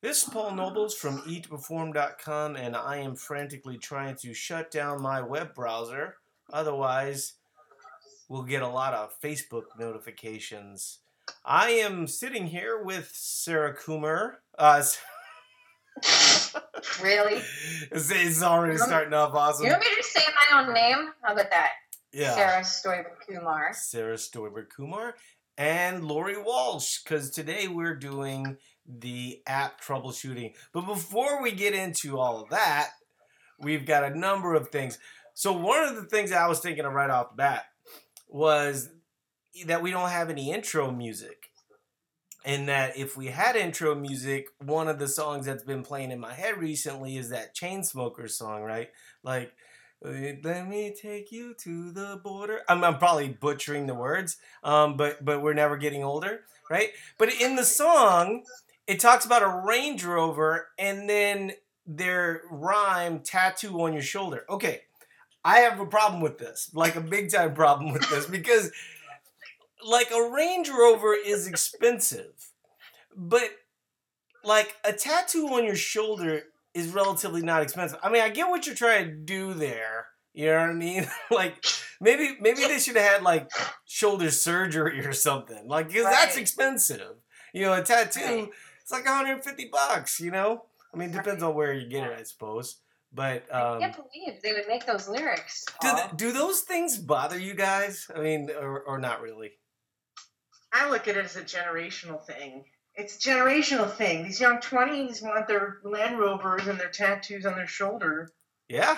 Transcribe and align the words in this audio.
This 0.00 0.22
is 0.22 0.28
Paul 0.28 0.52
Nobles 0.54 0.94
from 0.94 1.22
eatperform.com, 1.22 2.54
and 2.54 2.76
I 2.76 2.98
am 2.98 3.16
frantically 3.16 3.78
trying 3.78 4.14
to 4.22 4.32
shut 4.32 4.70
down 4.70 5.02
my 5.02 5.20
web 5.20 5.54
browser. 5.56 6.18
Otherwise, 6.52 7.32
we'll 8.28 8.44
get 8.44 8.62
a 8.62 8.68
lot 8.68 8.94
of 8.94 9.18
Facebook 9.20 9.64
notifications. 9.76 11.00
I 11.44 11.70
am 11.70 12.06
sitting 12.06 12.46
here 12.46 12.80
with 12.80 13.10
Sarah 13.12 13.74
Kumar. 13.74 14.40
Uh, 14.56 14.84
Really? 17.02 17.42
it's, 17.90 18.10
it's 18.12 18.42
already 18.42 18.74
You 18.74 18.78
starting 18.78 19.14
off 19.14 19.34
awesome. 19.34 19.66
You 19.66 19.72
want 19.72 19.82
me 19.82 19.96
to 19.96 20.02
say 20.04 20.22
my 20.52 20.60
own 20.60 20.72
name? 20.72 21.12
How 21.22 21.32
about 21.32 21.50
that? 21.50 21.70
Yeah. 22.12 22.34
Sarah 22.36 22.62
Stoiber 22.62 23.16
Kumar. 23.28 23.72
Sarah 23.72 24.14
Stoiber 24.14 24.68
Kumar 24.68 25.16
and 25.56 26.04
Lori 26.04 26.40
Walsh, 26.40 27.02
because 27.02 27.30
today 27.30 27.66
we're 27.66 27.96
doing 27.96 28.56
the 28.88 29.42
app 29.46 29.80
troubleshooting. 29.80 30.54
But 30.72 30.86
before 30.86 31.42
we 31.42 31.52
get 31.52 31.74
into 31.74 32.18
all 32.18 32.40
of 32.40 32.50
that, 32.50 32.90
we've 33.60 33.86
got 33.86 34.04
a 34.04 34.18
number 34.18 34.54
of 34.54 34.70
things. 34.70 34.98
So 35.34 35.52
one 35.52 35.84
of 35.84 35.96
the 35.96 36.04
things 36.04 36.32
I 36.32 36.48
was 36.48 36.60
thinking 36.60 36.84
of 36.84 36.92
right 36.92 37.10
off 37.10 37.30
the 37.30 37.36
bat 37.36 37.64
was 38.28 38.90
that 39.66 39.82
we 39.82 39.90
don't 39.90 40.10
have 40.10 40.30
any 40.30 40.50
intro 40.52 40.90
music. 40.90 41.50
And 42.44 42.68
that 42.68 42.96
if 42.96 43.16
we 43.16 43.26
had 43.26 43.56
intro 43.56 43.94
music, 43.94 44.46
one 44.64 44.88
of 44.88 44.98
the 44.98 45.08
songs 45.08 45.44
that's 45.44 45.64
been 45.64 45.82
playing 45.82 46.12
in 46.12 46.20
my 46.20 46.32
head 46.32 46.56
recently 46.56 47.16
is 47.16 47.30
that 47.30 47.54
Chainsmokers 47.54 48.30
song, 48.30 48.62
right? 48.62 48.88
Like, 49.22 49.52
let 50.00 50.68
me 50.68 50.94
take 51.00 51.32
you 51.32 51.54
to 51.54 51.90
the 51.90 52.20
border. 52.22 52.60
I'm, 52.68 52.84
I'm 52.84 52.98
probably 52.98 53.28
butchering 53.28 53.86
the 53.86 53.94
words, 53.94 54.36
um, 54.62 54.96
but 54.96 55.24
but 55.24 55.42
we're 55.42 55.54
never 55.54 55.76
getting 55.76 56.04
older, 56.04 56.42
right? 56.70 56.90
But 57.18 57.32
in 57.40 57.56
the 57.56 57.64
song, 57.64 58.44
it 58.88 58.98
talks 58.98 59.26
about 59.26 59.42
a 59.42 59.62
Range 59.66 60.02
Rover 60.02 60.68
and 60.78 61.08
then 61.08 61.52
their 61.86 62.42
rhyme 62.50 63.20
tattoo 63.20 63.82
on 63.82 63.92
your 63.92 64.02
shoulder. 64.02 64.44
Okay, 64.48 64.80
I 65.44 65.60
have 65.60 65.78
a 65.78 65.86
problem 65.86 66.22
with 66.22 66.38
this, 66.38 66.70
like 66.74 66.96
a 66.96 67.00
big 67.00 67.30
time 67.30 67.54
problem 67.54 67.92
with 67.92 68.08
this, 68.08 68.26
because 68.26 68.72
like 69.86 70.10
a 70.10 70.30
Range 70.30 70.68
Rover 70.70 71.14
is 71.14 71.46
expensive, 71.46 72.50
but 73.14 73.50
like 74.42 74.74
a 74.84 74.92
tattoo 74.94 75.48
on 75.48 75.64
your 75.64 75.76
shoulder 75.76 76.44
is 76.72 76.88
relatively 76.88 77.42
not 77.42 77.62
expensive. 77.62 77.98
I 78.02 78.10
mean, 78.10 78.22
I 78.22 78.30
get 78.30 78.48
what 78.48 78.66
you're 78.66 78.74
trying 78.74 79.06
to 79.06 79.12
do 79.12 79.52
there. 79.52 80.06
You 80.32 80.46
know 80.46 80.60
what 80.60 80.70
I 80.70 80.74
mean? 80.74 81.06
like 81.30 81.62
maybe 82.00 82.36
maybe 82.40 82.62
they 82.62 82.78
should 82.78 82.96
have 82.96 83.10
had 83.10 83.22
like 83.22 83.50
shoulder 83.84 84.30
surgery 84.30 85.04
or 85.04 85.12
something. 85.12 85.68
Like 85.68 85.88
because 85.88 86.04
that's 86.04 86.38
expensive. 86.38 87.16
You 87.52 87.62
know, 87.62 87.74
a 87.74 87.82
tattoo 87.82 88.20
Right. 88.20 88.50
It's 88.88 88.92
like 88.94 89.04
150 89.04 89.68
bucks. 89.70 90.18
You 90.18 90.30
know, 90.30 90.64
I 90.94 90.96
mean, 90.96 91.10
depends 91.10 91.42
on 91.42 91.54
where 91.54 91.74
you 91.74 91.86
get 91.86 92.10
it, 92.10 92.18
I 92.18 92.22
suppose. 92.22 92.80
But 93.12 93.44
I 93.52 93.74
um, 93.74 93.80
can't 93.80 93.96
believe 93.96 94.40
they 94.42 94.52
would 94.52 94.66
make 94.66 94.86
those 94.86 95.08
lyrics. 95.08 95.66
do, 95.80 95.88
Paul. 95.88 95.96
th- 95.96 96.16
do 96.16 96.32
those 96.32 96.60
things 96.60 96.96
bother 96.96 97.38
you 97.38 97.54
guys? 97.54 98.06
I 98.14 98.20
mean, 98.20 98.50
or, 98.50 98.80
or 98.80 98.98
not 98.98 99.20
really? 99.20 99.52
I 100.72 100.88
look 100.90 101.06
at 101.06 101.16
it 101.18 101.24
as 101.24 101.36
a 101.36 101.42
generational 101.42 102.22
thing. 102.24 102.64
It's 102.94 103.16
a 103.16 103.30
generational 103.30 103.90
thing. 103.90 104.24
These 104.24 104.40
young 104.40 104.58
twenties 104.60 105.22
want 105.22 105.48
their 105.48 105.78
Land 105.84 106.18
Rovers 106.18 106.66
and 106.66 106.80
their 106.80 106.90
tattoos 106.90 107.44
on 107.44 107.56
their 107.56 107.66
shoulder. 107.66 108.30
Yeah. 108.68 108.96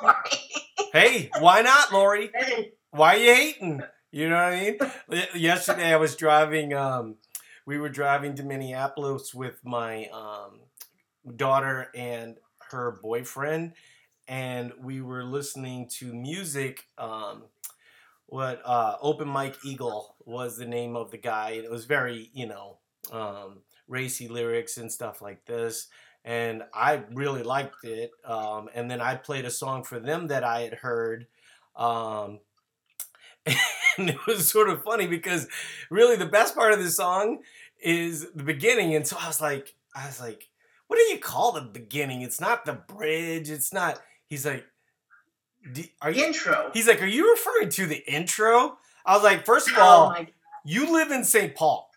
Why? 0.00 0.14
Hey, 0.92 1.30
why 1.38 1.62
not, 1.62 1.90
Lori? 1.90 2.30
Hey, 2.34 2.72
why 2.90 3.14
are 3.14 3.18
you 3.18 3.34
hating? 3.34 3.82
You 4.10 4.28
know 4.28 4.34
what 4.34 4.52
I 4.52 4.76
mean? 5.08 5.22
Yesterday 5.34 5.90
I 5.90 5.96
was 5.96 6.16
driving. 6.16 6.74
Um, 6.74 7.16
we 7.66 7.78
were 7.78 7.88
driving 7.88 8.34
to 8.36 8.42
Minneapolis 8.42 9.34
with 9.34 9.60
my 9.64 10.06
um, 10.06 10.60
daughter 11.36 11.88
and 11.94 12.36
her 12.70 12.98
boyfriend, 13.02 13.72
and 14.28 14.72
we 14.80 15.00
were 15.00 15.24
listening 15.24 15.88
to 15.98 16.12
music. 16.12 16.88
Um, 16.98 17.44
what 18.26 18.62
uh, 18.64 18.96
Open 19.00 19.28
Mike 19.28 19.56
Eagle 19.64 20.16
was 20.24 20.56
the 20.56 20.66
name 20.66 20.96
of 20.96 21.10
the 21.10 21.18
guy, 21.18 21.50
and 21.50 21.64
it 21.64 21.70
was 21.70 21.84
very 21.84 22.30
you 22.32 22.46
know 22.46 22.78
um, 23.10 23.62
racy 23.88 24.28
lyrics 24.28 24.76
and 24.76 24.90
stuff 24.90 25.22
like 25.22 25.44
this. 25.44 25.88
And 26.24 26.62
I 26.72 27.02
really 27.12 27.42
liked 27.42 27.84
it. 27.84 28.12
Um, 28.24 28.68
and 28.74 28.88
then 28.90 29.00
I 29.00 29.16
played 29.16 29.44
a 29.44 29.50
song 29.50 29.82
for 29.82 29.98
them 29.98 30.28
that 30.28 30.44
I 30.44 30.60
had 30.62 30.74
heard. 30.74 31.26
Um, 31.74 32.38
and 33.98 34.10
it 34.10 34.26
was 34.26 34.48
sort 34.48 34.68
of 34.68 34.82
funny 34.82 35.06
because 35.06 35.48
really 35.90 36.16
the 36.16 36.26
best 36.26 36.54
part 36.54 36.72
of 36.72 36.82
the 36.82 36.90
song 36.90 37.38
is 37.80 38.26
the 38.34 38.44
beginning 38.44 38.94
and 38.94 39.06
so 39.06 39.16
i 39.20 39.26
was 39.26 39.40
like 39.40 39.74
i 39.94 40.06
was 40.06 40.20
like 40.20 40.48
what 40.92 40.98
do 40.98 41.14
you 41.14 41.20
call 41.20 41.52
the 41.52 41.62
beginning? 41.62 42.20
It's 42.20 42.38
not 42.38 42.66
the 42.66 42.74
bridge 42.74 43.48
it's 43.48 43.72
not 43.72 43.98
he's 44.26 44.44
like 44.44 44.66
are 46.02 46.10
you 46.10 46.26
intro. 46.26 46.70
he's 46.74 46.86
like 46.86 47.00
are 47.00 47.06
you 47.06 47.30
referring 47.30 47.70
to 47.70 47.86
the 47.86 48.04
intro? 48.06 48.76
I 49.06 49.14
was 49.14 49.22
like 49.22 49.46
first 49.46 49.70
of 49.70 49.76
Oh 49.78 49.80
all 49.80 50.16
you 50.66 50.92
live 50.92 51.10
in 51.10 51.24
st 51.24 51.54
paul 51.54 51.88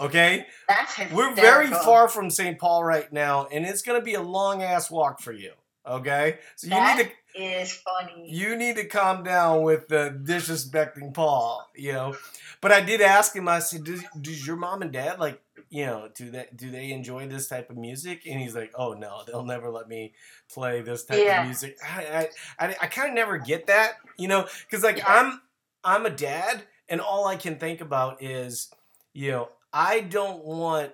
okay? 0.00 0.46
That's 0.68 0.98
we're 1.12 1.32
very 1.32 1.68
far 1.68 2.08
from 2.08 2.28
st 2.28 2.58
paul 2.58 2.82
right 2.82 3.12
now 3.12 3.46
and 3.52 3.64
it's 3.64 3.82
going 3.82 4.00
to 4.00 4.04
be 4.04 4.14
a 4.14 4.22
long 4.22 4.64
ass 4.64 4.90
walk 4.90 5.20
for 5.20 5.32
you 5.32 5.52
okay 5.86 6.38
so 6.56 6.66
you 6.66 6.74
That 6.74 6.98
need 6.98 7.04
to 7.04 7.10
is 7.34 7.72
funny. 7.74 8.28
you 8.30 8.56
need 8.56 8.76
to 8.76 8.84
calm 8.86 9.22
down 9.22 9.62
with 9.62 9.88
the 9.88 10.20
disrespecting 10.24 11.14
Paul, 11.14 11.70
you 11.76 11.92
know. 11.92 12.16
But 12.60 12.72
I 12.72 12.80
did 12.80 13.00
ask 13.00 13.34
him. 13.34 13.48
I 13.48 13.60
said, 13.60 13.84
"Does, 13.84 14.02
does 14.20 14.46
your 14.46 14.56
mom 14.56 14.82
and 14.82 14.92
dad 14.92 15.20
like, 15.20 15.40
you 15.70 15.86
know, 15.86 16.08
do 16.14 16.32
that? 16.32 16.56
Do 16.56 16.70
they 16.70 16.90
enjoy 16.90 17.28
this 17.28 17.48
type 17.48 17.70
of 17.70 17.76
music?" 17.76 18.22
And 18.26 18.40
he's 18.40 18.54
like, 18.54 18.72
"Oh 18.74 18.94
no, 18.94 19.22
they'll 19.26 19.44
never 19.44 19.70
let 19.70 19.88
me 19.88 20.12
play 20.52 20.80
this 20.82 21.04
type 21.04 21.20
Yeah. 21.20 21.42
of 21.42 21.46
music." 21.46 21.78
I 21.82 22.28
I, 22.58 22.66
I, 22.66 22.76
I 22.82 22.86
kind 22.88 23.08
of 23.08 23.14
never 23.14 23.38
get 23.38 23.68
that, 23.68 23.92
you 24.18 24.26
know, 24.28 24.46
because 24.68 24.82
like 24.82 24.98
Yeah. 24.98 25.04
I'm 25.06 25.40
I'm 25.84 26.04
a 26.06 26.10
dad, 26.10 26.64
and 26.88 27.00
all 27.00 27.26
I 27.26 27.36
can 27.36 27.56
think 27.58 27.80
about 27.80 28.22
is, 28.22 28.70
you 29.14 29.30
know, 29.30 29.48
I 29.72 30.00
don't 30.00 30.44
want 30.44 30.92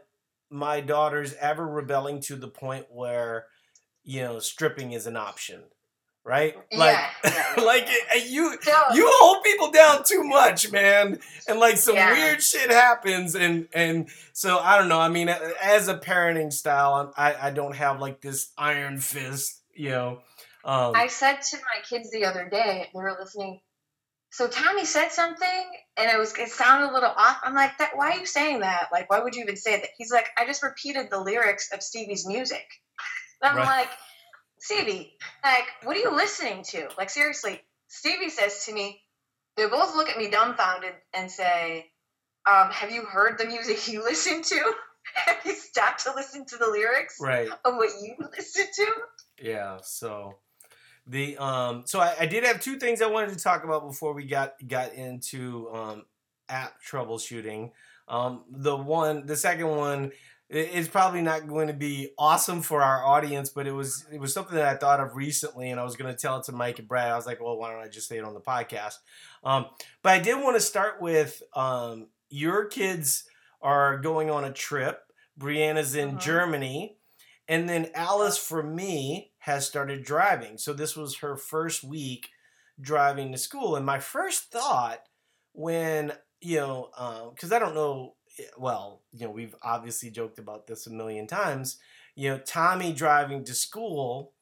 my 0.50 0.80
daughters 0.80 1.34
ever 1.40 1.66
rebelling 1.66 2.20
to 2.20 2.36
the 2.36 2.46
point 2.48 2.86
where, 2.90 3.46
you 4.06 4.22
know, 4.22 4.38
stripping 4.38 4.92
is 4.92 5.06
an 5.06 5.16
option, 5.16 5.62
right? 6.24 6.56
Like, 6.72 6.96
Yeah, 7.24 7.54
like 7.62 7.84
it- 7.88 8.28
you 8.30 8.56
So, 8.62 8.72
you 8.94 9.06
hold 9.20 9.44
people 9.44 9.70
down 9.72 10.04
too 10.04 10.22
much, 10.24 10.70
man, 10.72 11.18
and 11.48 11.58
like 11.60 11.76
some 11.76 11.96
Yeah. 11.96 12.12
weird 12.12 12.42
shit 12.42 12.70
happens, 12.70 13.34
and 13.34 13.68
and 13.74 14.08
so 14.32 14.58
I 14.58 14.78
don't 14.78 14.88
know. 14.88 15.00
I 15.00 15.08
mean, 15.08 15.28
as 15.28 15.88
a 15.88 15.98
parenting 15.98 16.52
style, 16.52 17.12
I 17.16 17.34
I 17.48 17.50
don't 17.50 17.76
have 17.76 18.00
like 18.00 18.20
this 18.22 18.52
iron 18.56 18.98
fist, 18.98 19.60
you 19.74 19.90
know. 19.90 20.22
Um, 20.64 20.96
I 20.96 21.08
said 21.08 21.42
to 21.50 21.56
my 21.58 21.82
kids 21.88 22.10
the 22.10 22.24
other 22.24 22.48
day, 22.48 22.88
they 22.92 22.98
were 23.00 23.16
listening. 23.20 23.60
So 24.32 24.48
Tommy 24.48 24.84
said 24.84 25.10
something, 25.12 25.64
and 25.96 26.10
it 26.10 26.18
was 26.18 26.36
it 26.38 26.48
sounded 26.50 26.90
a 26.90 26.92
little 26.92 27.08
off. 27.16 27.38
I'm 27.44 27.54
like, 27.54 27.78
that. 27.78 27.92
Why 27.96 28.10
are 28.12 28.18
you 28.18 28.26
saying 28.26 28.60
that? 28.60 28.88
Like, 28.92 29.08
why 29.10 29.20
would 29.20 29.34
you 29.34 29.42
even 29.42 29.56
say 29.56 29.76
that? 29.80 29.88
He's 29.96 30.10
like, 30.12 30.26
I 30.38 30.44
just 30.46 30.62
repeated 30.62 31.08
the 31.10 31.20
lyrics 31.20 31.70
of 31.72 31.82
Stevie's 31.82 32.26
music. 32.26 32.66
I'm 33.42 33.56
Right. 33.56 33.66
like, 33.66 33.90
Stevie, 34.58 35.16
like, 35.44 35.66
what 35.82 35.96
are 35.96 36.00
you 36.00 36.10
listening 36.10 36.62
to? 36.70 36.88
Like, 36.96 37.10
seriously, 37.10 37.60
Stevie 37.88 38.30
says 38.30 38.64
to 38.66 38.72
me, 38.72 39.02
they 39.56 39.66
both 39.66 39.94
look 39.94 40.08
at 40.08 40.18
me 40.18 40.28
dumbfounded 40.28 40.92
and 41.14 41.30
say, 41.30 41.90
um, 42.46 42.70
"Have 42.70 42.90
you 42.90 43.02
heard 43.04 43.38
the 43.38 43.46
music 43.46 43.88
you 43.88 44.02
listen 44.04 44.42
to? 44.42 44.74
Have 45.14 45.38
you 45.44 45.54
stopped 45.54 46.04
to 46.04 46.12
listen 46.14 46.44
to 46.46 46.56
the 46.56 46.66
lyrics 46.66 47.16
right. 47.20 47.48
of 47.64 47.76
what 47.76 47.90
you 48.02 48.14
listen 48.36 48.66
to?" 48.74 48.86
Yeah. 49.40 49.78
So 49.82 50.38
the 51.06 51.38
um 51.38 51.84
so 51.86 52.00
I, 52.00 52.14
I 52.20 52.26
did 52.26 52.44
have 52.44 52.60
two 52.60 52.78
things 52.78 53.00
I 53.00 53.06
wanted 53.06 53.30
to 53.36 53.42
talk 53.42 53.64
about 53.64 53.86
before 53.86 54.12
we 54.12 54.26
got 54.26 54.54
got 54.66 54.92
into 54.94 55.70
um 55.72 56.04
app 56.48 56.74
troubleshooting. 56.82 57.70
Um 58.08 58.44
the 58.50 58.76
one 58.76 59.26
the 59.26 59.36
second 59.36 59.68
one 59.68 60.12
i- 60.52 60.56
is 60.56 60.88
probably 60.88 61.22
not 61.22 61.46
going 61.48 61.66
to 61.68 61.72
be 61.74 62.12
awesome 62.18 62.62
for 62.62 62.82
our 62.82 63.04
audience, 63.04 63.48
but 63.50 63.66
it 63.66 63.72
was 63.72 64.06
it 64.12 64.20
was 64.20 64.32
something 64.32 64.54
that 64.56 64.66
I 64.68 64.76
thought 64.76 65.00
of 65.00 65.16
recently 65.16 65.70
and 65.70 65.80
I 65.80 65.84
was 65.84 65.96
gonna 65.96 66.14
tell 66.14 66.38
it 66.38 66.44
to 66.44 66.52
Mike 66.52 66.78
and 66.78 66.88
Brad. 66.88 67.10
I 67.10 67.16
was 67.16 67.26
like, 67.26 67.40
well, 67.40 67.56
why 67.58 67.72
don't 67.72 67.82
I 67.82 67.88
just 67.88 68.08
say 68.08 68.18
it 68.18 68.24
on 68.24 68.34
the 68.34 68.40
podcast? 68.40 68.94
Um 69.44 69.66
but 70.02 70.12
I 70.12 70.18
did 70.18 70.42
want 70.42 70.56
to 70.56 70.60
start 70.60 71.00
with 71.00 71.42
um 71.54 72.08
your 72.30 72.66
kids 72.66 73.24
are 73.62 73.98
going 73.98 74.30
on 74.30 74.44
a 74.44 74.52
trip. 74.52 75.00
Brianna's 75.38 75.94
in 75.94 76.12
Mhm. 76.16 76.20
Germany. 76.20 76.98
And 77.48 77.68
then 77.68 77.90
Alice, 77.94 78.36
for 78.38 78.62
me, 78.62 79.32
has 79.38 79.66
started 79.66 80.02
driving. 80.04 80.58
So 80.58 80.72
this 80.72 80.96
was 80.96 81.18
her 81.18 81.36
first 81.36 81.84
week 81.84 82.28
driving 82.80 83.30
to 83.32 83.38
school. 83.38 83.76
And 83.76 83.86
my 83.86 84.00
first 84.00 84.50
thought 84.50 85.00
when, 85.52 86.12
you 86.40 86.56
know, 86.58 87.30
because 87.34 87.52
I 87.52 87.58
don't 87.58 87.74
know, 87.74 88.16
Eh, 88.38 88.42
well, 88.58 89.02
you 89.12 89.26
know, 89.26 89.32
we've 89.32 89.54
obviously 89.62 90.10
joked 90.10 90.38
about 90.38 90.66
this 90.66 90.86
a 90.86 90.90
million 90.90 91.26
times. 91.26 91.78
You 92.14 92.30
know, 92.30 92.38
Tommy 92.38 92.92
driving 92.92 93.44
to 93.44 93.54
school, 93.54 94.32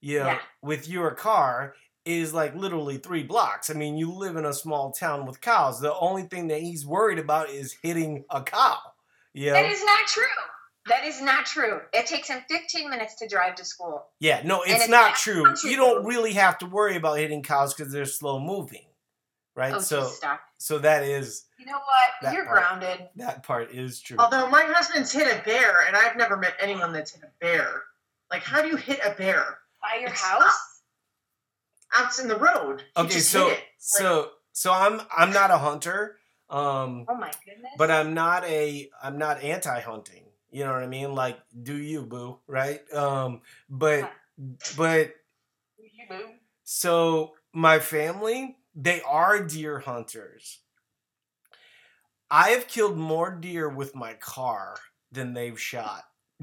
you 0.00 0.20
know, 0.20 0.26
Yeah. 0.26 0.38
with 0.62 0.88
your 0.88 1.12
car 1.14 1.74
is 2.04 2.32
like 2.32 2.54
literally 2.54 2.98
three 2.98 3.24
blocks. 3.24 3.68
I 3.68 3.74
mean, 3.74 3.96
you 3.96 4.12
live 4.12 4.36
in 4.36 4.44
a 4.44 4.52
small 4.52 4.92
town 4.92 5.26
with 5.26 5.40
cows. 5.40 5.80
The 5.80 5.94
only 5.96 6.22
thing 6.22 6.48
that 6.48 6.60
he's 6.60 6.86
worried 6.86 7.18
about 7.18 7.50
is 7.50 7.76
hitting 7.82 8.24
a 8.30 8.42
cow. 8.42 8.78
You 9.32 9.46
know? 9.46 9.54
That 9.54 9.70
is 9.70 9.84
not 9.84 10.06
true. 10.06 10.24
That 10.88 11.04
is 11.04 11.20
not 11.20 11.46
true. 11.46 11.80
It 11.92 12.06
takes 12.06 12.28
him 12.28 12.42
15 12.48 12.88
minutes 12.88 13.16
to 13.16 13.26
drive 13.26 13.56
to 13.56 13.64
school. 13.64 14.06
Yeah, 14.20 14.42
no, 14.44 14.62
it's 14.62 14.74
it's 14.82 14.88
not 14.88 15.08
not 15.08 15.14
true. 15.16 15.44
country 15.44 15.70
You 15.72 15.76
don't 15.76 16.04
really 16.04 16.34
have 16.34 16.58
to 16.58 16.66
worry 16.66 16.94
about 16.94 17.18
hitting 17.18 17.42
cows 17.42 17.74
because 17.74 17.92
they're 17.92 18.04
slow 18.04 18.38
moving, 18.38 18.86
right? 19.56 19.74
Oh, 19.74 19.78
so, 19.80 20.08
so 20.58 20.78
that 20.78 21.02
is 21.02 21.44
You 21.58 21.66
know 21.66 21.72
what? 21.72 22.10
That 22.22 22.34
You're 22.34 22.44
part. 22.44 22.58
grounded. 22.58 23.08
that 23.16 23.42
part 23.42 23.72
is 23.72 24.00
true. 24.00 24.16
Although 24.20 24.48
my 24.50 24.62
husband's 24.62 25.10
hit 25.10 25.26
a 25.26 25.42
bear, 25.44 25.86
and 25.88 25.96
I've 25.96 26.16
never 26.16 26.36
met 26.36 26.54
anyone 26.60 26.92
that's 26.92 27.10
hit 27.10 27.24
a 27.24 27.30
bear. 27.40 27.82
Like, 28.30 28.42
how 28.44 28.62
do 28.62 28.68
you 28.68 28.76
hit 28.76 29.00
a 29.04 29.10
bear? 29.16 29.58
By 29.82 29.98
your 30.00 30.10
It's 30.10 30.20
house? 30.20 30.82
Out 31.94 32.18
in 32.20 32.28
the 32.28 32.36
road. 32.36 32.82
You 32.96 33.04
okay, 33.04 33.14
just 33.14 33.30
so 33.30 33.48
hit 33.48 33.58
it. 33.58 33.64
so 33.78 34.30
so 34.52 34.72
I'm 34.72 35.00
I'm 35.16 35.32
not 35.32 35.50
a 35.50 35.58
hunter, 35.58 36.18
um, 36.50 37.06
Oh 37.08 37.14
my 37.16 37.30
goodness. 37.44 37.72
but 37.78 37.90
I'm 37.90 38.12
not 38.14 38.44
a 38.44 38.90
I'm 39.02 39.18
not 39.18 39.42
anti-hunting. 39.42 40.24
You 40.50 40.64
know 40.64 40.72
what 40.72 40.82
I 40.82 40.86
mean? 40.86 41.14
Like, 41.14 41.38
do 41.62 41.76
you, 41.76 42.02
boo? 42.02 42.38
Right? 42.46 42.80
Um, 42.92 43.42
but 43.70 44.10
but 44.76 45.14
You 45.78 46.04
move. 46.10 46.30
So 46.64 47.32
my 47.52 47.78
family, 47.78 48.56
they 48.76 49.00
are 49.02 49.42
deer 49.42 49.78
hunters. 49.80 50.60
I 52.30 52.50
have 52.50 52.68
killed 52.68 52.98
more 52.98 53.30
deer 53.30 53.68
with 53.68 53.94
my 53.94 54.12
car 54.14 54.76
than 55.10 55.32
they've 55.32 55.58
shot. 55.58 56.04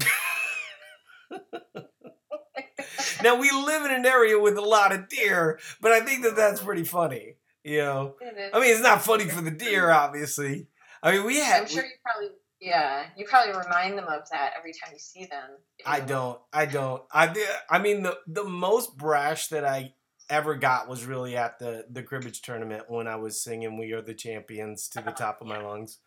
now 3.22 3.36
we 3.38 3.50
live 3.50 3.84
in 3.84 3.92
an 3.92 4.04
area 4.04 4.38
with 4.38 4.58
a 4.58 4.62
lot 4.62 4.92
of 4.92 5.08
deer, 5.08 5.60
but 5.80 5.92
I 5.92 6.00
think 6.00 6.24
that 6.24 6.34
that's 6.34 6.60
pretty 6.60 6.84
funny. 6.84 7.36
You 7.62 7.78
know, 7.78 8.16
I 8.52 8.60
mean, 8.60 8.70
it's 8.70 8.82
not 8.82 9.02
funny 9.02 9.24
for 9.24 9.40
the 9.40 9.50
deer, 9.50 9.90
obviously. 9.90 10.66
I 11.02 11.12
mean, 11.12 11.24
we 11.24 11.38
have. 11.40 11.62
I'm 11.62 11.68
sure 11.68 11.84
you 11.84 11.92
probably, 12.04 12.30
yeah, 12.60 13.04
you 13.16 13.24
probably 13.26 13.54
remind 13.54 13.96
them 13.96 14.04
of 14.04 14.28
that 14.32 14.52
every 14.58 14.72
time 14.72 14.92
you 14.92 14.98
see 14.98 15.24
them. 15.24 15.50
I 15.86 16.00
don't. 16.00 16.38
I 16.52 16.66
don't. 16.66 17.02
I. 17.10 17.34
I 17.70 17.78
mean, 17.78 18.02
the 18.02 18.18
the 18.26 18.44
most 18.44 18.98
brash 18.98 19.48
that 19.48 19.64
I 19.64 19.94
ever 20.34 20.54
got 20.54 20.88
was 20.88 21.04
really 21.06 21.36
at 21.36 21.58
the 21.58 21.86
the 21.90 22.02
cribbage 22.02 22.42
tournament 22.42 22.84
when 22.88 23.06
I 23.08 23.16
was 23.16 23.40
singing 23.40 23.78
"We 23.78 23.92
Are 23.92 24.02
the 24.02 24.14
Champions" 24.14 24.88
to 24.90 25.00
the 25.00 25.10
top 25.12 25.40
of 25.40 25.46
my 25.46 25.60
lungs. 25.68 25.98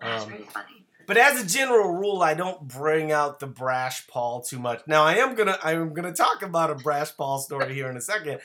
That's 0.00 0.24
Um, 0.24 0.30
really 0.32 0.44
funny. 0.44 0.86
but 1.06 1.16
as 1.16 1.42
a 1.42 1.46
general 1.46 1.92
rule, 1.94 2.22
I 2.22 2.34
don't 2.34 2.66
bring 2.68 3.12
out 3.12 3.38
the 3.40 3.46
brash 3.46 4.06
Paul 4.06 4.42
too 4.42 4.58
much. 4.58 4.82
Now, 4.86 5.02
I 5.04 5.14
am 5.16 5.34
gonna 5.34 5.58
I 5.62 5.72
am 5.72 5.92
gonna 5.94 6.12
talk 6.12 6.42
about 6.42 6.70
a 6.70 6.74
brash 6.74 7.16
Paul 7.16 7.38
story 7.38 7.74
here 7.74 7.88
in 7.90 7.96
a 7.96 8.00
second, 8.00 8.40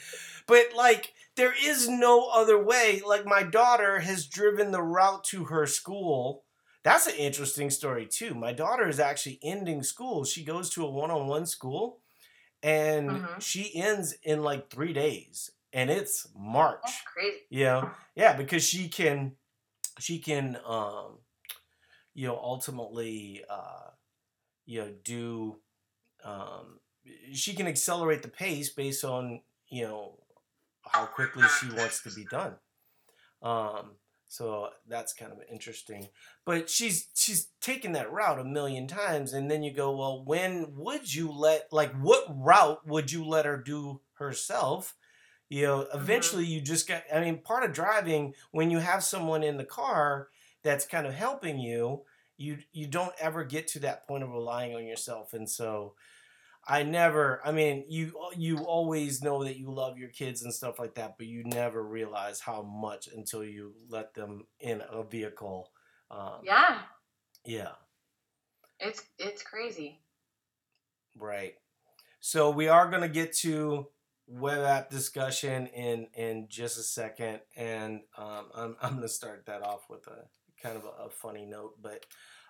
but 0.48 0.68
like 0.75 1.13
there 1.36 1.54
is 1.63 1.89
no 1.89 2.27
other 2.33 2.62
way. 2.62 3.01
Like 3.06 3.25
my 3.25 3.44
daughter 3.44 4.00
has 4.00 4.25
driven 4.27 4.72
the 4.72 4.81
route 4.81 5.24
to 5.25 5.45
her 5.45 5.66
school. 5.66 6.44
That's 6.83 7.07
an 7.07 7.16
interesting 7.16 7.69
story 7.72 8.06
too. 8.06 8.36
My 8.36 8.54
daughter 8.54 8.88
is 8.88 9.00
actually 9.00 9.39
ending 9.44 9.81
school. 9.81 10.24
She 10.24 10.44
goes 10.44 10.69
to 10.72 10.86
a 10.86 10.89
one-on-one 10.92 11.45
school, 11.48 12.00
and 12.66 13.12
Mhm. 13.12 13.42
she 13.42 13.76
ends 13.76 14.14
in 14.24 14.42
like 14.42 14.70
three 14.72 14.92
days, 14.92 15.52
and 15.72 15.92
it's 15.92 16.28
March. 16.36 16.82
That's 16.84 17.02
crazy. 17.04 17.46
You 17.50 17.64
know, 17.66 17.92
yeah, 18.16 18.36
because 18.36 18.68
she 18.68 18.90
can, 18.90 19.38
she 20.00 20.20
can, 20.20 20.60
um, 20.66 21.20
you 22.16 22.28
know, 22.28 22.38
ultimately, 22.38 23.46
uh, 23.48 23.92
you 24.66 24.82
know, 24.82 24.92
do, 25.04 25.62
um, 26.24 26.80
she 27.34 27.54
can 27.54 27.68
accelerate 27.68 28.24
the 28.24 28.30
pace 28.30 28.70
based 28.70 29.04
on 29.04 29.44
you 29.68 29.84
know 29.84 30.20
how 30.88 31.06
quickly 31.06 31.48
she 31.48 31.70
wants 31.70 32.02
to 32.02 32.12
be 32.12 32.26
done. 32.26 32.60
Um, 33.44 34.00
so 34.27 34.69
that's 34.88 35.13
kind 35.13 35.31
of 35.31 35.39
interesting. 35.51 36.10
But 36.45 36.69
she's 36.69 37.07
she's 37.13 37.50
taken 37.62 37.92
that 37.94 38.12
route 38.12 38.39
a 38.39 38.44
million 38.44 38.88
times, 38.88 39.33
and 39.33 39.50
then 39.50 39.63
you 39.63 39.72
go, 39.72 39.95
well, 39.95 40.24
when 40.24 40.74
would 40.75 41.13
you 41.13 41.31
let 41.31 41.72
like 41.72 41.94
what 41.94 42.25
route 42.30 42.86
would 42.88 43.12
you 43.12 43.25
let 43.25 43.45
her 43.45 43.57
do 43.57 44.01
herself? 44.16 44.95
You 45.50 45.63
know, 45.63 45.77
mm-hmm. 45.80 45.98
eventually 45.98 46.45
you 46.45 46.62
just 46.62 46.88
got. 46.88 47.04
I 47.13 47.22
mean, 47.22 47.39
part 47.39 47.63
of 47.63 47.74
driving 47.74 48.33
when 48.51 48.72
you 48.72 48.80
have 48.80 49.04
someone 49.04 49.44
in 49.44 49.57
the 49.57 49.63
car 49.63 50.30
that's 50.63 50.88
kind 50.88 51.06
of 51.06 51.13
helping 51.13 51.60
you, 51.60 52.01
you 52.38 52.57
you 52.74 52.88
don't 52.88 53.13
ever 53.19 53.44
get 53.44 53.68
to 53.69 53.80
that 53.80 54.07
point 54.07 54.24
of 54.24 54.31
relying 54.31 54.75
on 54.75 54.86
yourself, 54.86 55.33
and 55.33 55.50
so. 55.50 55.94
I 56.68 56.84
never. 56.84 57.42
I 57.46 57.52
mean, 57.52 57.86
you 57.90 58.14
you 58.36 58.60
always 58.60 59.22
know 59.22 59.44
that 59.44 59.58
you 59.58 59.72
love 59.72 59.98
your 59.98 60.10
kids 60.10 60.42
and 60.44 60.54
stuff 60.54 60.80
like 60.80 60.96
that, 60.96 61.18
but 61.18 61.28
you 61.28 61.44
never 61.44 61.84
realize 61.84 62.40
how 62.40 62.64
much 62.64 63.08
until 63.08 63.44
you 63.44 63.74
let 63.90 64.14
them 64.14 64.48
in 64.60 64.82
a 64.90 65.04
vehicle. 65.04 65.72
Um, 66.10 66.42
Yeah, 66.44 66.82
yeah. 67.46 67.72
it's 68.80 69.04
it's 69.20 69.44
crazy. 69.44 70.02
Right. 71.16 71.56
So 72.20 72.50
we 72.50 72.68
are 72.68 72.90
going 72.90 73.02
to 73.02 73.10
get 73.10 73.34
to 73.38 73.88
web 74.28 74.64
app 74.66 74.90
discussion 74.90 75.68
in 75.68 76.08
in 76.16 76.48
just 76.50 76.78
a 76.78 76.84
second, 76.84 77.42
and 77.56 78.02
um, 78.18 78.46
I'm 78.56 78.76
I'm 78.82 78.90
going 78.92 79.02
to 79.04 79.10
start 79.10 79.46
that 79.46 79.62
off 79.62 79.90
with 79.90 80.08
a 80.08 80.26
kind 80.62 80.78
of 80.78 80.86
a, 80.86 81.06
a 81.06 81.10
funny 81.10 81.46
note, 81.46 81.76
but. 81.82 82.06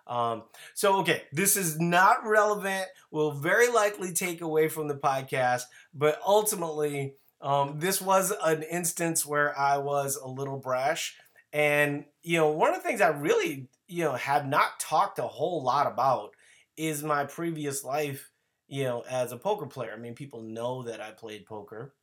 Um, 0.07 0.44
so 0.74 0.98
okay, 1.00 1.24
this 1.31 1.57
is 1.57 1.80
not 1.80 2.25
relevant. 2.25 2.86
Will 3.12 3.31
very 3.31 3.69
likely 3.69 4.13
take 4.13 4.42
away 4.42 4.68
from 4.68 4.88
the 4.88 4.96
podcast, 4.96 5.63
but 5.94 6.19
ultimately, 6.25 7.16
um, 7.42 7.80
this 7.80 8.02
was 8.02 8.34
an 8.44 8.63
instance 8.63 9.25
where 9.25 9.57
I 9.57 9.78
was 9.78 10.16
a 10.16 10.28
little 10.28 10.57
brash, 10.57 11.16
and 11.54 12.06
you 12.22 12.38
know, 12.38 12.50
one 12.50 12.69
of 12.69 12.75
the 12.75 12.88
things 12.88 13.02
I 13.02 13.10
really 13.10 13.69
you 13.88 14.04
know 14.04 14.13
have 14.13 14.48
not 14.48 14.80
talked 14.80 15.19
a 15.19 15.24
whole 15.24 15.63
lot 15.63 15.88
about 15.88 16.31
is 16.78 17.04
my 17.04 17.24
previous 17.25 17.84
life 17.84 18.31
you 18.68 18.84
know, 18.84 19.04
as 19.10 19.31
a 19.31 19.38
poker 19.38 19.66
player. 19.68 19.94
I 19.94 20.00
mean, 20.00 20.16
people 20.16 20.42
know 20.42 20.84
that 20.84 21.01
I 21.01 21.12
played 21.12 21.46
poker. 21.46 21.94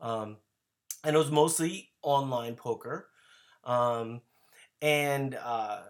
Um, 0.00 0.38
and 1.04 1.14
it 1.14 1.18
was 1.18 1.30
mostly 1.30 1.90
online 2.02 2.56
poker. 2.56 3.08
Um, 3.64 4.22
and 4.82 5.34
uh, 5.34 5.82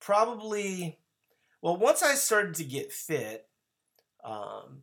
probably, 0.00 0.98
well, 1.62 1.76
once 1.76 2.02
I 2.02 2.14
started 2.14 2.54
to 2.56 2.64
get 2.64 2.92
fit, 2.92 3.46
um, 4.24 4.82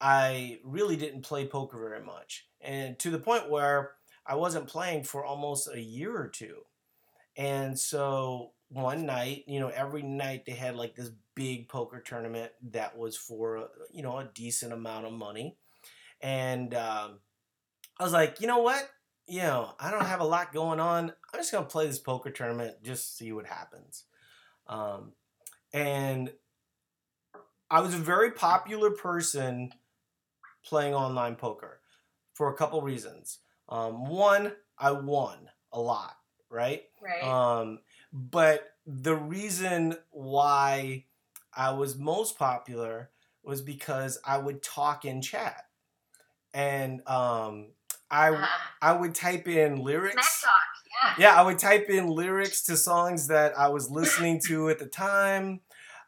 I 0.00 0.60
really 0.64 0.96
didn't 0.96 1.22
play 1.22 1.46
poker 1.46 1.78
very 1.78 2.04
much. 2.04 2.46
And 2.60 2.98
to 3.00 3.10
the 3.10 3.18
point 3.18 3.50
where 3.50 3.92
I 4.26 4.34
wasn't 4.34 4.68
playing 4.68 5.04
for 5.04 5.24
almost 5.24 5.68
a 5.72 5.80
year 5.80 6.16
or 6.16 6.28
two. 6.28 6.58
And 7.36 7.78
so 7.78 8.52
one 8.68 9.06
night, 9.06 9.44
you 9.46 9.58
know, 9.60 9.68
every 9.68 10.02
night 10.02 10.44
they 10.44 10.52
had 10.52 10.76
like 10.76 10.94
this 10.94 11.10
big 11.34 11.68
poker 11.68 12.00
tournament 12.00 12.52
that 12.70 12.98
was 12.98 13.16
for, 13.16 13.70
you 13.92 14.02
know, 14.02 14.18
a 14.18 14.28
decent 14.34 14.72
amount 14.72 15.06
of 15.06 15.12
money. 15.12 15.56
And 16.20 16.74
um, 16.74 17.20
I 17.98 18.04
was 18.04 18.12
like, 18.12 18.40
you 18.40 18.46
know 18.46 18.58
what? 18.58 18.88
You 19.26 19.42
know, 19.42 19.74
I 19.78 19.90
don't 19.90 20.04
have 20.04 20.20
a 20.20 20.24
lot 20.24 20.52
going 20.52 20.80
on. 20.80 21.12
I'm 21.32 21.40
just 21.40 21.50
to 21.50 21.62
play 21.62 21.86
this 21.86 21.98
poker 21.98 22.30
tournament, 22.30 22.82
just 22.82 23.16
see 23.16 23.32
what 23.32 23.46
happens. 23.46 24.04
Um, 24.68 25.12
and 25.72 26.32
I 27.70 27.80
was 27.80 27.94
a 27.94 27.98
very 27.98 28.32
popular 28.32 28.90
person 28.90 29.72
playing 30.64 30.94
online 30.94 31.36
poker 31.36 31.80
for 32.34 32.52
a 32.52 32.56
couple 32.56 32.80
reasons. 32.82 33.40
Um, 33.68 34.06
one, 34.06 34.52
I 34.78 34.92
won 34.92 35.50
a 35.72 35.80
lot, 35.80 36.16
right? 36.50 36.84
Right. 37.02 37.22
Um, 37.22 37.80
but 38.12 38.76
the 38.86 39.16
reason 39.16 39.96
why 40.10 41.06
I 41.54 41.72
was 41.72 41.96
most 41.96 42.38
popular 42.38 43.10
was 43.42 43.60
because 43.62 44.18
I 44.24 44.38
would 44.38 44.62
talk 44.62 45.04
in 45.04 45.20
chat, 45.22 45.64
and 46.54 47.06
um, 47.08 47.72
I 48.10 48.30
Ah, 48.30 48.72
I 48.80 48.92
would 48.92 49.14
type 49.14 49.48
in 49.48 49.74
smack 49.76 49.84
lyrics. 49.84 50.42
talk. 50.42 50.52
Yeah. 51.18 51.34
I 51.34 51.42
would 51.42 51.58
type 51.58 51.88
in 51.90 52.08
lyrics 52.08 52.62
to 52.64 52.76
songs 52.76 53.26
that 53.28 53.58
I 53.58 53.68
was 53.68 53.90
listening 53.90 54.40
to 54.46 54.68
at 54.70 54.78
the 54.78 54.86
time. 54.86 55.60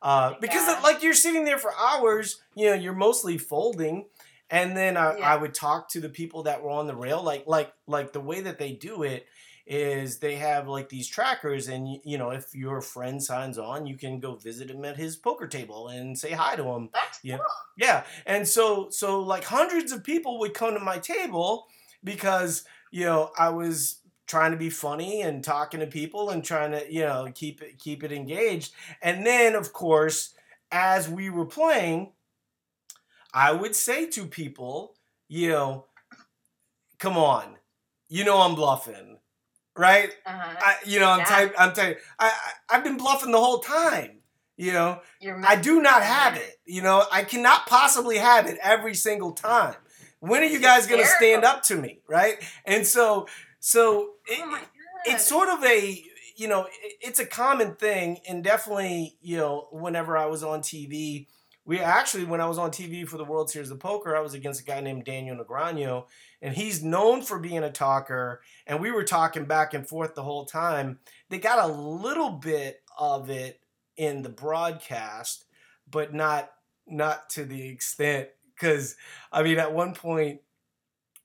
Uh, 0.03 0.35
because 0.41 0.67
Yeah. 0.67 0.81
like 0.83 1.03
you're 1.03 1.15
sitting 1.15 1.45
there 1.45 1.59
for 1.59 1.73
hours, 1.77 2.41
you 2.55 2.67
know, 2.71 2.75
you're 2.75 2.95
mostly 2.95 3.37
folding, 3.37 4.07
and 4.49 4.77
then 4.77 4.97
I, 4.97 5.17
Yeah. 5.19 5.33
I 5.33 5.37
would 5.37 5.55
talk 5.55 5.89
to 5.91 6.01
the 6.01 6.09
people 6.09 6.45
that 6.45 6.63
were 6.63 6.71
on 6.71 6.87
the 6.87 6.97
rail. 6.97 7.23
Like 7.23 7.45
like 7.47 7.73
like 7.87 8.13
the 8.13 8.21
way 8.21 8.41
that 8.41 8.59
they 8.59 8.73
do 8.73 9.03
it 9.03 9.27
is 9.67 10.19
they 10.19 10.37
have 10.37 10.67
like 10.67 10.89
these 10.89 11.07
trackers, 11.07 11.69
and 11.69 11.87
you 12.03 12.17
know, 12.19 12.31
if 12.31 12.55
your 12.55 12.81
friend 12.81 13.23
signs 13.23 13.59
on, 13.59 13.87
you 13.87 13.97
can 13.97 14.19
go 14.21 14.35
visit 14.37 14.71
him 14.71 14.85
at 14.85 14.97
his 14.97 15.17
poker 15.17 15.47
table 15.47 15.89
and 15.89 16.19
say 16.19 16.33
hi 16.33 16.57
to 16.57 16.65
him. 16.65 16.89
That's 16.95 17.21
Yeah. 17.23 17.37
cool. 17.37 17.47
Yeah, 17.77 18.05
and 18.27 18.49
so 18.49 18.89
so 18.91 19.21
like 19.21 19.45
hundreds 19.45 19.93
of 19.93 20.03
people 20.03 20.39
would 20.41 20.55
come 20.55 20.75
to 20.75 20.81
my 20.81 20.99
table 20.99 21.69
because 22.03 22.65
you 22.91 23.05
know 23.05 23.31
I 23.39 23.51
was 23.51 24.00
trying 24.31 24.53
to 24.53 24.57
be 24.57 24.71
funny 24.71 25.23
and 25.23 25.43
talking 25.43 25.81
to 25.81 25.87
people 25.89 26.31
and 26.31 26.45
trying 26.45 26.71
to 26.71 26.93
you 26.93 27.01
know 27.01 27.29
keep 27.35 27.61
it 27.61 27.79
keep 27.79 28.05
it 28.05 28.13
engaged. 28.13 28.73
And 29.03 29.27
then 29.27 29.57
of 29.57 29.73
course, 29.73 30.35
as 30.71 31.09
we 31.09 31.29
were 31.31 31.47
playing, 31.47 32.13
I 33.35 33.51
would 33.53 33.75
say 33.75 34.07
to 34.07 34.27
people, 34.27 34.95
you 35.29 35.49
know, 35.51 35.87
come 36.99 37.17
on, 37.17 37.57
you 38.09 38.25
know 38.25 38.39
I'm 38.41 38.55
bluffing, 38.55 39.19
right? 39.77 40.15
Uh-huh. 40.25 40.57
I, 40.61 40.77
you 40.87 41.01
know, 41.01 41.11
I'm 41.11 41.21
Yeah. 41.21 41.25
type, 41.25 41.55
I'm 41.59 41.73
type, 41.73 42.01
I, 42.19 42.29
I, 42.29 42.77
I've 42.77 42.85
been 42.85 42.97
bluffing 42.97 43.33
the 43.33 43.41
whole 43.41 43.59
time. 43.61 44.19
You 44.57 44.73
know, 44.75 45.01
I 45.43 45.57
do 45.57 45.81
not 45.81 46.03
have 46.03 46.37
it. 46.37 46.61
You 46.67 46.83
know, 46.83 47.05
I 47.11 47.25
cannot 47.25 47.67
possibly 47.67 48.19
have 48.19 48.47
it 48.47 48.59
every 48.63 48.95
single 48.95 49.33
time. 49.33 49.75
When 50.19 50.43
are 50.43 50.47
you 50.47 50.61
guys 50.61 50.87
going 50.87 51.01
to 51.01 51.07
stand 51.07 51.45
up 51.47 51.63
to 51.65 51.77
me, 51.77 52.03
right? 52.07 52.35
And 52.67 52.87
so, 52.87 53.27
so 53.61 53.91
oh 53.91 54.15
it, 54.27 54.39
Oh 54.43 54.59
it's 55.07 55.27
sort 55.27 55.49
of 55.49 55.65
a 55.65 56.03
you 56.37 56.49
know 56.49 56.67
it's 57.01 57.19
a 57.19 57.27
common 57.27 57.75
thing 57.75 58.19
and 58.29 58.43
definitely 58.43 59.17
you 59.21 59.37
know 59.37 59.69
whenever 59.71 60.17
i 60.17 60.27
was 60.27 60.43
on 60.43 60.61
tv 60.61 61.27
we 61.65 61.79
actually 61.79 62.25
when 62.25 62.41
i 62.41 62.47
was 62.47 62.59
on 62.59 62.71
tv 62.71 63.07
for 63.07 63.17
the 63.17 63.25
world 63.25 63.51
series 63.51 63.71
of 63.71 63.79
poker 63.79 64.17
i 64.17 64.21
was 64.21 64.35
against 64.35 64.61
a 64.61 64.65
guy 64.65 64.81
named 64.81 65.05
daniel 65.05 65.37
negreanu 65.37 66.05
and 66.43 66.55
he's 66.55 66.83
known 66.83 67.23
for 67.23 67.39
being 67.39 67.63
a 67.63 67.71
talker 67.71 68.41
and 68.67 68.81
we 68.81 68.91
were 68.91 69.05
talking 69.05 69.45
back 69.45 69.75
and 69.75 69.89
forth 69.89 70.15
the 70.15 70.23
whole 70.23 70.47
time. 70.47 70.99
They 71.29 71.39
got 71.39 71.69
a 71.69 71.73
little 71.73 72.31
bit 72.31 72.83
of 72.99 73.31
it 73.31 73.61
in 73.97 74.23
the 74.23 74.29
broadcast 74.29 75.45
but 75.91 76.15
not 76.15 76.51
not 76.87 77.29
to 77.31 77.45
the 77.45 77.69
extent 77.69 78.29
because 78.55 78.97
i 79.33 79.43
mean 79.43 79.59
at 79.59 79.73
one 79.73 79.95
point 79.95 80.41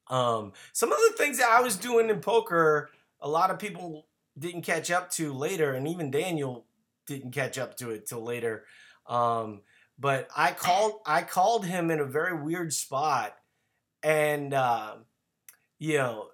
um 0.09 0.53
some 0.71 0.91
of 0.91 1.00
the 1.09 1.15
things 1.17 1.38
that 1.38 1.50
i 1.50 1.62
was 1.62 1.75
doing 1.77 2.09
in 2.09 2.19
poker 2.19 2.89
a 3.21 3.29
lot 3.29 3.50
of 3.50 3.59
people 3.59 4.05
didn't 4.38 4.63
catch 4.63 4.91
up 4.91 5.09
to 5.12 5.33
later, 5.33 5.74
and 5.74 5.88
even 5.88 6.12
Daniel 6.12 6.65
didn't 7.07 7.31
catch 7.31 7.57
up 7.57 7.77
to 7.77 7.91
it 7.91 8.05
till 8.05 8.24
later. 8.24 8.65
Um, 9.07 9.62
but 9.97 10.27
I 10.35 10.51
called 10.51 11.00
I 11.05 11.21
called 11.21 11.65
him 11.65 11.89
in 11.91 12.00
a 12.00 12.05
very 12.05 12.39
weird 12.41 12.74
spot, 12.74 13.35
and 14.03 14.53
uh, 14.53 14.95
you 15.79 15.97
know 15.97 16.27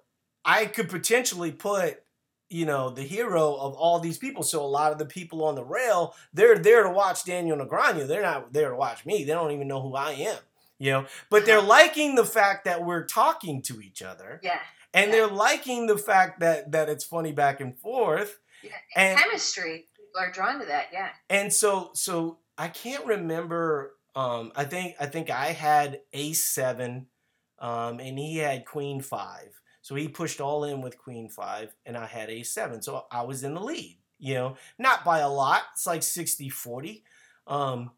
I 0.44 0.66
could 0.66 0.88
potentially 0.88 1.52
put 1.52 2.02
you 2.48 2.66
know 2.66 2.90
the 2.90 3.02
hero 3.02 3.54
of 3.54 3.74
all 3.74 4.00
these 4.00 4.18
people. 4.18 4.42
So 4.42 4.64
a 4.64 4.66
lot 4.66 4.92
of 4.92 4.98
the 4.98 5.06
people 5.06 5.44
on 5.44 5.54
the 5.54 5.64
rail 5.64 6.14
they're 6.32 6.58
there 6.58 6.82
to 6.82 6.90
watch 6.90 7.24
Daniel 7.24 7.56
Negreanu. 7.56 8.08
They're 8.08 8.22
not 8.22 8.52
there 8.52 8.70
to 8.70 8.76
watch 8.76 9.06
me. 9.06 9.24
They 9.24 9.32
don't 9.32 9.52
even 9.52 9.68
know 9.68 9.80
who 9.80 9.94
I 9.94 10.12
am. 10.12 10.38
You 10.82 10.90
know, 10.90 11.06
but 11.30 11.46
they're 11.46 11.62
liking 11.62 12.16
the 12.16 12.24
fact 12.24 12.64
that 12.64 12.84
we're 12.84 13.04
talking 13.04 13.62
to 13.62 13.80
each 13.80 14.02
other 14.02 14.40
yeah. 14.42 14.58
and 14.92 15.06
Yeah. 15.10 15.12
they're 15.16 15.26
liking 15.28 15.86
the 15.86 15.96
fact 15.96 16.40
that 16.40 16.72
that 16.72 16.88
it's 16.88 17.04
funny 17.04 17.30
back 17.32 17.60
and 17.60 17.78
forth 17.78 18.40
yeah. 18.64 18.70
and 18.96 19.18
Chemistry. 19.18 19.86
People 19.96 20.20
are 20.20 20.32
drawn 20.32 20.58
to 20.58 20.66
that. 20.66 20.86
Yeah. 20.92 21.10
and 21.30 21.52
so 21.52 21.90
so 21.94 22.38
i 22.58 22.66
can't 22.68 23.06
remember 23.06 23.94
um 24.16 24.50
i 24.56 24.64
think 24.64 24.96
i 24.98 25.06
think 25.06 25.30
i 25.30 25.46
had 25.52 26.00
ace 26.12 26.44
seven 26.44 27.06
um 27.60 28.00
and 28.00 28.18
he 28.18 28.38
had 28.38 28.64
queen 28.66 29.00
five 29.00 29.60
so 29.82 29.94
he 29.94 30.08
pushed 30.08 30.40
all 30.40 30.64
in 30.64 30.82
with 30.82 30.98
queen 30.98 31.28
five 31.28 31.74
and 31.86 31.96
i 31.96 32.06
had 32.06 32.28
ace 32.28 32.52
seven 32.52 32.82
so 32.82 33.06
i 33.10 33.22
was 33.22 33.44
in 33.44 33.54
the 33.54 33.60
lead 33.60 33.98
you 34.18 34.34
know 34.34 34.56
not 34.78 35.04
by 35.04 35.20
a 35.20 35.28
lot 35.30 35.62
it's 35.74 35.86
like 35.86 36.02
60 36.02 36.48
40 36.48 37.04
um 37.46 37.90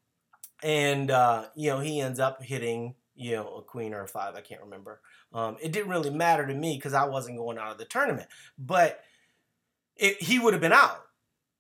and 0.65 1.13
uh 1.13 1.45
you 1.55 1.71
know 1.71 1.79
he 1.79 2.01
ends 2.01 2.19
up 2.19 2.43
hitting 2.43 2.97
you 3.15 3.37
know 3.37 3.57
a 3.59 3.63
queen 3.63 3.95
or 3.95 4.03
a 4.03 4.09
five 4.09 4.35
i 4.35 4.41
can't 4.41 4.63
remember 4.63 5.01
um, 5.35 5.57
it 5.61 5.73
didn't 5.73 5.91
really 5.91 6.11
matter 6.11 6.47
to 6.47 6.55
me 6.55 6.77
because 6.77 6.95
I 6.95 7.07
wasn't 7.07 7.39
going 7.39 7.59
out 7.59 7.73
of 7.73 7.79
the 7.79 7.85
tournament. 7.85 8.29
But 8.57 9.01
it, 9.97 10.23
he 10.23 10.39
would 10.39 10.55
have 10.55 10.61
been 10.61 10.73
out, 10.73 11.05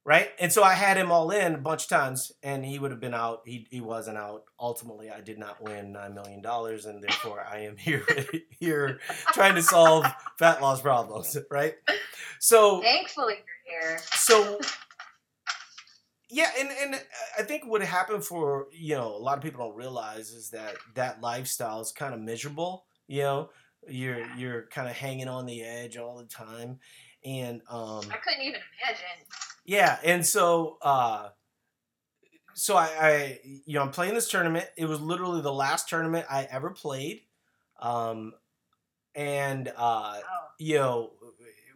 right? 0.04 0.28
And 0.38 0.52
so 0.52 0.62
I 0.62 0.74
had 0.74 0.96
him 0.96 1.10
all 1.10 1.32
in 1.32 1.54
a 1.54 1.58
bunch 1.58 1.82
of 1.82 1.88
times, 1.88 2.30
and 2.42 2.64
he 2.64 2.78
would 2.78 2.92
have 2.92 3.00
been 3.00 3.14
out. 3.14 3.42
He, 3.44 3.66
he 3.70 3.80
wasn't 3.80 4.16
out. 4.16 4.44
Ultimately, 4.60 5.10
I 5.10 5.20
did 5.20 5.38
not 5.38 5.60
win 5.60 5.92
nine 5.92 6.14
million 6.14 6.40
dollars, 6.40 6.86
and 6.86 7.02
therefore 7.02 7.44
I 7.44 7.62
am 7.62 7.76
here 7.76 8.06
here 8.60 9.00
trying 9.32 9.56
to 9.56 9.62
solve 9.62 10.06
fat 10.38 10.62
loss 10.62 10.80
problems, 10.80 11.36
right? 11.50 11.74
So 12.38 12.80
Thankfully, 12.80 13.38
you're 13.66 13.88
here. 13.88 13.98
so 14.12 14.60
yeah 16.34 16.50
and 16.58 16.68
and 16.82 17.00
i 17.38 17.42
think 17.42 17.62
what 17.66 17.80
happened 17.82 18.24
for 18.24 18.66
you 18.72 18.94
know 18.96 19.14
a 19.14 19.22
lot 19.22 19.38
of 19.38 19.44
people 19.44 19.64
don't 19.66 19.76
realize 19.76 20.30
is 20.30 20.50
that 20.50 20.74
that 20.94 21.20
lifestyle 21.20 21.80
is 21.80 21.92
kind 21.92 22.12
of 22.14 22.20
miserable 22.20 22.84
you 23.06 23.22
know 23.22 23.50
you're 23.88 24.26
you're 24.36 24.66
kind 24.66 24.88
of 24.88 24.94
hanging 24.96 25.28
on 25.28 25.46
the 25.46 25.62
edge 25.62 25.96
all 25.96 26.16
the 26.18 26.24
time 26.24 26.78
and 27.24 27.60
um 27.70 28.02
I 28.10 28.16
couldn't 28.16 28.42
even 28.42 28.60
imagine. 28.82 29.26
yeah 29.64 29.98
and 30.04 30.26
so 30.26 30.78
uh 30.82 31.28
so 32.54 32.76
I, 32.76 32.88
I 33.00 33.38
you 33.44 33.74
know 33.74 33.82
i'm 33.82 33.90
playing 33.90 34.14
this 34.14 34.28
tournament 34.30 34.66
it 34.76 34.86
was 34.86 35.00
literally 35.00 35.40
the 35.42 35.52
last 35.52 35.88
tournament 35.88 36.26
i 36.30 36.44
ever 36.50 36.70
played 36.70 37.20
um 37.80 38.32
and 39.14 39.72
uh 39.76 40.16
Oh. 40.16 40.46
you 40.58 40.76
know, 40.76 41.12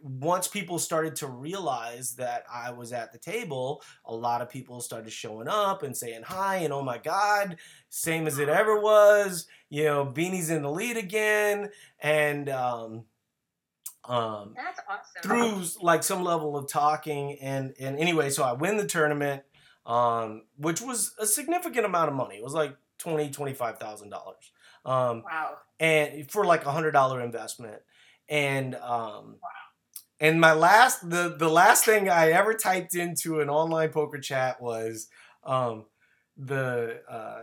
once 0.01 0.47
people 0.47 0.79
started 0.79 1.15
to 1.17 1.27
realize 1.27 2.15
that 2.15 2.43
I 2.51 2.71
was 2.71 2.93
at 2.93 3.11
the 3.11 3.17
table, 3.17 3.81
a 4.05 4.13
lot 4.15 4.41
of 4.41 4.49
people 4.49 4.81
started 4.81 5.11
showing 5.11 5.47
up 5.47 5.83
and 5.83 5.95
saying 5.95 6.23
hi 6.23 6.57
and 6.57 6.73
oh 6.73 6.81
my 6.81 6.97
god, 6.97 7.57
same 7.89 8.27
as 8.27 8.39
it 8.39 8.49
ever 8.49 8.79
was. 8.79 9.47
You 9.69 9.85
know, 9.85 10.05
Beanie's 10.05 10.49
in 10.49 10.61
the 10.63 10.71
lead 10.71 10.97
again, 10.97 11.69
and 11.99 12.49
um, 12.49 13.03
um, 14.05 14.53
That's 14.55 14.79
awesome. 14.89 15.21
through 15.21 15.83
like 15.83 16.03
some 16.03 16.23
level 16.23 16.57
of 16.57 16.67
talking 16.67 17.37
and 17.39 17.73
and 17.79 17.99
anyway, 17.99 18.29
so 18.29 18.43
I 18.43 18.53
win 18.53 18.77
the 18.77 18.87
tournament, 18.87 19.43
um, 19.85 20.43
which 20.57 20.81
was 20.81 21.13
a 21.19 21.25
significant 21.27 21.85
amount 21.85 22.09
of 22.09 22.15
money. 22.15 22.35
It 22.35 22.43
was 22.43 22.53
like 22.53 22.75
twenty 22.97 23.29
twenty 23.29 23.53
five 23.53 23.77
thousand 23.77 24.09
dollars. 24.09 24.51
Um, 24.85 25.23
Wow. 25.23 25.57
and 25.79 26.31
for 26.31 26.45
like 26.45 26.65
a 26.65 26.71
hundred 26.71 26.91
dollar 26.91 27.21
investment 27.21 27.81
and 28.29 28.75
um 28.75 29.35
and 30.19 30.39
my 30.39 30.53
last 30.53 31.09
the 31.09 31.35
the 31.37 31.49
last 31.49 31.85
thing 31.85 32.09
i 32.09 32.31
ever 32.31 32.53
typed 32.53 32.95
into 32.95 33.39
an 33.39 33.49
online 33.49 33.89
poker 33.89 34.19
chat 34.19 34.61
was 34.61 35.07
um 35.43 35.85
the 36.37 37.01
uh 37.09 37.41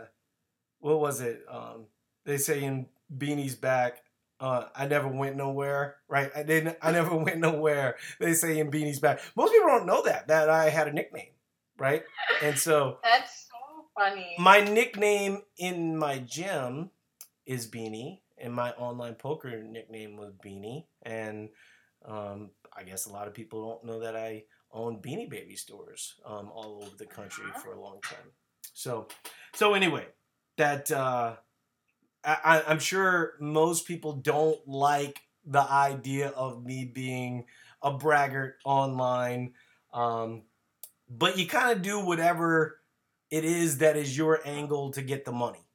what 0.79 0.99
was 0.99 1.21
it 1.21 1.43
um 1.49 1.85
they 2.25 2.37
say 2.37 2.63
in 2.63 2.87
beanie's 3.15 3.55
back 3.55 4.01
uh, 4.39 4.65
I 4.75 4.87
never 4.87 5.07
went 5.07 5.35
nowhere, 5.35 5.95
right? 6.07 6.29
I 6.35 6.43
didn't. 6.43 6.77
I 6.81 6.91
never 6.91 7.15
went 7.15 7.39
nowhere. 7.39 7.95
They 8.19 8.33
say 8.33 8.59
in 8.59 8.69
Beanie's 8.69 8.99
back. 8.99 9.19
Most 9.35 9.51
people 9.51 9.67
don't 9.67 9.87
know 9.87 10.03
that 10.03 10.27
that 10.27 10.49
I 10.49 10.69
had 10.69 10.87
a 10.87 10.93
nickname, 10.93 11.31
right? 11.77 12.03
And 12.43 12.57
so 12.57 12.99
That's 13.03 13.47
so 13.49 13.85
funny. 13.97 14.35
my 14.37 14.61
nickname 14.61 15.41
in 15.57 15.97
my 15.97 16.19
gym 16.19 16.91
is 17.45 17.67
Beanie, 17.67 18.19
and 18.37 18.53
my 18.53 18.71
online 18.73 19.15
poker 19.15 19.63
nickname 19.63 20.17
was 20.17 20.33
Beanie. 20.33 20.85
And 21.01 21.49
um, 22.05 22.51
I 22.77 22.83
guess 22.83 23.05
a 23.07 23.11
lot 23.11 23.27
of 23.27 23.33
people 23.33 23.67
don't 23.67 23.85
know 23.85 23.99
that 24.01 24.15
I 24.15 24.43
own 24.71 25.01
Beanie 25.01 25.29
Baby 25.29 25.55
stores 25.55 26.15
um, 26.25 26.51
all 26.53 26.83
over 26.83 26.95
the 26.97 27.05
country 27.05 27.45
Uh-huh. 27.49 27.59
for 27.59 27.73
a 27.73 27.81
long 27.81 27.99
time. 28.01 28.31
So, 28.73 29.07
so 29.55 29.73
anyway, 29.73 30.05
that 30.57 30.91
uh, 30.91 31.37
I, 32.23 32.37
I- 32.43 32.63
I'm 32.67 32.79
sure 32.79 33.33
most 33.39 33.87
people 33.87 34.13
don't 34.13 34.65
like 34.67 35.19
the 35.45 35.61
idea 35.61 36.29
of 36.29 36.63
me 36.63 36.85
being 36.85 37.45
a 37.81 37.91
braggart 37.93 38.55
online, 38.65 39.53
um, 39.93 40.43
but 41.09 41.37
you 41.37 41.47
kind 41.47 41.71
of 41.75 41.81
do 41.81 41.99
whatever 41.99 42.79
it 43.31 43.45
is 43.45 43.77
that 43.79 43.95
is 43.95 44.17
your 44.17 44.39
angle 44.45 44.91
to 44.91 45.01
get 45.01 45.23
the 45.25 45.31
money, 45.31 45.65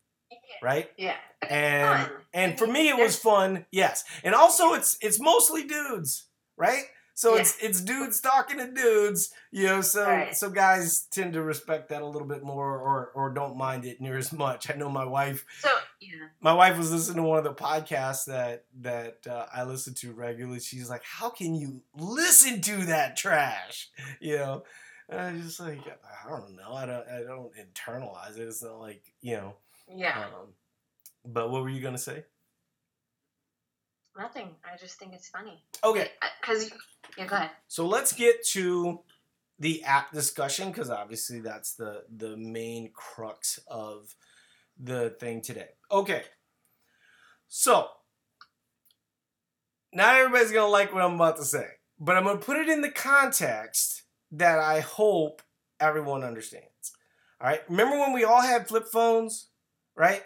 right? 0.62 0.90
yeah. 0.98 1.16
And 1.48 2.08
and 2.32 2.58
for 2.58 2.66
me 2.68 2.88
it 2.88 2.96
was 2.96 3.16
fun, 3.16 3.66
yes. 3.72 4.04
And 4.22 4.34
also 4.34 4.74
it's 4.74 4.96
it's 5.00 5.18
mostly 5.18 5.64
dudes, 5.64 6.28
right? 6.62 6.84
So 7.14 7.34
it's 7.36 7.58
it's 7.62 7.82
dudes 7.82 8.20
talking 8.20 8.56
to 8.56 8.68
dudes, 8.72 9.32
you 9.50 9.66
know. 9.66 9.80
So 9.82 10.06
Right. 10.06 10.34
so 10.34 10.48
guys 10.48 11.06
tend 11.10 11.34
to 11.34 11.42
respect 11.42 11.90
that 11.90 12.00
a 12.00 12.06
little 12.06 12.26
bit 12.26 12.42
more, 12.42 12.78
or 12.78 13.10
or 13.14 13.30
don't 13.34 13.56
mind 13.56 13.84
it 13.84 14.00
near 14.00 14.16
as 14.16 14.32
much. 14.32 14.70
I 14.70 14.74
know 14.78 14.88
my 14.88 15.04
wife 15.04 15.44
So 15.60 15.68
yeah. 16.00 16.28
my 16.40 16.54
wife 16.54 16.78
was 16.78 16.90
listening 16.90 17.16
to 17.18 17.22
one 17.28 17.36
of 17.38 17.44
the 17.44 17.52
podcasts 17.54 18.24
that 18.26 18.64
that 18.80 19.26
uh, 19.26 19.46
I 19.52 19.64
listen 19.64 19.92
to 19.96 20.12
regularly. 20.12 20.60
She's 20.60 20.88
like, 20.88 21.02
"How 21.04 21.28
can 21.28 21.54
you 21.54 21.82
listen 21.94 22.62
to 22.62 22.86
that 22.86 23.16
trash?" 23.16 23.90
You 24.20 24.36
know, 24.38 24.64
and 25.10 25.20
I 25.20 25.32
just 25.38 25.60
like, 25.60 25.80
I 26.24 26.30
don't 26.30 26.56
know. 26.56 26.72
I 26.72 26.86
don't 26.86 27.06
I 27.08 27.22
don't 27.24 27.52
internalize 27.56 28.38
it. 28.38 28.48
It's 28.48 28.62
not 28.62 28.80
like 28.80 29.02
you 29.20 29.36
know. 29.36 29.54
Yeah. 29.94 30.18
Um, 30.18 30.54
but 31.26 31.50
what 31.50 31.60
were 31.62 31.68
you 31.68 31.82
gonna 31.82 31.98
say? 31.98 32.24
Nothing. 34.16 34.50
I 34.64 34.76
just 34.76 34.98
think 34.98 35.12
it's 35.14 35.28
funny. 35.28 35.62
Okay, 35.82 36.10
uh, 36.20 36.26
Because 36.40 36.70
yeah, 37.16 37.26
go 37.26 37.36
ahead. 37.36 37.50
so 37.68 37.86
let's 37.86 38.12
get 38.12 38.44
to 38.48 39.00
the 39.58 39.82
app 39.84 40.12
discussion 40.12 40.68
because 40.70 40.90
obviously 40.90 41.40
that's 41.40 41.74
the 41.74 42.04
the 42.14 42.36
main 42.36 42.90
crux 42.92 43.58
of 43.68 44.14
the 44.78 45.10
thing 45.20 45.40
today. 45.40 45.68
Okay, 45.90 46.22
so 47.48 47.88
not 49.92 50.16
everybody's 50.16 50.52
gonna 50.52 50.68
like 50.70 50.92
what 50.92 51.02
I'm 51.02 51.14
about 51.14 51.36
to 51.38 51.44
say, 51.44 51.66
but 51.98 52.16
I'm 52.16 52.24
gonna 52.24 52.38
put 52.38 52.56
it 52.58 52.68
in 52.68 52.80
the 52.82 52.90
context 52.90 54.02
that 54.32 54.58
I 54.58 54.80
hope 54.80 55.42
everyone 55.80 56.22
understands. 56.24 56.66
All 57.40 57.46
right, 57.48 57.60
remember 57.68 57.98
when 57.98 58.12
we 58.12 58.24
all 58.24 58.40
had 58.40 58.68
flip 58.68 58.86
phones, 58.86 59.48
right? 59.96 60.22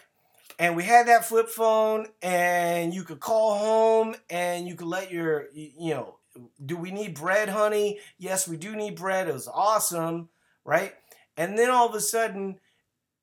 And 0.59 0.75
we 0.75 0.85
had 0.85 1.09
that 1.09 1.27
flip 1.27 1.49
phone, 1.49 2.07
and 2.23 2.95
you 2.95 3.05
could 3.05 3.21
call 3.21 3.59
home, 3.59 4.17
and 4.31 4.67
you 4.67 4.75
could 4.75 4.87
let 4.87 5.13
your, 5.13 5.47
you 5.53 5.95
know, 5.95 6.19
do 6.65 6.77
we 6.77 6.91
need 6.91 7.15
bread, 7.15 7.49
honey? 7.49 7.99
Yes, 8.19 8.49
we 8.49 8.57
do 8.57 8.75
need 8.75 8.97
bread. 8.97 9.29
It 9.29 9.35
was 9.35 9.49
awesome, 9.49 10.31
right? 10.65 10.95
And 11.37 11.59
then 11.59 11.71
all 11.71 11.89
of 11.89 11.95
a 11.95 12.01
sudden, 12.01 12.59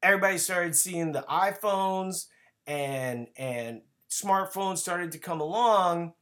everybody 0.01 0.37
started 0.37 0.75
seeing 0.75 1.11
the 1.11 1.25
iPhones 1.29 2.27
and 2.67 3.27
and 3.35 3.81
smartphones 4.09 4.77
started 4.77 5.11
to 5.13 5.17
come 5.17 5.41
along. 5.41 6.13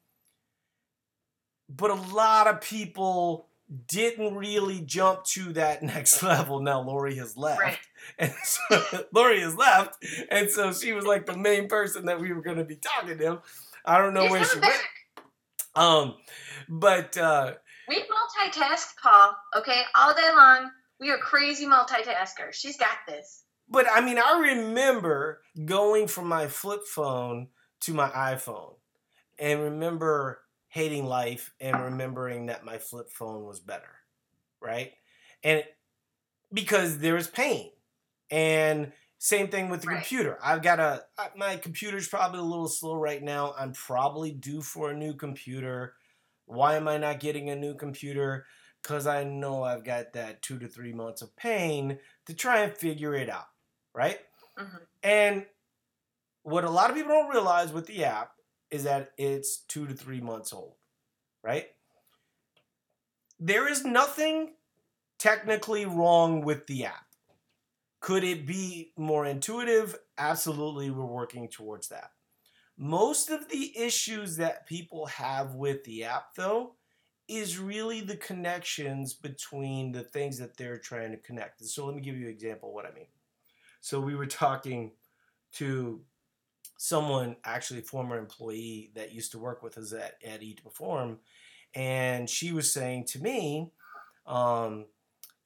But 1.70 1.92
a 1.92 1.96
lot 1.96 2.48
of 2.48 2.62
people 2.62 3.48
didn't 3.88 4.36
really 4.36 4.82
jump 4.82 5.24
to 5.24 5.54
that 5.54 5.82
next 5.84 6.22
level. 6.24 6.60
Now 6.60 6.82
Lori 6.82 7.16
has 7.16 7.38
left. 7.38 7.60
Right. 7.62 7.80
And 8.20 8.34
so 8.44 9.06
Lori 9.14 9.42
has 9.42 9.56
left. 9.56 10.04
And 10.30 10.50
so 10.50 10.74
she 10.74 10.92
was 10.92 11.06
like 11.06 11.26
the 11.26 11.38
main 11.38 11.68
person 11.68 12.06
that 12.06 12.20
we 12.20 12.34
were 12.34 12.42
gonna 12.42 12.64
be 12.66 12.76
talking 12.76 13.18
to. 13.20 13.42
I 13.86 13.98
don't 13.98 14.14
know 14.14 14.24
He's 14.24 14.32
where 14.32 14.44
she 14.44 14.50
coming 14.60 14.70
went. 14.70 14.82
back. 14.82 15.26
Um 15.84 16.16
but 16.68 17.18
uh 17.18 17.54
We 17.88 17.98
multitask, 18.04 18.88
Paul. 19.02 19.36
Okay, 19.58 19.84
all 19.96 20.14
day 20.14 20.30
long. 20.36 20.70
We 21.00 21.10
are 21.10 21.18
crazy 21.18 21.66
multitaskers. 21.66 22.54
She's 22.54 22.78
got 22.78 22.98
this. 23.08 23.44
But 23.70 23.88
I 23.92 24.02
mean, 24.02 24.20
I 24.20 24.40
remember 24.54 25.42
going 25.66 26.08
from 26.08 26.28
my 26.28 26.48
flip 26.48 26.82
phone 26.86 27.48
to 27.82 27.94
my 27.94 28.10
iPhone 28.10 28.74
and 29.40 29.62
remember 29.62 30.42
hating 30.72 31.06
life 31.06 31.54
and 31.62 31.82
remembering 31.82 32.48
that 32.48 32.66
my 32.66 32.80
flip 32.80 33.12
phone 33.12 33.46
was 33.46 33.62
better, 33.62 33.98
right? 34.62 34.94
And 35.44 35.66
because 36.54 37.00
there 37.00 37.16
was 37.16 37.28
pain. 37.28 37.72
And 38.30 38.94
same 39.20 39.50
thing 39.50 39.70
with 39.70 39.82
the 39.82 39.88
Right. 39.88 39.98
computer. 39.98 40.40
I've 40.42 40.62
got 40.64 40.80
a 40.80 41.06
my 41.36 41.58
computer's 41.58 42.08
probably 42.08 42.40
a 42.40 42.44
little 42.44 42.68
slow 42.70 42.96
right 42.96 43.22
now. 43.22 43.54
I'm 43.58 43.74
probably 43.74 44.32
due 44.32 44.62
for 44.62 44.92
a 44.92 44.98
new 44.98 45.16
computer. 45.16 45.96
Why 46.46 46.76
am 46.76 46.88
I 46.88 46.98
not 46.98 47.20
getting 47.20 47.50
a 47.50 47.56
new 47.56 47.76
computer? 47.76 48.48
Cuz 48.84 49.06
I 49.08 49.24
know 49.24 49.64
I've 49.64 49.84
got 49.84 50.14
that 50.14 50.42
2 50.42 50.58
to 50.60 50.68
3 50.68 50.94
months 50.94 51.22
of 51.22 51.36
pain 51.36 52.00
to 52.26 52.34
try 52.34 52.62
and 52.62 52.76
figure 52.78 53.14
it 53.14 53.30
out, 53.30 53.48
right? 53.94 54.22
Mhm. 54.58 54.88
And 55.04 55.48
what 56.44 56.64
a 56.64 56.70
lot 56.70 56.90
of 56.90 56.96
people 56.96 57.12
don't 57.12 57.30
realize 57.32 57.74
with 57.74 57.88
the 57.88 58.04
app 58.06 58.34
is 58.72 58.86
that 58.86 59.12
it's 59.18 59.58
two 59.68 59.86
to 59.86 59.94
three 59.94 60.22
months 60.22 60.54
old, 60.54 60.76
right? 61.44 61.68
There 63.40 63.68
is 63.68 63.84
nothing 63.84 64.54
technically 65.20 65.86
wrong 65.86 66.42
with 66.42 66.66
the 66.68 66.86
app. 66.86 67.06
Could 68.00 68.24
it 68.24 68.48
be 68.48 68.94
more 68.98 69.26
intuitive? 69.26 69.96
Absolutely, 70.18 70.90
we're 70.90 71.06
working 71.06 71.48
towards 71.48 71.90
that. 71.90 72.12
Most 72.78 73.30
of 73.30 73.48
the 73.50 73.78
issues 73.78 74.38
that 74.38 74.66
people 74.66 75.06
have 75.08 75.54
with 75.54 75.84
the 75.84 76.06
app, 76.06 76.34
though, 76.36 76.76
is 77.28 77.60
really 77.60 78.02
the 78.02 78.18
connections 78.18 79.14
between 79.14 79.92
the 79.92 80.02
things 80.02 80.40
that 80.40 80.58
they're 80.58 80.80
trying 80.80 81.12
to 81.12 81.18
connect. 81.18 81.64
So 81.64 81.86
let 81.86 81.96
me 81.96 82.02
give 82.02 82.18
you 82.18 82.26
an 82.26 82.34
example 82.34 82.70
of 82.70 82.76
what 82.76 82.86
I 82.86 82.94
mean. 82.94 83.06
So 83.82 84.00
we 84.00 84.16
were 84.16 84.26
talking 84.26 84.92
to 85.54 86.02
someone, 86.84 87.36
actually 87.44 87.80
former 87.80 88.18
employee 88.18 88.90
that 88.96 89.14
used 89.14 89.32
to 89.32 89.38
work 89.38 89.62
with 89.62 89.78
us 89.78 89.94
at, 89.94 90.16
at 90.26 90.42
Eat 90.42 90.58
to 90.58 90.64
Perform, 90.64 91.20
and 91.76 92.28
she 92.28 92.52
was 92.52 92.74
saying 92.74 93.06
to 93.06 93.22
me 93.22 93.70
um, 94.26 94.86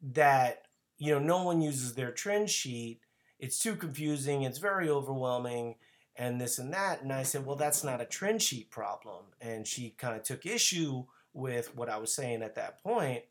that 0.01 0.61
you 0.97 1.11
know 1.11 1.19
no 1.19 1.43
one 1.43 1.61
uses 1.61 1.93
their 1.93 2.11
trend 2.11 2.49
sheet. 2.49 3.01
It's 3.37 3.59
too 3.59 3.75
confusing. 3.75 4.43
It's 4.43 4.59
very 4.59 4.89
overwhelming, 4.89 5.75
and 6.15 6.39
this 6.39 6.57
and 6.57 6.71
that. 6.71 7.01
And 7.01 7.11
I 7.11 7.23
said, 7.23 7.45
well, 7.45 7.57
that's 7.57 7.83
not 7.83 7.99
a 7.99 8.05
trend 8.05 8.41
sheet 8.41 8.71
problem. 8.71 9.25
And 9.41 9.67
she 9.67 9.89
kind 9.89 10.15
of 10.15 10.23
took 10.23 10.45
issue 10.45 11.03
with 11.33 11.75
what 11.75 11.89
I 11.89 11.97
was 11.97 12.13
saying 12.13 12.43
at 12.43 12.55
that 12.55 12.81
point. 12.81 13.23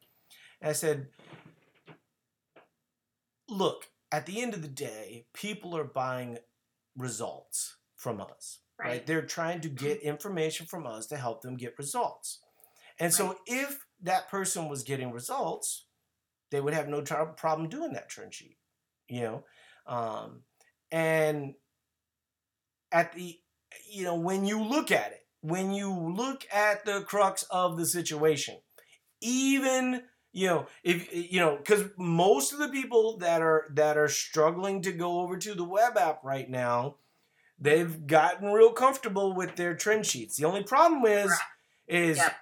And 0.61 0.69
I 0.69 0.75
said, 0.75 1.07
look, 3.49 3.89
at 4.13 4.27
the 4.27 4.43
end 4.43 4.53
of 4.53 4.61
the 4.61 4.69
day, 4.69 5.25
people 5.33 5.75
are 5.75 5.85
buying 5.85 6.37
results 6.99 7.77
from 8.05 8.21
us, 8.21 8.61
right? 8.79 8.89
Right. 8.89 9.07
They're 9.07 9.23
trying 9.23 9.63
to 9.63 9.71
get 9.71 10.03
information 10.03 10.67
from 10.67 10.87
us 10.87 11.07
to 11.07 11.17
help 11.17 11.41
them 11.41 11.57
get 11.57 11.79
results. 11.79 12.41
And 13.01 13.13
so 13.13 13.39
if 13.47 13.85
that 14.03 14.29
person 14.29 14.69
was 14.69 14.85
getting 14.85 15.11
results, 15.11 15.87
they 16.51 16.61
would 16.61 16.75
have 16.75 16.87
no 16.87 17.01
tr- 17.01 17.33
problem 17.37 17.71
doing 17.71 17.95
that 17.95 18.11
trend 18.11 18.35
sheet, 18.35 18.59
you 19.09 19.23
know? 19.23 19.45
Um, 19.87 20.43
and 20.93 21.55
at 22.93 23.15
the, 23.15 23.41
you 23.91 24.05
know, 24.05 24.17
when 24.17 24.45
you 24.45 24.63
look 24.63 24.93
at 24.93 25.13
it, 25.13 25.21
when 25.41 25.73
you 25.73 25.91
look 25.91 26.47
at 26.53 26.85
the 26.85 27.01
crux 27.01 27.43
of 27.51 27.79
the 27.79 27.87
situation, 27.87 28.59
even 29.21 30.03
you 30.33 30.49
know 30.49 30.67
if 30.83 31.15
you 31.15 31.39
know 31.39 31.57
because 31.57 31.85
most 31.97 32.53
of 32.53 32.59
the 32.59 32.69
people 32.69 33.19
that 33.19 33.41
are 33.41 33.67
that 33.75 33.97
are 33.97 34.09
struggling 34.09 34.83
to 34.83 34.93
go 34.93 35.21
over 35.21 35.37
to 35.37 35.55
the 35.55 35.65
web 35.65 35.97
app 35.97 36.25
right 36.25 36.49
now 36.49 36.97
they've 37.59 38.07
gotten 38.07 38.53
real 38.53 38.73
comfortable 38.73 39.35
with 39.35 39.57
their 39.57 39.75
trend 39.75 40.07
sheets. 40.07 40.37
The 40.37 40.45
only 40.45 40.63
problem 40.63 41.05
is 41.07 41.31
Right. 41.31 41.41
is 41.87 42.17
Yep. 42.19 42.37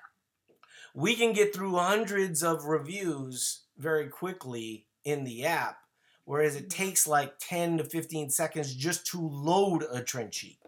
we 0.95 1.17
can 1.17 1.33
get 1.33 1.55
through 1.55 1.77
hundreds 1.77 2.43
of 2.43 2.65
reviews 2.65 3.65
very 3.77 4.09
quickly 4.09 4.87
in 5.05 5.25
the 5.25 5.45
app 5.45 5.79
whereas 6.25 6.55
it 6.55 6.69
mm-hmm. 6.69 6.85
takes 6.85 7.07
like 7.07 7.35
10 7.41 7.79
to 7.79 7.85
15 7.85 8.31
seconds 8.31 8.75
just 8.75 9.07
to 9.07 9.19
load 9.21 9.85
a 9.91 10.03
trend 10.03 10.35
sheet 10.35 10.59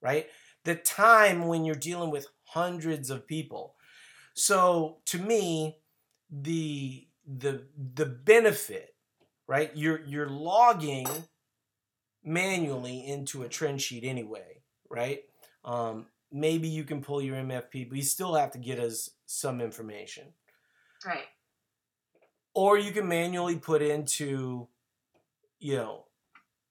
right? 0.00 0.28
The 0.64 0.74
time 0.76 1.46
when 1.46 1.64
you're 1.64 1.74
dealing 1.74 2.10
with 2.10 2.26
hundreds 2.44 3.10
of 3.10 3.26
people. 3.26 3.74
So 4.34 4.98
to 5.06 5.18
me 5.18 5.78
the 6.30 7.06
the 7.26 7.66
the 7.76 8.06
benefit 8.06 8.94
right? 9.46 9.70
You're 9.74 10.00
you're 10.06 10.28
logging 10.28 11.06
manually 12.24 13.06
into 13.06 13.42
a 13.42 13.48
trend 13.48 13.80
sheet 13.80 14.04
anyway 14.04 14.60
right? 14.90 15.22
Um, 15.64 16.06
maybe 16.32 16.68
you 16.68 16.84
can 16.84 17.00
pull 17.00 17.22
your 17.22 17.36
mfp 17.36 17.88
but 17.88 17.96
you 17.96 18.02
still 18.02 18.34
have 18.34 18.50
to 18.52 18.58
get 18.58 18.78
us 18.78 19.10
some 19.26 19.60
information. 19.60 20.24
Right. 21.06 21.24
or 22.52 22.76
you 22.76 22.92
can 22.92 23.08
manually 23.08 23.56
put 23.56 23.80
into 23.80 24.68
you 25.58 25.76
know 25.76 26.04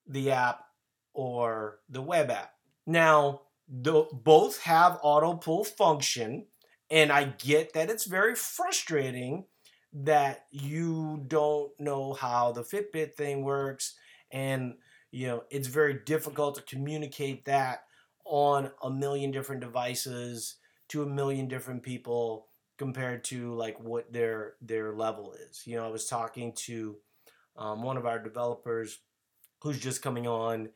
the 0.06 0.32
app 0.32 0.66
or 1.14 1.80
the 1.90 2.02
web 2.02 2.30
app. 2.30 2.54
Now 2.86 3.42
the, 3.68 4.06
both 4.12 4.62
have 4.62 5.00
auto 5.02 5.34
pull 5.36 5.64
function 5.64 6.46
and 6.90 7.12
i 7.12 7.24
get 7.24 7.74
that 7.74 7.90
it's 7.90 8.06
very 8.06 8.36
frustrating 8.36 9.46
that 9.94 10.46
you 10.52 11.24
don't 11.28 11.72
know 11.80 12.14
how 12.14 12.52
the 12.52 12.64
fitbit 12.64 13.14
thing 13.14 13.44
works 13.44 13.96
and 14.32 14.74
you 15.12 15.28
know 15.28 15.44
it's 15.50 15.68
very 15.68 16.00
difficult 16.06 16.56
to 16.56 16.62
communicate 16.64 17.46
that 17.46 17.84
on 18.26 18.72
a 18.84 18.90
million 18.90 19.32
different 19.32 19.62
devices 19.62 20.58
to 20.90 21.04
a 21.04 21.08
million 21.08 21.48
different 21.48 21.84
people 21.84 22.48
compared 22.78 23.24
to 23.26 23.54
like 23.56 23.80
what 23.80 24.12
their 24.12 24.54
their 24.62 24.94
level 24.94 25.34
is. 25.34 25.68
You 25.68 25.78
know, 25.78 25.86
I 25.86 25.90
was 25.90 26.08
talking 26.08 26.54
to 26.66 26.96
um, 27.58 27.84
one 27.84 27.98
of 27.98 28.06
our 28.06 28.20
developers 28.20 29.00
who's 29.62 29.80
just 29.80 30.02
coming 30.02 30.28
on, 30.28 30.70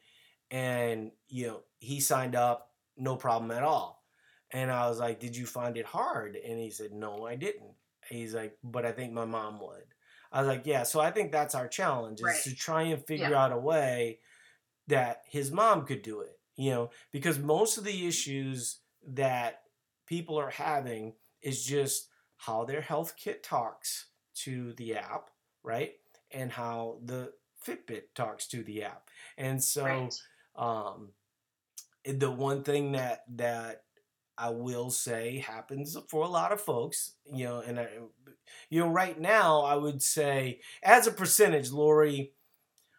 and 0.52 1.12
you 1.30 1.48
know 1.48 1.62
he 1.80 2.00
signed 2.00 2.36
up, 2.36 2.72
no 2.98 3.16
problem 3.16 3.52
at 3.52 3.64
all. 3.64 4.04
And 4.52 4.70
I 4.72 4.88
was 4.88 5.00
like, 5.00 5.20
"Did 5.20 5.36
you 5.36 5.46
find 5.48 5.78
it 5.78 5.86
hard?" 5.86 6.36
And 6.36 6.60
he 6.60 6.70
said, 6.70 6.92
"No, 6.92 7.26
I 7.26 7.36
didn't." 7.36 7.74
He's 8.10 8.36
like, 8.36 8.58
"But 8.64 8.86
I 8.86 8.92
think 8.92 9.14
my 9.14 9.26
mom 9.26 9.60
would." 9.62 9.93
I 10.34 10.42
was 10.42 10.50
like, 10.50 10.66
"Yeah." 10.68 10.84
So 10.84 11.00
I 11.02 11.12
think 11.12 11.32
that's 11.32 11.56
our 11.56 11.70
challenge 11.70 12.22
is 12.22 12.26
Right. 12.26 12.44
to 12.44 12.56
try 12.56 12.84
and 12.84 13.06
figure 13.08 13.32
Yeah. 13.32 13.38
out 13.38 13.54
a 13.54 13.58
way 13.60 14.20
that 14.88 15.24
his 15.28 15.52
mom 15.52 15.86
could 15.86 16.02
do 16.02 16.22
it. 16.22 16.40
You 16.56 16.72
know, 16.72 16.92
because 17.12 17.40
most 17.40 17.78
of 17.78 17.84
the 17.86 18.08
issues 18.08 18.82
that 19.08 19.64
people 20.08 20.38
are 20.40 20.52
having 20.52 21.16
is 21.42 21.66
just 21.66 22.10
how 22.38 22.66
their 22.66 22.82
health 22.82 23.16
kit 23.18 23.44
talks 23.44 24.12
to 24.36 24.74
the 24.74 24.96
app, 24.96 25.32
right? 25.64 25.96
And 26.32 26.52
how 26.52 27.00
the 27.04 27.34
Fitbit 27.66 28.14
talks 28.16 28.48
to 28.50 28.64
the 28.64 28.84
app. 28.84 29.10
And 29.38 29.64
so 29.64 29.86
Right. 29.86 30.14
um 30.56 31.14
the 32.06 32.32
one 32.32 32.64
thing 32.64 32.92
that 32.94 33.24
that 33.38 33.86
I 34.44 34.50
will 34.50 34.90
say 34.92 35.38
happens 35.40 35.96
for 36.10 36.24
a 36.24 36.28
lot 36.28 36.52
of 36.52 36.60
folks, 36.60 37.14
you 37.32 37.46
know, 37.46 37.60
and 37.60 37.80
I, 37.80 37.88
you 38.70 38.82
know, 38.82 38.90
right 38.90 39.18
now 39.20 39.62
I 39.62 39.76
would 39.76 40.02
say 40.02 40.60
as 40.84 41.08
a 41.08 41.12
percentage, 41.12 41.72
Lori, 41.72 42.34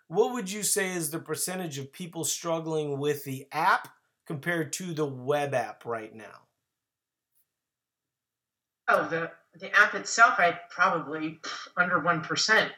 what 0.08 0.32
would 0.32 0.50
you 0.50 0.62
say 0.62 0.92
is 0.94 1.10
the 1.10 1.18
percentage 1.18 1.76
of 1.78 1.92
people 1.92 2.24
struggling 2.24 2.98
with 2.98 3.24
the 3.24 3.46
app 3.52 3.88
compared 4.26 4.72
to 4.74 4.94
the 4.94 5.04
web 5.04 5.52
app 5.54 5.84
right 5.84 6.14
now? 6.14 6.40
Oh, 8.88 9.06
the 9.08 9.30
the 9.58 9.74
app 9.76 9.94
itself, 9.94 10.34
I 10.38 10.58
probably 10.70 11.40
under 11.76 12.00
one 12.00 12.20
percent. 12.22 12.72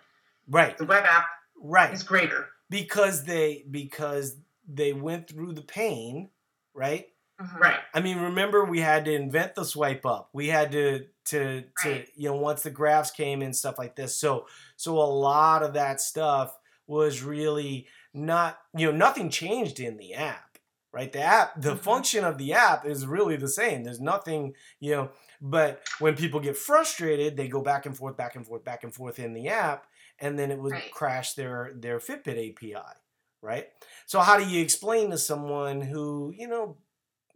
Right, 0.49 0.77
The 0.79 0.85
web 0.85 1.05
app 1.05 1.27
right. 1.61 1.93
is 1.93 2.03
greater. 2.03 2.49
because 2.71 3.25
they 3.25 3.65
because 3.71 4.37
they 4.69 4.93
went 4.93 5.29
through 5.29 5.53
the 5.55 5.63
pain, 5.63 6.31
right? 6.75 7.07
Mhm. 7.41 7.61
Right. 7.61 7.81
I 7.95 8.01
mean, 8.01 8.19
remember 8.21 8.65
we 8.65 8.81
had 8.81 9.05
to 9.07 9.13
invent 9.13 9.55
the 9.55 9.65
swipe 9.65 10.07
up. 10.07 10.31
We 10.33 10.49
had 10.49 10.73
to 10.73 11.07
to 11.27 11.65
to 11.79 11.91
Right. 11.91 12.09
you 12.15 12.29
know 12.29 12.37
once 12.37 12.63
the 12.63 12.71
graphs 12.71 13.11
came 13.11 13.43
and 13.43 13.55
stuff 13.55 13.79
like 13.79 13.97
this. 13.97 14.19
So 14.19 14.47
so 14.77 14.99
a 14.99 15.05
lot 15.05 15.63
of 15.63 15.75
that 15.75 16.01
stuff 16.01 16.57
was 16.87 17.23
really 17.23 17.89
not 18.15 18.59
you 18.75 18.87
know 18.91 18.97
nothing 18.97 19.31
changed 19.31 19.81
in 19.81 19.97
the 19.97 20.15
app, 20.15 20.59
right? 20.93 21.13
The 21.13 21.21
app, 21.21 21.61
the 21.61 21.77
Mhm. 21.77 21.77
function 21.77 22.25
of 22.25 22.39
the 22.39 22.53
app 22.55 22.87
is 22.87 23.07
really 23.07 23.37
the 23.37 23.49
same. 23.49 23.85
There's 23.85 24.01
nothing 24.01 24.55
you 24.81 24.93
know, 24.93 25.11
but 25.41 25.83
when 25.99 26.17
people 26.17 26.41
get 26.41 26.57
frustrated, 26.57 27.37
they 27.37 27.49
go 27.49 27.61
back 27.63 27.87
and 27.87 27.97
forth, 27.97 28.17
back 28.17 28.37
and 28.37 28.47
forth, 28.47 28.65
back 28.65 28.85
and 28.85 28.95
forth 28.95 29.19
in 29.19 29.35
the 29.35 29.49
app, 29.49 29.87
and 30.19 30.39
then 30.39 30.51
it 30.51 30.59
would 30.59 30.75
Right. 30.75 30.91
crash 30.91 31.35
their 31.35 31.73
their 31.75 31.99
Fitbit 31.99 32.39
API, 32.39 32.95
right? 33.43 33.69
So 34.07 34.21
how 34.21 34.39
do 34.39 34.47
you 34.47 34.63
explain 34.63 35.11
to 35.11 35.19
someone 35.19 35.81
who 35.81 36.33
you 36.37 36.49
know 36.49 36.79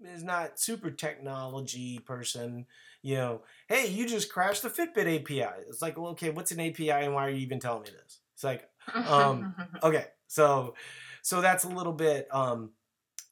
is 0.05 0.23
not 0.23 0.59
super 0.59 0.91
technology 0.91 1.99
person, 1.99 2.67
you 3.03 3.17
know, 3.17 3.43
hey, 3.69 3.89
you 3.89 4.07
just 4.07 4.33
crashed 4.33 4.63
the 4.63 4.71
Fitbit 4.71 5.21
API. 5.23 5.63
It's 5.69 5.83
like, 5.83 5.97
well, 5.99 6.13
okay, 6.13 6.31
what's 6.31 6.53
an 6.53 6.61
API 6.61 6.91
and 6.91 7.15
why 7.15 7.27
are 7.27 7.31
you 7.31 7.39
even 7.39 7.61
telling 7.61 7.83
me 7.83 7.91
this? 7.91 8.21
It's 8.35 8.45
like, 8.45 8.69
Um, 9.05 9.55
okay, 9.83 10.07
so 10.27 10.75
so 11.23 11.41
that's 11.41 11.65
a 11.65 11.69
little 11.69 11.93
bit 11.93 12.27
um 12.35 12.71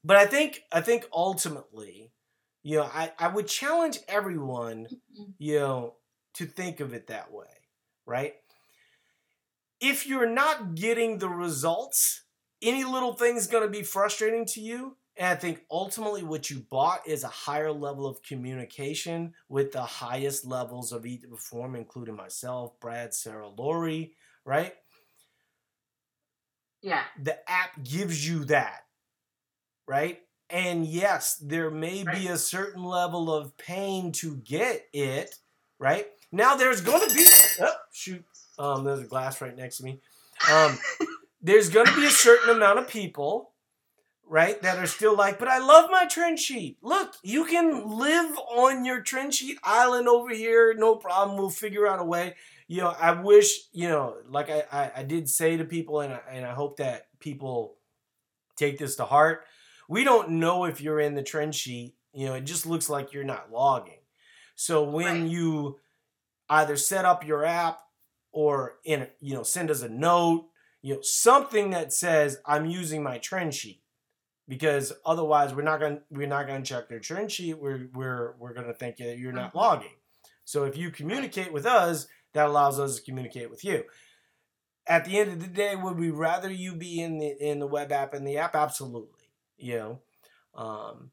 but 0.04 0.16
I 0.16 0.26
think 0.26 0.62
I 0.72 0.80
think 0.80 1.06
ultimately, 1.12 2.12
you 2.62 2.78
know, 2.78 2.84
I, 2.84 3.12
I 3.18 3.28
would 3.28 3.48
challenge 3.48 3.98
everyone, 4.08 4.88
you 5.38 5.58
know, 5.58 5.96
to 6.34 6.46
think 6.46 6.80
of 6.80 6.94
it 6.94 7.08
that 7.08 7.32
way, 7.32 7.46
right? 8.06 8.34
If 9.80 10.06
you're 10.06 10.28
not 10.28 10.74
getting 10.74 11.18
the 11.18 11.28
results, 11.28 12.22
any 12.62 12.84
little 12.84 13.12
thing's 13.14 13.46
gonna 13.46 13.68
be 13.68 13.82
frustrating 13.82 14.44
to 14.46 14.60
you. 14.60 14.96
And 15.18 15.26
I 15.26 15.34
think 15.34 15.62
ultimately 15.70 16.22
what 16.22 16.48
you 16.48 16.60
bought 16.70 17.00
is 17.06 17.24
a 17.24 17.28
higher 17.28 17.72
level 17.72 18.06
of 18.06 18.22
communication 18.22 19.34
with 19.48 19.72
the 19.72 19.82
highest 19.82 20.46
levels 20.46 20.92
of 20.92 21.04
Eat 21.04 21.28
Perform, 21.28 21.74
including 21.74 22.14
myself, 22.14 22.78
Brad, 22.80 23.12
Sarah, 23.12 23.48
Lori, 23.48 24.14
right? 24.44 24.74
yeah. 26.82 27.02
the 27.22 27.38
app 27.50 27.82
gives 27.82 28.28
you 28.28 28.44
that, 28.46 28.84
right? 29.86 30.20
And 30.50 30.86
yes, 30.86 31.36
there 31.36 31.70
may 31.70 32.04
be 32.04 32.28
a 32.28 32.38
certain 32.38 32.82
level 32.82 33.32
of 33.34 33.56
pain 33.58 34.12
to 34.12 34.36
get 34.36 34.86
it, 34.92 35.34
right? 35.78 36.06
Now 36.32 36.56
there's 36.56 36.80
going 36.80 37.06
to 37.06 37.14
be 37.14 37.26
oh, 37.60 37.74
shoot, 37.92 38.24
um, 38.58 38.84
there's 38.84 39.00
a 39.00 39.04
glass 39.04 39.40
right 39.40 39.56
next 39.56 39.78
to 39.78 39.84
me. 39.84 40.00
Um, 40.50 40.78
there's 41.42 41.68
going 41.68 41.86
to 41.86 41.96
be 41.96 42.06
a 42.06 42.10
certain 42.10 42.56
amount 42.56 42.78
of 42.78 42.88
people, 42.88 43.52
right, 44.28 44.60
that 44.62 44.78
are 44.78 44.86
still 44.86 45.16
like, 45.16 45.38
but 45.38 45.48
I 45.48 45.58
love 45.58 45.90
my 45.90 46.06
trend 46.06 46.38
sheet. 46.38 46.78
Look, 46.82 47.14
you 47.22 47.44
can 47.44 47.98
live 47.98 48.38
on 48.38 48.84
your 48.84 49.00
trend 49.00 49.34
sheet 49.34 49.58
island 49.62 50.08
over 50.08 50.30
here, 50.30 50.74
no 50.74 50.96
problem. 50.96 51.38
We'll 51.38 51.50
figure 51.50 51.86
out 51.86 52.00
a 52.00 52.04
way 52.04 52.34
you 52.68 52.82
know, 52.82 52.94
I 53.00 53.12
wish, 53.12 53.60
you 53.72 53.88
know, 53.88 54.18
like 54.28 54.50
I, 54.50 54.64
I, 54.70 54.92
I 54.98 55.02
did 55.02 55.28
say 55.28 55.56
to 55.56 55.64
people, 55.64 56.02
and 56.02 56.12
I, 56.12 56.20
and 56.30 56.46
I 56.46 56.52
hope 56.52 56.76
that 56.76 57.08
people 57.18 57.76
take 58.56 58.78
this 58.78 58.96
to 58.96 59.06
heart. 59.06 59.44
We 59.88 60.04
don't 60.04 60.32
know 60.32 60.66
if 60.66 60.82
you're 60.82 61.00
in 61.00 61.14
the 61.14 61.22
trend 61.22 61.54
sheet. 61.54 61.94
You 62.12 62.26
know, 62.26 62.34
it 62.34 62.44
just 62.44 62.66
looks 62.66 62.90
like 62.90 63.12
you're 63.14 63.24
not 63.24 63.50
logging. 63.50 64.00
So 64.54 64.82
when 64.82 65.22
Right. 65.22 65.30
you 65.30 65.78
either 66.50 66.76
set 66.76 67.06
up 67.06 67.26
your 67.26 67.44
app 67.44 67.80
or 68.32 68.76
in, 68.84 69.08
you 69.20 69.32
know, 69.32 69.44
send 69.44 69.70
us 69.70 69.80
a 69.80 69.88
note, 69.88 70.48
you 70.82 70.94
know, 70.94 71.00
something 71.00 71.70
that 71.70 71.92
says 71.92 72.38
I'm 72.44 72.66
using 72.66 73.02
my 73.02 73.16
trend 73.16 73.54
sheet, 73.54 73.82
because 74.48 74.92
otherwise 75.04 75.54
we're 75.54 75.62
not 75.62 75.78
gonna 75.80 76.00
we're 76.10 76.26
not 76.26 76.46
gonna 76.46 76.64
check 76.64 76.88
their 76.88 76.98
trend 77.00 77.30
sheet. 77.30 77.54
We're 77.58 77.88
we're 77.94 78.34
we're 78.38 78.54
gonna 78.54 78.74
think 78.74 78.96
that 78.96 79.18
you're 79.18 79.32
not 79.32 79.52
Mhm. 79.52 79.56
logging. 79.56 79.94
So 80.44 80.64
if 80.64 80.76
you 80.76 80.90
communicate 80.90 81.52
with 81.52 81.66
us, 81.66 82.08
that 82.32 82.46
allows 82.46 82.80
us 82.80 82.96
to 82.96 83.02
communicate 83.02 83.50
with 83.50 83.64
you. 83.64 83.84
At 84.86 85.04
the 85.04 85.18
end 85.18 85.30
of 85.32 85.40
the 85.40 85.46
day, 85.46 85.76
would 85.76 85.98
we 85.98 86.10
rather 86.10 86.50
you 86.50 86.74
be 86.74 87.00
in 87.00 87.18
the 87.18 87.28
in 87.40 87.58
the 87.58 87.66
web 87.66 87.92
app 87.92 88.14
and 88.14 88.26
the 88.26 88.38
app? 88.38 88.54
Absolutely. 88.54 89.30
You 89.58 89.76
know. 89.76 90.00
Um 90.54 91.10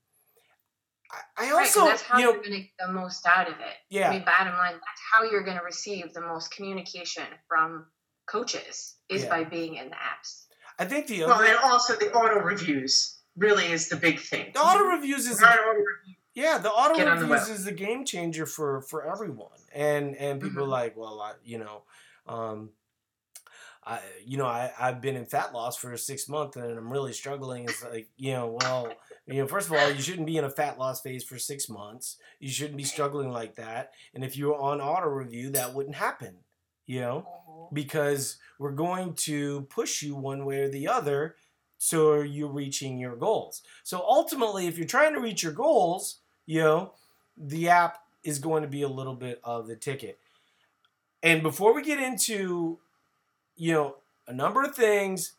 I, 1.11 1.17
I 1.37 1.51
Right, 1.53 1.65
'cause 1.65 1.77
also 1.77 1.89
that's 1.89 2.01
how 2.01 2.17
you 2.17 2.25
you 2.25 2.31
know 2.31 2.39
are 2.39 2.41
going 2.43 2.51
to 2.51 2.59
get 2.61 2.71
the 2.79 2.91
most 2.91 3.25
out 3.27 3.47
of 3.47 3.59
it. 3.59 3.75
Yeah. 3.89 4.09
I 4.09 4.13
mean, 4.15 4.25
bottom 4.25 4.53
line, 4.53 4.73
that's 4.73 5.01
how 5.11 5.23
you're 5.23 5.43
going 5.43 5.57
to 5.57 5.63
receive 5.63 6.13
the 6.13 6.21
most 6.21 6.51
communication 6.51 7.23
from 7.47 7.85
coaches 8.25 8.95
is 9.07 9.23
Yeah. 9.23 9.29
by 9.29 9.43
being 9.43 9.75
in 9.75 9.89
the 9.91 9.95
apps. 9.95 10.47
I 10.79 10.85
think 10.85 11.05
the 11.07 11.25
Well, 11.25 11.41
and 11.41 11.57
also 11.59 11.95
the 11.95 12.11
auto 12.11 12.39
reviews 12.39 13.14
really 13.37 13.65
is 13.71 13.89
the 13.89 13.95
big 13.97 14.19
thing. 14.19 14.51
the 14.53 14.59
auto 14.59 14.83
reviews 14.85 15.27
is 15.27 15.41
auto 15.41 15.69
review. 15.69 16.15
Yeah, 16.33 16.57
the 16.57 16.69
auto 16.71 16.95
get 16.95 17.07
on 17.07 17.19
the 17.19 17.25
reviews 17.27 17.49
is 17.49 17.67
a 17.67 17.71
game 17.71 18.03
changer 18.05 18.45
for 18.45 18.81
for 18.81 19.05
everyone, 19.09 19.57
and 19.73 20.15
and 20.17 20.41
people 20.41 20.63
are 20.63 20.67
Mhm. 20.67 20.69
like, 20.69 20.97
well, 20.97 21.21
I, 21.21 21.33
you 21.43 21.57
know, 21.59 21.83
um, 22.27 22.71
I 23.83 24.01
you 24.25 24.37
know 24.37 24.45
I 24.45 24.71
I've 24.79 24.99
been 25.01 25.15
in 25.15 25.25
fat 25.25 25.53
loss 25.53 25.77
for 25.77 25.95
six 25.95 26.27
months 26.27 26.57
and 26.57 26.77
I'm 26.77 26.91
really 26.91 27.13
struggling. 27.13 27.65
It's 27.65 27.83
like 27.83 28.09
you 28.17 28.33
know, 28.33 28.57
well, 28.61 28.91
you 29.27 29.35
know, 29.41 29.47
first 29.47 29.67
of 29.67 29.73
all, 29.77 29.89
you 29.91 30.01
shouldn't 30.01 30.27
be 30.27 30.37
in 30.37 30.43
a 30.43 30.49
fat 30.49 30.77
loss 30.77 31.01
phase 31.01 31.23
for 31.23 31.37
six 31.37 31.69
months. 31.69 32.17
You 32.39 32.49
shouldn't 32.49 32.77
be 32.77 32.83
struggling 32.83 33.31
like 33.31 33.55
that. 33.55 33.91
And 34.13 34.23
if 34.23 34.35
you 34.37 34.47
were 34.47 34.57
on 34.57 34.81
auto 34.81 35.07
review, 35.07 35.51
that 35.51 35.73
wouldn't 35.73 35.95
happen. 35.95 36.37
You 36.87 36.99
know, 37.01 37.69
because 37.73 38.37
we're 38.59 38.71
going 38.71 39.15
to 39.15 39.61
push 39.71 40.03
you 40.03 40.15
one 40.15 40.45
way 40.45 40.59
or 40.61 40.69
the 40.69 40.87
other 40.87 41.35
so 41.77 42.21
you're 42.21 42.49
reaching 42.49 42.97
your 42.97 43.15
goals. 43.15 43.61
So 43.83 43.99
ultimately, 43.99 44.67
if 44.67 44.77
you're 44.77 44.87
trying 44.87 45.13
to 45.13 45.19
reach 45.19 45.43
your 45.43 45.53
goals, 45.53 46.19
you 46.45 46.61
know, 46.61 46.93
the 47.37 47.69
app 47.69 47.99
is 48.23 48.39
going 48.39 48.63
to 48.63 48.69
be 48.69 48.81
a 48.81 48.87
little 48.89 49.15
bit 49.15 49.39
of 49.43 49.67
the 49.67 49.75
ticket. 49.75 50.19
And 51.23 51.41
before 51.41 51.73
we 51.73 51.81
get 51.81 51.99
into, 51.99 52.79
you 53.55 53.73
know, 53.73 53.97
a 54.27 54.33
number 54.33 54.63
of 54.63 54.75
things, 54.75 55.33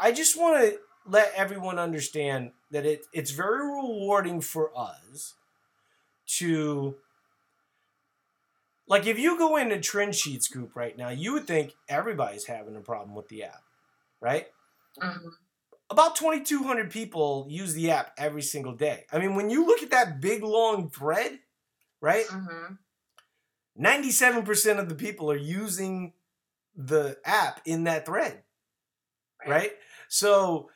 I 0.00 0.12
just 0.12 0.38
want 0.38 0.60
to 0.62 0.80
let 1.06 1.32
everyone 1.34 1.78
understand 1.78 2.52
that 2.70 2.86
it, 2.86 3.06
it's 3.12 3.30
very 3.32 3.66
rewarding 3.66 4.40
for 4.40 4.76
us 4.78 5.34
to 6.26 6.96
like 8.86 9.06
if 9.06 9.18
you 9.18 9.38
go 9.38 9.56
into 9.56 9.78
trend 9.80 10.14
sheets 10.14 10.48
group 10.48 10.74
right 10.76 10.96
now 10.96 11.08
you 11.08 11.32
would 11.32 11.46
think 11.46 11.74
everybody's 11.88 12.46
having 12.46 12.76
a 12.76 12.80
problem 12.80 13.14
with 13.14 13.28
the 13.28 13.44
app 13.44 13.62
right 14.20 14.48
Mhm. 14.96 15.49
About 15.90 16.16
2200 16.16 16.90
people 16.90 17.46
use 17.48 17.74
the 17.74 17.90
app 17.90 18.12
every 18.18 18.42
single 18.42 18.74
day 18.74 19.04
i 19.12 19.18
mean 19.18 19.34
when 19.34 19.50
you 19.50 19.66
look 19.66 19.82
at 19.82 19.90
that 19.90 20.20
big 20.20 20.42
long 20.42 20.90
thread 20.90 21.38
right 22.00 22.26
Mhm. 22.26 22.78
97% 23.76 24.78
of 24.78 24.88
the 24.88 24.94
people 24.94 25.30
are 25.30 25.36
using 25.36 26.14
the 26.76 27.18
app 27.24 27.60
in 27.66 27.84
that 27.84 28.06
thread 28.06 28.44
Right. 29.40 29.48
right 29.50 29.72
so 30.08 30.70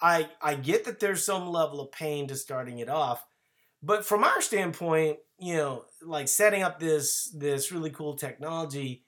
i 0.00 0.28
i 0.40 0.54
get 0.54 0.84
that 0.84 1.00
there's 1.00 1.24
some 1.24 1.48
level 1.48 1.80
of 1.80 1.92
pain 1.92 2.28
to 2.28 2.36
starting 2.36 2.78
it 2.78 2.88
off 2.88 3.26
but 3.82 4.06
from 4.06 4.24
our 4.24 4.40
standpoint 4.40 5.18
you 5.38 5.56
know 5.56 5.84
like 6.02 6.28
setting 6.28 6.62
up 6.62 6.78
this 6.80 7.30
this 7.36 7.72
really 7.72 7.90
cool 7.90 8.16
technology 8.16 9.04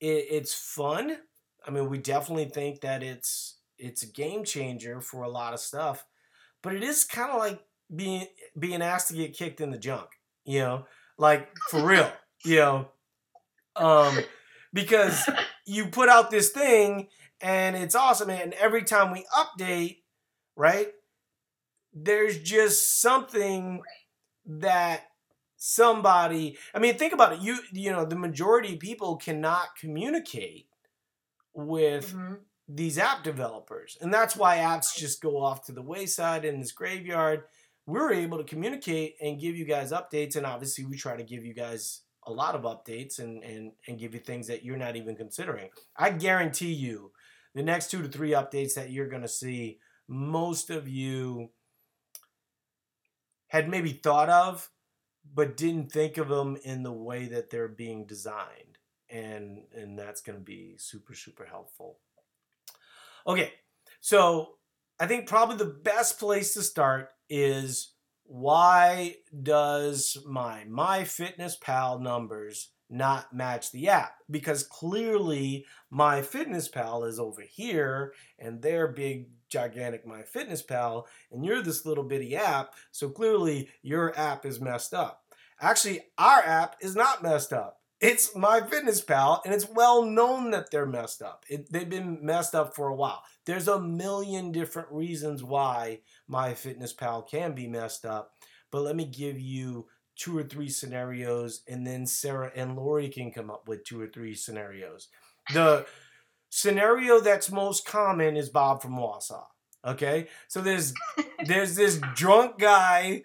it, 0.00 0.26
it's 0.30 0.54
fun 0.54 1.18
i 1.66 1.70
mean 1.70 1.88
we 1.88 1.98
definitely 1.98 2.46
think 2.46 2.82
that 2.82 3.02
it's 3.02 3.59
it's 3.80 4.02
a 4.02 4.06
game 4.12 4.44
changer 4.44 5.00
for 5.00 5.22
a 5.22 5.28
lot 5.28 5.54
of 5.54 5.60
stuff 5.60 6.06
but 6.62 6.74
it 6.74 6.82
is 6.82 7.04
kind 7.04 7.30
of 7.30 7.38
like 7.38 7.60
being 7.94 8.26
being 8.58 8.82
asked 8.82 9.08
to 9.08 9.14
get 9.14 9.34
kicked 9.36 9.60
in 9.60 9.70
the 9.70 9.78
junk 9.78 10.08
you 10.44 10.60
know? 10.60 10.86
Like 11.18 11.48
for 11.68 11.84
real 11.86 12.10
you 12.44 12.56
know? 12.56 12.88
Um 13.76 14.18
because 14.72 15.28
you 15.66 15.86
put 15.86 16.08
out 16.08 16.30
this 16.30 16.50
thing 16.50 17.08
and 17.40 17.76
it's 17.76 17.94
awesome 17.94 18.30
and 18.30 18.52
every 18.54 18.84
time 18.84 19.12
we 19.12 19.24
update 19.36 19.98
right 20.56 20.88
there's 21.92 22.38
just 22.42 23.00
something 23.00 23.82
that 24.46 25.02
somebody 25.56 26.56
i 26.74 26.78
mean 26.78 26.96
think 26.96 27.12
about 27.12 27.32
it 27.34 27.40
you 27.40 27.58
you 27.72 27.90
know 27.90 28.04
the 28.04 28.16
majority 28.16 28.74
of 28.74 28.80
people 28.80 29.16
cannot 29.16 29.76
communicate 29.78 30.66
with 31.54 32.12
Mhm. 32.14 32.38
These 32.72 32.98
app 32.98 33.24
developers 33.24 33.96
and 34.00 34.12
that's 34.12 34.36
why 34.36 34.58
apps 34.58 34.96
just 34.96 35.20
go 35.20 35.40
off 35.40 35.64
to 35.66 35.72
the 35.72 35.82
wayside 35.82 36.44
in 36.44 36.60
this 36.60 36.72
graveyard. 36.72 37.44
We're 37.86 38.12
able 38.12 38.38
to 38.38 38.44
communicate 38.44 39.16
and 39.20 39.40
give 39.40 39.56
you 39.56 39.64
guys 39.64 39.90
updates 39.92 40.36
and 40.36 40.46
obviously 40.46 40.84
we 40.84 40.96
try 40.96 41.16
to 41.16 41.24
give 41.24 41.44
you 41.44 41.54
guys 41.54 42.02
a 42.26 42.32
lot 42.32 42.54
of 42.54 42.62
updates 42.62 43.18
and 43.18 43.42
and, 43.42 43.72
and 43.88 43.98
give 43.98 44.14
you 44.14 44.20
things 44.20 44.46
that 44.46 44.64
you're 44.64 44.76
not 44.76 44.96
even 44.96 45.16
considering. 45.16 45.70
I 45.96 46.10
guarantee 46.10 46.72
you 46.72 47.12
the 47.54 47.62
next 47.62 47.90
two 47.90 48.02
to 48.02 48.08
three 48.08 48.30
updates 48.30 48.74
that 48.74 48.90
you're 48.90 49.08
going 49.08 49.22
to 49.22 49.28
see 49.28 49.78
most 50.06 50.70
of 50.70 50.88
you 50.88 51.50
had 53.48 53.68
maybe 53.68 53.92
thought 53.92 54.28
of 54.28 54.70
but 55.34 55.56
didn't 55.56 55.92
think 55.92 56.18
of 56.18 56.28
them 56.28 56.56
in 56.64 56.82
the 56.82 56.92
way 56.92 57.26
that 57.26 57.50
they're 57.50 57.68
being 57.68 58.06
designed 58.06 58.78
and 59.08 59.62
and 59.74 59.98
that's 59.98 60.20
going 60.20 60.38
to 60.38 60.44
be 60.44 60.74
super 60.78 61.14
super 61.14 61.44
helpful 61.44 61.98
okay 63.26 63.52
so 64.00 64.54
i 64.98 65.06
think 65.06 65.26
probably 65.26 65.56
the 65.56 65.64
best 65.64 66.18
place 66.18 66.54
to 66.54 66.62
start 66.62 67.08
is 67.28 67.94
why 68.32 69.16
does 69.42 70.16
my 70.24 70.64
MyFitnessPal 70.70 72.00
numbers 72.00 72.70
not 72.88 73.32
match 73.32 73.72
the 73.72 73.88
app? 73.88 74.14
Because 74.30 74.62
clearly 74.62 75.66
MyFitnessPal 75.92 77.08
is 77.08 77.18
over 77.18 77.42
here 77.42 78.12
and 78.38 78.62
their 78.62 78.86
big 78.86 79.30
gigantic 79.48 80.06
MyFitnessPal 80.06 81.06
and 81.32 81.44
you're 81.44 81.60
this 81.60 81.84
little 81.84 82.04
bitty 82.04 82.36
app, 82.36 82.74
so 82.92 83.08
clearly 83.08 83.68
your 83.82 84.16
app 84.16 84.46
is 84.46 84.60
messed 84.60 84.94
up. 84.94 85.24
Actually, 85.60 86.00
our 86.16 86.40
app 86.40 86.76
is 86.80 86.94
not 86.94 87.24
messed 87.24 87.52
up. 87.52 87.79
It's 88.00 88.30
MyFitnessPal, 88.30 89.40
and 89.44 89.52
it's 89.52 89.68
well 89.68 90.02
known 90.02 90.52
that 90.52 90.70
they're 90.70 90.86
messed 90.86 91.20
up. 91.20 91.44
It, 91.50 91.70
they've 91.70 91.88
been 91.88 92.18
messed 92.22 92.54
up 92.54 92.74
for 92.74 92.88
a 92.88 92.94
while. 92.94 93.22
There's 93.44 93.68
a 93.68 93.78
million 93.78 94.52
different 94.52 94.88
reasons 94.90 95.44
why 95.44 96.00
MyFitnessPal 96.30 97.28
can 97.28 97.52
be 97.52 97.66
messed 97.66 98.06
up, 98.06 98.32
but 98.70 98.80
let 98.82 98.96
me 98.96 99.04
give 99.04 99.38
you 99.38 99.86
two 100.16 100.36
or 100.36 100.42
three 100.42 100.68
scenarios, 100.68 101.62
and 101.68 101.86
then 101.86 102.06
Sarah 102.06 102.50
and 102.54 102.76
Lori 102.76 103.08
can 103.08 103.32
come 103.32 103.50
up 103.50 103.68
with 103.68 103.84
two 103.84 104.00
or 104.00 104.06
three 104.06 104.34
scenarios. 104.34 105.08
The 105.52 105.86
scenario 106.50 107.20
that's 107.20 107.50
most 107.50 107.86
common 107.86 108.36
is 108.36 108.48
Bob 108.48 108.82
from 108.82 108.96
Wausau. 108.96 109.44
Okay, 109.84 110.28
so 110.46 110.60
there's 110.60 110.92
there's 111.46 111.74
this 111.74 112.00
drunk 112.14 112.58
guy, 112.58 113.22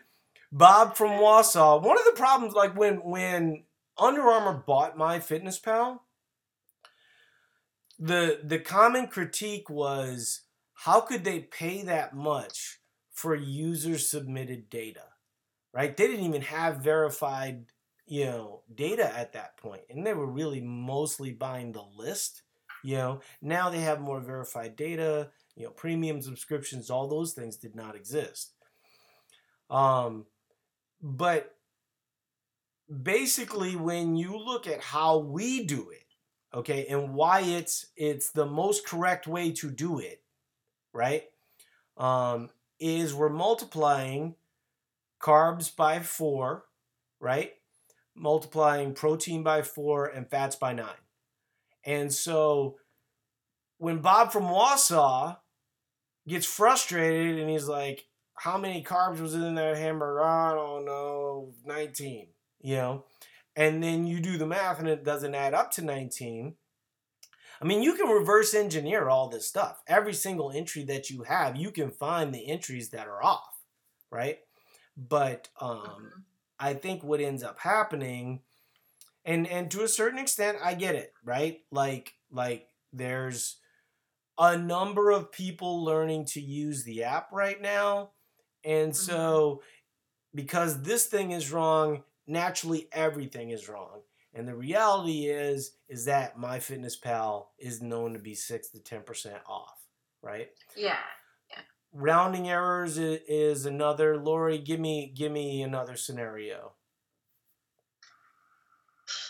Bob 0.51 0.95
from 0.95 1.11
Wausau. 1.11 1.81
One 1.81 1.97
of 1.97 2.05
the 2.05 2.13
problems, 2.13 2.53
like 2.53 2.77
when 2.77 2.95
when 3.03 3.64
Under 3.97 4.21
Armour 4.23 4.63
bought 4.65 4.97
my 4.97 5.19
MyFitnessPal, 5.19 5.99
the 7.97 8.39
the 8.43 8.60
common 8.60 9.08
critique 9.08 9.69
was 9.69 10.41
how 10.73 10.99
could 11.01 11.23
they 11.23 11.39
pay 11.39 11.81
that 11.84 12.15
much 12.15 12.79
for 13.12 13.34
user 13.34 13.97
submitted 13.97 14.69
data, 14.69 15.03
right? 15.73 15.95
They 15.95 16.08
didn't 16.08 16.25
even 16.25 16.41
have 16.41 16.77
verified 16.77 17.65
you 18.05 18.25
know 18.25 18.62
data 18.73 19.17
at 19.17 19.34
that 19.34 19.58
point, 19.58 19.84
and 19.89 20.05
they 20.05 20.13
were 20.13 20.29
really 20.29 20.62
mostly 20.62 21.31
buying 21.31 21.71
the 21.71 21.86
list. 21.97 22.41
You 22.84 22.97
know, 22.97 23.21
now 23.41 23.69
they 23.69 23.79
have 23.79 23.99
more 23.99 24.19
verified 24.19 24.75
data. 24.75 25.31
You 25.55 25.63
know, 25.63 25.71
premium 25.71 26.21
subscriptions, 26.21 26.89
all 26.89 27.08
those 27.08 27.34
things 27.34 27.55
did 27.55 27.75
not 27.75 27.95
exist. 27.95 28.51
Um, 29.69 30.25
but 31.01 31.54
basically, 33.03 33.75
when 33.75 34.15
you 34.15 34.37
look 34.37 34.67
at 34.67 34.81
how 34.81 35.17
we 35.19 35.65
do 35.65 35.89
it, 35.89 36.05
okay, 36.53 36.85
and 36.87 37.13
why 37.13 37.41
it's 37.41 37.87
it's 37.95 38.31
the 38.31 38.45
most 38.45 38.85
correct 38.85 39.27
way 39.27 39.51
to 39.51 39.69
do 39.69 39.99
it, 39.99 40.21
right? 40.93 41.23
Um, 41.97 42.49
is 42.79 43.13
we're 43.13 43.29
multiplying 43.29 44.35
carbs 45.19 45.75
by 45.75 45.99
four, 45.99 46.65
right? 47.19 47.53
Multiplying 48.15 48.93
protein 48.93 49.43
by 49.43 49.61
four 49.61 50.05
and 50.05 50.29
fats 50.29 50.55
by 50.55 50.73
nine. 50.73 51.03
And 51.83 52.13
so 52.13 52.77
when 53.77 53.99
Bob 53.99 54.31
from 54.31 54.43
Wausau 54.43 55.37
gets 56.27 56.45
frustrated 56.45 57.39
and 57.39 57.49
he's 57.49 57.67
like, 57.67 58.05
How 58.33 58.57
many 58.57 58.83
carbs 58.83 59.19
was 59.19 59.33
in 59.33 59.55
that 59.55 59.77
hamburger? 59.77 60.21
I 60.21 60.53
don't 60.53 60.85
know, 60.85 61.53
19, 61.65 62.27
you 62.65 62.75
know? 62.78 63.06
And 63.56 63.84
then 63.84 64.08
you 64.08 64.19
do 64.19 64.38
the 64.38 64.47
math 64.47 64.80
and 64.80 64.88
it 64.89 65.04
doesn't 65.06 65.36
add 65.36 65.54
up 65.54 65.71
to 65.73 65.82
19. 65.82 66.56
I 67.62 67.65
mean, 67.65 67.84
you 67.84 67.95
can 67.95 68.10
reverse 68.10 68.54
engineer 68.54 69.10
all 69.10 69.30
this 69.30 69.47
stuff. 69.47 69.82
Every 69.88 70.13
single 70.13 70.51
entry 70.51 70.84
that 70.86 71.10
you 71.10 71.23
have, 71.23 71.56
you 71.56 71.71
can 71.71 71.91
find 71.91 72.34
the 72.34 72.47
entries 72.47 72.89
that 72.91 73.08
are 73.08 73.23
off, 73.23 73.62
right? 74.12 74.39
But 74.97 75.49
um, 75.62 76.13
Mhm. 76.15 76.25
I 76.60 76.73
think 76.75 77.04
what 77.04 77.21
ends 77.21 77.43
up 77.43 77.60
happening, 77.60 78.43
and 79.25 79.47
and 79.47 79.71
to 79.71 79.84
a 79.84 79.88
certain 79.88 80.19
extent, 80.19 80.60
I 80.63 80.73
get 80.75 80.95
it, 80.95 81.13
right? 81.23 81.65
Like 81.71 82.15
like 82.32 82.69
there's 82.93 83.58
a 84.38 84.58
number 84.58 85.12
of 85.12 85.32
people 85.32 85.84
learning 85.84 86.25
to 86.25 86.41
use 86.41 86.84
the 86.84 87.04
app 87.04 87.32
right 87.32 87.62
now, 87.62 88.13
and 88.63 88.95
so 88.95 89.63
because 90.34 90.84
this 90.84 91.08
thing 91.08 91.32
is 91.32 91.51
wrong, 91.51 92.04
naturally 92.27 92.88
everything 92.91 93.49
is 93.51 93.67
wrong. 93.69 94.01
And 94.33 94.47
the 94.47 94.55
reality 94.55 95.27
is 95.27 95.77
is 95.88 96.05
that 96.05 96.38
MyFitnessPal 96.38 97.45
is 97.57 97.81
known 97.81 98.13
to 98.13 98.19
be 98.19 98.35
six 98.35 98.69
to 98.71 98.79
ten 98.79 99.01
percent 99.03 99.38
off, 99.47 99.77
right? 100.21 100.49
Yeah. 100.75 100.97
Rounding 101.93 102.49
errors 102.49 102.97
is 102.97 103.65
another. 103.65 104.17
Lori, 104.17 104.57
give 104.57 104.79
me 104.81 105.13
give 105.15 105.31
me 105.31 105.61
another 105.61 105.95
scenario. 105.95 106.73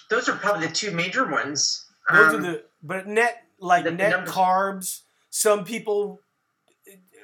Those 0.10 0.30
are 0.30 0.36
probably 0.36 0.68
the 0.68 0.74
two 0.74 0.92
major 0.92 1.30
ones. 1.30 1.86
Those 2.12 2.34
Um, 2.34 2.40
are 2.40 2.42
the 2.42 2.66
but 2.82 3.08
net 3.08 3.44
like 3.60 3.84
the- 3.84 3.92
the 3.92 3.96
net 3.98 4.12
numbers- 4.12 4.34
carbs. 4.34 5.02
Some 5.30 5.64
people 5.66 6.22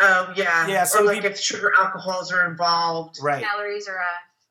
Oh 0.04 0.34
yeah. 0.36 0.66
Yeah, 0.68 0.88
Or 0.98 1.04
like 1.04 1.22
peop- 1.22 1.32
if 1.32 1.40
sugar 1.40 1.72
alcohols 1.78 2.32
are 2.32 2.50
involved. 2.50 3.18
right 3.22 3.44
Calories 3.44 3.88
are 3.88 4.00
uh, 4.00 4.06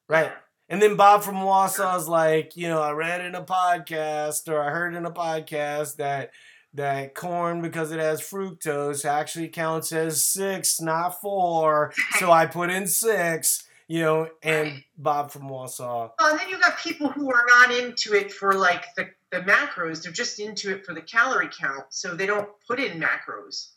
right. 0.08 0.32
And 0.70 0.80
then 0.80 0.94
Bob 0.94 1.24
from 1.24 1.34
Wausau's 1.34 2.06
like, 2.06 2.56
you 2.56 2.68
know, 2.68 2.80
I 2.80 2.92
read 2.92 3.20
in 3.24 3.34
a 3.34 3.42
podcast 3.42 4.48
or 4.48 4.62
I 4.62 4.70
heard 4.70 4.94
in 4.94 5.04
a 5.04 5.10
podcast 5.10 5.96
that 5.96 6.30
that 6.74 7.16
corn 7.16 7.60
because 7.60 7.90
it 7.90 7.98
has 7.98 8.20
fructose 8.20 9.04
actually 9.04 9.48
counts 9.48 9.90
as 9.90 10.24
six, 10.24 10.80
not 10.80 11.20
four. 11.20 11.92
So 12.20 12.30
I 12.30 12.46
put 12.46 12.70
in 12.70 12.86
six, 12.86 13.66
you 13.88 14.02
know, 14.02 14.28
and 14.44 14.68
Right. 14.68 14.84
Bob 14.96 15.32
from 15.32 15.48
Wausau. 15.48 16.12
Well, 16.16 16.30
and 16.30 16.38
then 16.38 16.48
you 16.48 16.60
got 16.60 16.78
people 16.78 17.08
who 17.08 17.32
are 17.32 17.44
not 17.48 17.72
into 17.72 18.14
it 18.14 18.30
for 18.32 18.54
like 18.54 18.84
the, 18.94 19.08
the 19.32 19.40
macros. 19.40 20.04
They're 20.04 20.12
just 20.12 20.38
into 20.38 20.70
it 20.70 20.86
for 20.86 20.94
the 20.94 21.02
calorie 21.02 21.50
count, 21.50 21.86
so 21.88 22.14
they 22.14 22.26
don't 22.26 22.48
put 22.68 22.78
in 22.78 23.00
macros. 23.00 23.70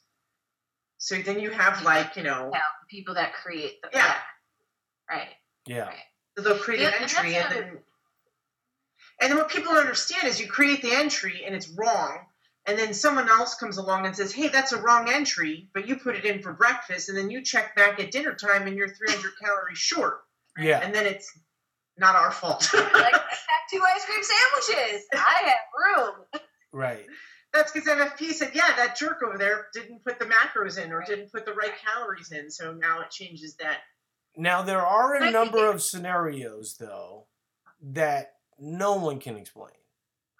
So 0.99 1.15
then 1.15 1.39
you 1.39 1.49
have 1.49 1.83
like 1.83 2.15
you 2.15 2.21
know 2.21 2.51
yeah, 2.53 2.59
people 2.87 3.15
that 3.15 3.33
create 3.33 3.81
the 3.81 3.89
Yeah. 3.93 4.13
Right. 5.09 5.29
Yeah. 5.65 5.89
They'll 6.37 6.57
create 6.57 6.81
Yeah, 6.81 6.87
an 6.95 7.03
entry 7.03 7.31
that's 7.33 7.55
and 7.55 7.65
then 7.65 7.77
and 9.21 9.31
then 9.31 9.37
what 9.37 9.49
people 9.49 9.71
don't 9.73 9.81
understand 9.81 10.27
is 10.27 10.39
you 10.39 10.47
create 10.47 10.81
the 10.81 10.91
entry 10.93 11.43
and 11.45 11.55
it's 11.55 11.69
wrong. 11.69 12.19
And 12.65 12.79
then 12.79 12.93
someone 12.93 13.27
else 13.29 13.55
comes 13.55 13.77
along 13.77 14.05
and 14.05 14.15
says, 14.15 14.33
"Hey, 14.33 14.47
that's 14.47 14.71
a 14.71 14.81
wrong 14.81 15.09
entry," 15.11 15.69
but 15.73 15.85
you 15.87 15.97
put 15.97 16.15
it 16.15 16.23
in 16.23 16.41
for 16.41 16.53
breakfast, 16.53 17.09
and 17.09 17.17
then 17.17 17.29
you 17.29 17.41
check 17.43 17.75
back 17.75 17.99
at 17.99 18.09
dinner 18.11 18.33
time, 18.33 18.67
and 18.67 18.77
you're 18.77 18.87
300 18.87 19.33
calories 19.37 19.77
short, 19.77 20.23
Yeah. 20.57 20.79
and 20.79 20.95
then 20.95 21.05
it's 21.05 21.37
not 21.97 22.15
our 22.15 22.31
fault. 22.31 22.73
like 22.73 22.85
I 22.93 23.09
have 23.11 23.69
two 23.69 23.81
ice 23.85 24.05
cream 24.05 24.23
sandwiches. 24.23 25.05
I 25.13 25.41
have 25.49 25.57
room. 26.05 26.41
Right. 26.71 27.05
That's 27.51 27.71
because 27.73 27.87
MFP 27.87 28.31
said, 28.33 28.51
yeah, 28.55 28.73
that 28.77 28.95
jerk 28.95 29.21
over 29.23 29.37
there 29.37 29.67
didn't 29.73 30.03
put 30.03 30.17
the 30.17 30.25
macros 30.25 30.81
in 30.83 30.91
or 30.91 30.99
Right. 30.99 31.07
didn't 31.07 31.31
put 31.31 31.45
the 31.45 31.53
right 31.53 31.73
calories 31.85 32.31
in. 32.31 32.49
So 32.49 32.73
now 32.73 33.01
it 33.01 33.11
changes 33.11 33.55
that. 33.57 33.79
Now 34.35 34.61
there 34.63 34.85
are 34.85 35.15
a 35.15 35.31
number 35.31 35.69
of 35.69 35.81
scenarios 35.81 36.77
though 36.79 37.27
that 37.81 38.35
no 38.59 38.95
one 38.95 39.19
can 39.19 39.35
explain, 39.37 39.75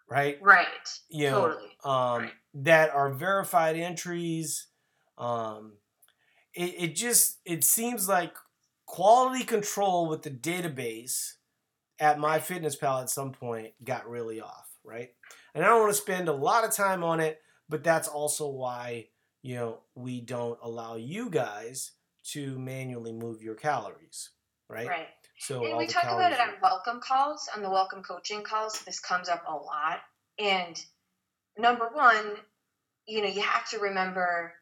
right? 0.09 0.37
Right. 0.41 0.67
You 1.09 1.29
know, 1.29 1.41
Totally. 1.49 1.69
um, 1.83 2.21
Right. 2.23 2.31
that 2.55 2.89
are 2.91 3.09
verified 3.13 3.75
entries. 3.75 4.67
Um, 5.17 5.73
it, 6.53 6.75
it 6.77 6.95
just 6.95 7.39
it 7.45 7.63
seems 7.63 8.07
like 8.07 8.33
quality 8.85 9.43
control 9.43 10.07
with 10.07 10.23
the 10.23 10.31
database 10.31 11.33
at 11.99 12.17
MyFitnessPal 12.17 13.01
at 13.03 13.09
some 13.09 13.31
point 13.31 13.73
got 13.83 14.09
really 14.09 14.41
off, 14.41 14.67
right? 14.83 15.11
And 15.53 15.63
I 15.63 15.67
don't 15.67 15.81
want 15.81 15.93
to 15.93 16.01
spend 16.01 16.27
a 16.27 16.33
lot 16.33 16.63
of 16.63 16.71
time 16.75 17.03
on 17.03 17.19
it, 17.19 17.39
but 17.69 17.83
that's 17.83 18.07
also 18.07 18.47
why 18.49 19.07
you 19.41 19.55
know 19.55 19.79
we 19.95 20.21
don't 20.21 20.57
allow 20.63 20.95
you 20.95 21.29
guys 21.29 21.91
to 22.31 22.57
manually 22.59 23.11
move 23.11 23.41
your 23.41 23.55
calories, 23.55 24.29
right? 24.69 24.87
Right. 24.87 25.07
So 25.39 25.65
And 25.65 25.77
we 25.77 25.87
talk 25.87 26.05
about 26.05 26.31
it 26.31 26.39
on 26.39 26.49
welcome 26.61 27.01
calls, 27.01 27.49
on 27.55 27.61
the 27.61 27.69
welcome 27.69 28.03
coaching 28.03 28.43
calls. 28.43 28.79
This 28.81 28.99
comes 28.99 29.27
up 29.27 29.43
a 29.47 29.53
lot. 29.53 29.99
And 30.39 30.81
number 31.57 31.89
one, 31.91 32.35
you 33.07 33.21
know, 33.21 33.27
you 33.27 33.41
have 33.41 33.69
to 33.69 33.79
remember 33.79 34.53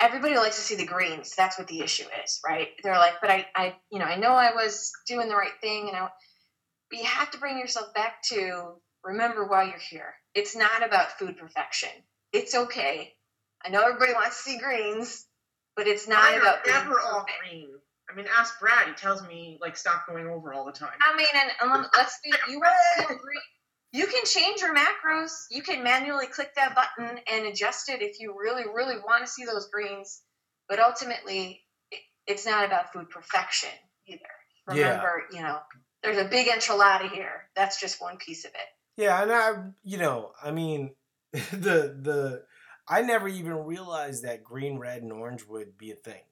everybody 0.00 0.36
likes 0.36 0.56
to 0.56 0.62
see 0.62 0.76
the 0.76 0.86
greens. 0.86 1.34
That's 1.34 1.58
what 1.58 1.68
the 1.68 1.80
issue 1.80 2.04
is, 2.24 2.40
right? 2.46 2.68
They're 2.82 2.98
like, 2.98 3.14
but 3.20 3.30
I, 3.30 3.46
I, 3.54 3.76
you 3.90 3.98
know, 3.98 4.04
I 4.04 4.16
know 4.16 4.30
I 4.30 4.54
was 4.54 4.92
doing 5.06 5.28
the 5.28 5.36
right 5.36 5.58
thing, 5.60 5.88
and 5.88 5.96
I, 5.96 6.08
but 6.90 6.98
you 6.98 7.04
have 7.04 7.30
to 7.32 7.38
bring 7.38 7.58
yourself 7.58 7.92
back 7.94 8.22
to 8.30 8.74
remember 9.02 9.46
why 9.46 9.64
you're 9.64 9.78
here. 9.78 10.14
It's 10.34 10.56
not 10.56 10.86
about 10.86 11.18
food 11.18 11.36
perfection. 11.36 11.90
It's 12.32 12.54
okay. 12.54 13.14
I 13.64 13.70
know 13.70 13.82
everybody 13.82 14.12
wants 14.12 14.44
to 14.44 14.50
see 14.50 14.58
greens, 14.58 15.26
but 15.76 15.86
it's 15.86 16.06
not 16.08 16.22
Mine 16.22 16.34
are 16.34 16.40
about 16.40 16.64
being 16.64 16.76
never 16.76 17.00
all 17.00 17.26
green. 17.40 17.68
I 18.10 18.14
mean, 18.14 18.26
ask 18.36 18.58
Brad. 18.60 18.86
He 18.88 18.94
tells 18.94 19.26
me 19.26 19.58
like 19.60 19.76
stop 19.76 20.06
going 20.06 20.26
over 20.26 20.52
all 20.52 20.64
the 20.64 20.72
time. 20.72 20.90
I 21.00 21.16
mean, 21.16 21.26
and, 21.34 21.50
and 21.60 21.70
let- 21.82 21.90
let's 21.94 22.18
be 22.22 22.32
you 22.50 22.58
want 22.60 22.74
to 22.98 23.04
agree. 23.06 23.40
You 23.92 24.06
can 24.06 24.24
change 24.24 24.60
your 24.60 24.74
macros. 24.74 25.30
You 25.50 25.62
can 25.62 25.84
manually 25.84 26.26
click 26.26 26.54
that 26.56 26.74
button 26.74 27.18
and 27.30 27.46
adjust 27.46 27.88
it 27.88 28.02
if 28.02 28.18
you 28.20 28.34
really, 28.38 28.64
really 28.72 28.96
want 28.96 29.24
to 29.24 29.30
see 29.30 29.44
those 29.44 29.68
greens. 29.68 30.20
But 30.68 30.80
ultimately, 30.80 31.62
it, 31.92 32.00
it's 32.26 32.44
not 32.44 32.64
about 32.64 32.92
food 32.92 33.08
perfection. 33.08 33.70
either. 34.06 34.20
Yeah. 34.76 34.88
Remember, 34.88 35.22
you 35.30 35.42
know, 35.42 35.58
there's 36.02 36.18
a 36.18 36.24
big 36.24 36.48
enchilada 36.48 37.08
here. 37.10 37.48
That's 37.54 37.80
just 37.80 38.00
one 38.02 38.16
piece 38.16 38.44
of 38.44 38.50
it. 38.50 39.00
Yeah, 39.02 39.22
and 39.22 39.32
I, 39.32 39.52
you 39.84 39.98
know, 39.98 40.32
I 40.42 40.50
mean, 40.50 40.90
the 41.32 41.96
the 42.00 42.42
I 42.88 43.02
never 43.02 43.28
even 43.28 43.52
realized 43.64 44.24
that 44.24 44.44
green, 44.44 44.78
red, 44.78 45.02
and 45.02 45.12
orange 45.12 45.44
would 45.46 45.78
be 45.78 45.90
a 45.92 45.96
thing. 45.96 46.22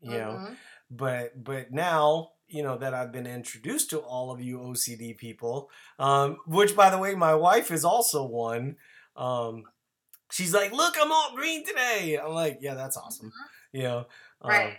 You 0.00 0.18
know, 0.18 0.38
Mhm. 0.38 0.56
but 0.90 1.42
but 1.44 1.72
now 1.72 2.32
you 2.48 2.62
know 2.62 2.78
that 2.78 2.94
I've 2.94 3.12
been 3.12 3.26
introduced 3.26 3.90
to 3.90 4.00
all 4.00 4.30
of 4.30 4.40
you 4.40 4.60
OCD 4.60 5.14
people, 5.14 5.70
um, 5.98 6.38
which 6.46 6.74
by 6.74 6.90
the 6.90 6.98
way, 6.98 7.14
my 7.14 7.34
wife 7.34 7.70
is 7.70 7.84
also 7.84 8.24
one. 8.24 8.76
Um, 9.16 9.64
she's 10.30 10.54
like, 10.54 10.72
"Look, 10.72 10.96
I'm 10.98 11.12
all 11.12 11.34
green 11.36 11.64
today." 11.66 12.18
I'm 12.18 12.32
like, 12.34 12.58
"Yeah, 12.60 12.74
that's 12.74 12.96
awesome." 12.96 13.32
You 13.72 13.82
know, 13.84 13.98
um, 14.42 14.48
Right. 14.50 14.78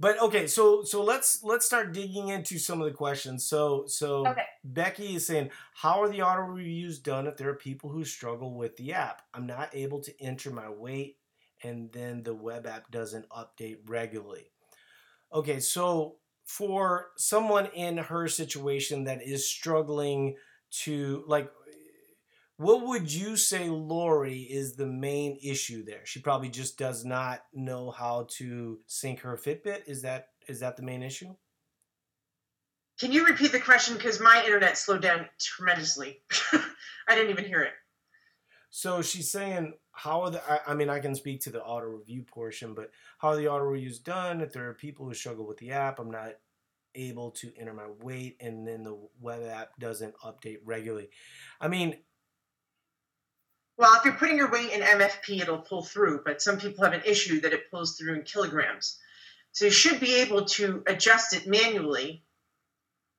But 0.00 0.20
okay, 0.22 0.46
so 0.46 0.82
so 0.82 1.04
let's 1.04 1.44
let's 1.44 1.66
start 1.66 1.92
digging 1.92 2.28
into 2.28 2.58
some 2.58 2.80
of 2.80 2.88
the 2.88 2.96
questions. 2.96 3.44
So 3.44 3.84
so 3.86 4.26
Okay. 4.26 4.44
Becky 4.64 5.14
is 5.16 5.26
saying, 5.26 5.50
how 5.74 6.02
are 6.02 6.08
the 6.08 6.22
auto 6.22 6.40
reviews 6.40 6.98
done 6.98 7.26
if 7.26 7.36
there 7.36 7.50
are 7.50 7.54
people 7.54 7.90
who 7.90 8.04
struggle 8.04 8.54
with 8.54 8.76
the 8.78 8.94
app? 8.94 9.20
I'm 9.34 9.46
not 9.46 9.68
able 9.74 10.00
to 10.00 10.22
enter 10.22 10.50
my 10.50 10.70
weight, 10.70 11.18
and 11.62 11.92
then 11.92 12.22
the 12.22 12.34
web 12.34 12.66
app 12.66 12.90
doesn't 12.90 13.28
update 13.28 13.76
regularly. 13.86 14.50
Okay, 15.34 15.60
so 15.60 16.16
for 16.44 17.08
someone 17.18 17.66
in 17.66 17.98
her 17.98 18.26
situation 18.26 19.04
that 19.04 19.22
is 19.22 19.48
struggling 19.48 20.34
to 20.70 21.24
like 21.26 21.50
what 22.60 22.86
would 22.86 23.10
you 23.10 23.38
say 23.38 23.70
Lori 23.70 24.40
is 24.40 24.74
the 24.74 24.84
main 24.84 25.38
issue 25.42 25.82
there? 25.82 26.04
She 26.04 26.20
probably 26.20 26.50
just 26.50 26.76
does 26.76 27.06
not 27.06 27.40
know 27.54 27.90
how 27.90 28.26
to 28.32 28.80
sync 28.86 29.20
her 29.20 29.38
Fitbit. 29.38 29.84
Is 29.86 30.02
that 30.02 30.26
is 30.46 30.60
that 30.60 30.76
the 30.76 30.82
main 30.82 31.02
issue? 31.02 31.34
Can 32.98 33.12
you 33.12 33.24
repeat 33.24 33.52
the 33.52 33.60
question? 33.60 33.96
Because 33.96 34.20
my 34.20 34.42
internet 34.44 34.76
slowed 34.76 35.00
down 35.00 35.24
tremendously. 35.38 36.20
I 37.08 37.14
didn't 37.14 37.30
even 37.30 37.46
hear 37.46 37.62
it. 37.62 37.72
So 38.68 39.00
she's 39.00 39.30
saying, 39.30 39.72
how 39.92 40.20
are 40.20 40.30
the? 40.30 40.42
I, 40.46 40.72
I 40.72 40.74
mean, 40.74 40.90
I 40.90 40.98
can 40.98 41.14
speak 41.14 41.40
to 41.42 41.50
the 41.50 41.64
auto 41.64 41.86
review 41.86 42.24
portion, 42.24 42.74
but 42.74 42.90
how 43.20 43.28
are 43.28 43.36
the 43.36 43.48
auto 43.48 43.64
reviews 43.64 44.00
done? 44.00 44.42
If 44.42 44.52
there 44.52 44.68
are 44.68 44.74
people 44.74 45.06
who 45.06 45.14
struggle 45.14 45.46
with 45.46 45.56
the 45.56 45.70
app, 45.70 45.98
I'm 45.98 46.10
not 46.10 46.34
able 46.94 47.30
to 47.30 47.52
enter 47.58 47.72
my 47.72 47.86
weight, 48.02 48.36
and 48.38 48.68
then 48.68 48.82
the 48.82 48.98
web 49.18 49.44
app 49.48 49.78
doesn't 49.78 50.14
update 50.18 50.58
regularly. 50.62 51.08
I 51.58 51.68
mean, 51.68 51.96
Well, 53.80 53.94
if 53.96 54.04
you're 54.04 54.12
putting 54.12 54.36
your 54.36 54.50
weight 54.50 54.72
in 54.72 54.82
MFP, 54.82 55.40
it'll 55.40 55.56
pull 55.56 55.82
through, 55.82 56.20
but 56.26 56.42
some 56.42 56.58
people 56.58 56.84
have 56.84 56.92
an 56.92 57.00
issue 57.06 57.40
that 57.40 57.54
it 57.54 57.70
pulls 57.70 57.96
through 57.96 58.12
in 58.12 58.24
kilograms. 58.24 58.98
So 59.52 59.64
you 59.64 59.70
should 59.70 59.98
be 59.98 60.16
able 60.16 60.44
to 60.44 60.82
adjust 60.86 61.32
it 61.34 61.46
manually 61.46 62.22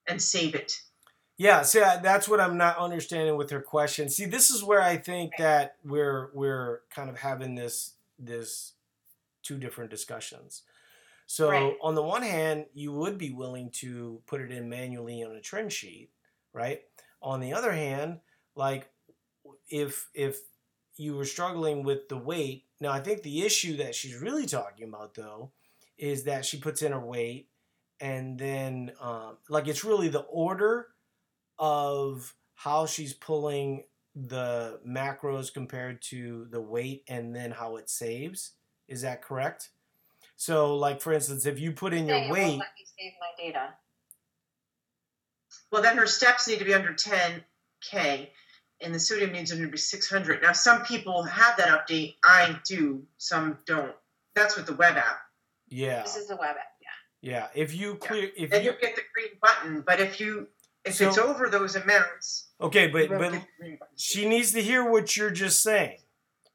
and 0.07 0.21
save 0.21 0.53
it. 0.53 0.79
Yeah, 1.35 1.63
see, 1.63 1.79
that's 1.79 2.29
what 2.29 2.39
I'm 2.39 2.57
not 2.57 2.77
understanding 2.77 3.37
with 3.37 3.49
her 3.49 3.59
question. 3.59 4.07
See, 4.07 4.25
this 4.27 4.51
is 4.51 4.63
where 4.63 4.83
I 4.83 4.97
think 4.97 5.31
that 5.39 5.77
we're 5.83 6.29
we're 6.35 6.81
kind 6.93 7.09
of 7.09 7.17
having 7.17 7.55
this 7.55 7.95
this 8.19 8.73
two 9.41 9.57
different 9.57 9.89
discussions. 9.89 10.61
So 11.25 11.49
Right. 11.49 11.75
on 11.81 11.95
the 11.95 12.03
one 12.03 12.21
hand, 12.21 12.67
you 12.75 12.91
would 12.91 13.17
be 13.17 13.31
willing 13.31 13.71
to 13.79 14.21
put 14.27 14.41
it 14.41 14.51
in 14.51 14.69
manually 14.69 15.23
on 15.23 15.31
a 15.31 15.41
trend 15.41 15.73
sheet, 15.73 16.11
right? 16.53 16.83
On 17.19 17.39
the 17.39 17.51
other 17.51 17.71
hand, 17.71 18.19
like 18.53 18.91
if 19.67 20.07
if 20.13 20.41
you 20.97 21.15
were 21.15 21.25
struggling 21.25 21.83
with 21.83 22.09
the 22.09 22.17
weight, 22.17 22.65
now 22.79 22.91
I 22.91 22.99
think 22.99 23.23
the 23.23 23.43
issue 23.43 23.77
that 23.77 23.95
she's 23.95 24.15
really 24.15 24.45
talking 24.45 24.87
about 24.87 25.15
though 25.15 25.51
is 25.97 26.23
that 26.23 26.45
she 26.45 26.57
puts 26.57 26.81
in 26.81 26.91
her 26.91 26.99
weight 26.99 27.47
and 27.99 28.37
then 28.37 28.91
um, 28.99 29.37
like 29.49 29.67
it's 29.67 29.83
really 29.83 30.07
the 30.07 30.21
order 30.21 30.87
of 31.59 32.33
how 32.55 32.85
she's 32.85 33.13
pulling 33.13 33.83
the 34.15 34.79
macros 34.87 35.53
compared 35.53 36.01
to 36.01 36.47
the 36.49 36.59
weight 36.59 37.03
and 37.07 37.35
then 37.35 37.51
how 37.51 37.77
it 37.77 37.89
saves. 37.89 38.53
Is 38.87 39.03
that 39.03 39.21
correct? 39.21 39.69
So, 40.35 40.75
like 40.75 41.01
for 41.01 41.13
instance, 41.13 41.45
if 41.45 41.59
you 41.59 41.71
put 41.71 41.93
in 41.93 42.07
your 42.07 42.17
it 42.17 42.31
weight, 42.31 42.57
let 42.57 42.57
me 42.57 42.85
save 42.99 43.13
my 43.19 43.43
data. 43.43 43.69
Well, 45.71 45.81
then 45.81 45.97
her 45.97 46.07
steps 46.07 46.47
need 46.47 46.59
to 46.59 46.65
be 46.65 46.73
under 46.73 46.93
10K, 46.93 48.27
and 48.81 48.93
the 48.93 48.99
sodium 48.99 49.31
needs 49.31 49.51
are 49.51 49.55
going 49.55 49.67
to 49.67 49.71
be 49.71 49.77
600. 49.77 50.41
Now, 50.41 50.51
some 50.51 50.83
people 50.83 51.23
have 51.23 51.57
that 51.57 51.67
update. 51.69 52.15
I 52.23 52.57
do, 52.65 53.03
some 53.17 53.59
don't. 53.65 53.93
That's 54.35 54.55
with 54.55 54.65
the 54.65 54.73
web 54.75 54.97
app. 54.97 55.19
yeah, 55.69 56.01
This 56.03 56.15
is 56.17 56.27
the 56.27 56.35
web 56.35 56.51
app. 56.55 56.65
Yeah. 57.21 57.31
yeah. 57.31 57.47
If 57.53 57.75
you 57.75 57.95
clear, 57.95 58.29
if 58.37 58.49
Then 58.49 58.63
you 58.63 58.71
you 58.71 58.77
get 58.81 58.95
the 58.95 59.01
green 59.13 59.37
button, 59.41 59.81
but 59.85 59.99
if 59.99 60.19
you 60.19 60.47
if 60.83 60.95
So- 60.95 61.09
it's 61.09 61.17
over 61.17 61.47
those 61.49 61.75
amounts, 61.75 62.49
okay, 62.59 62.87
but 62.87 63.09
but 63.09 63.31
the 63.31 63.41
green 63.59 63.77
she 63.95 64.27
needs 64.27 64.51
to 64.53 64.61
hear 64.61 64.89
what 64.89 65.15
you're 65.15 65.29
just 65.31 65.61
saying. 65.61 65.99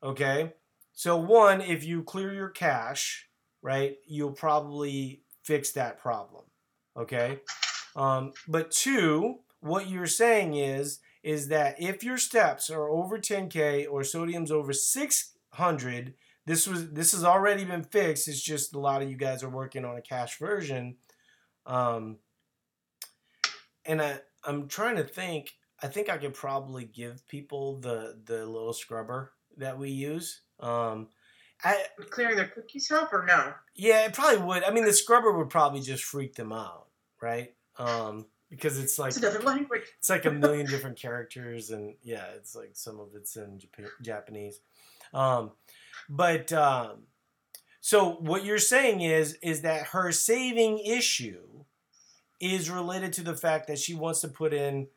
Okay, 0.03 0.53
so 0.93 1.17
one, 1.17 1.61
if 1.61 1.85
you 1.85 2.03
clear 2.03 2.33
your 2.33 2.49
cache, 2.49 3.29
right, 3.63 3.99
you'll 4.07 4.33
probably 4.33 5.23
fix 5.45 5.73
that 5.73 5.99
problem. 5.99 6.45
Okay, 6.97 7.41
um, 7.95 8.33
but 8.49 8.71
two, 8.71 9.41
what 9.61 9.89
you're 9.89 10.07
saying 10.07 10.55
is 10.55 10.99
is 11.27 11.49
that 11.49 11.75
if 11.83 12.05
your 12.05 12.19
steps 12.19 12.71
are 12.71 12.89
over 12.89 13.19
10k 13.19 13.85
or 13.91 14.05
sodium's 14.05 14.53
over 14.53 14.73
600, 14.73 16.15
this 16.47 16.69
was 16.69 16.93
this 16.93 17.11
has 17.11 17.25
already 17.25 17.65
been 17.65 17.83
fixed. 17.83 18.29
It's 18.29 18.41
just 18.41 18.77
a 18.77 18.79
lot 18.79 19.03
of 19.03 19.11
you 19.11 19.17
guys 19.17 19.43
are 19.43 19.49
working 19.51 19.85
on 19.85 19.97
a 19.97 20.01
cache 20.01 20.39
version. 20.39 20.99
Um, 21.67 22.19
and 23.85 24.01
I 24.01 24.21
I'm 24.45 24.69
trying 24.69 24.97
to 24.97 25.03
think. 25.03 25.51
I 25.83 25.89
think 25.89 26.09
I 26.09 26.17
could 26.17 26.33
probably 26.33 26.85
give 26.85 27.27
people 27.27 27.81
the 27.81 28.21
the 28.25 28.47
little 28.47 28.73
scrubber 28.73 29.33
that 29.57 29.77
we 29.77 29.91
use. 29.91 30.43
Um, 30.61 31.09
I 31.65 31.87
Would 31.99 32.13
clearing 32.13 32.37
their 32.37 32.47
cookies 32.47 32.89
help 32.89 33.13
or 33.13 33.27
no? 33.27 33.53
yeah, 33.75 34.07
it 34.07 34.13
probably 34.13 34.45
would. 34.47 34.63
I 34.63 34.71
mean, 34.71 34.85
the 34.85 34.93
scrubber 34.93 35.37
would 35.37 35.51
probably 35.51 35.81
just 35.81 36.05
freak 36.05 36.37
them 36.37 36.53
out, 36.53 36.87
right? 37.21 37.53
Um, 37.79 38.27
because 38.51 38.79
it's 38.79 38.99
like 38.99 39.09
It's 39.09 39.19
another 39.19 39.41
language. 39.41 39.83
it's 39.99 40.11
like 40.11 40.25
a 40.25 40.31
million 40.31 40.67
different 40.67 40.99
characters, 40.99 41.71
and 41.71 41.95
yeah, 42.03 42.27
it's 42.37 42.55
like 42.55 42.71
some 42.75 43.01
of 43.01 43.09
it's 43.15 43.37
in 43.37 43.59
Jap- 43.59 44.03
Japanese. 44.03 44.61
Um, 45.13 45.53
but 46.09 46.53
um, 46.53 47.05
so 47.81 48.13
what 48.21 48.45
you're 48.45 48.59
saying 48.59 49.01
is 49.01 49.35
is 49.43 49.63
that 49.63 49.89
her 49.89 50.13
saving 50.13 50.79
issue 50.79 51.65
is 52.41 52.69
related 52.71 53.13
to 53.15 53.23
the 53.23 53.35
fact 53.35 53.67
that 53.69 53.79
she 53.79 53.95
wants 53.95 54.21
to 54.21 54.29
put 54.29 54.53
in 54.53 54.89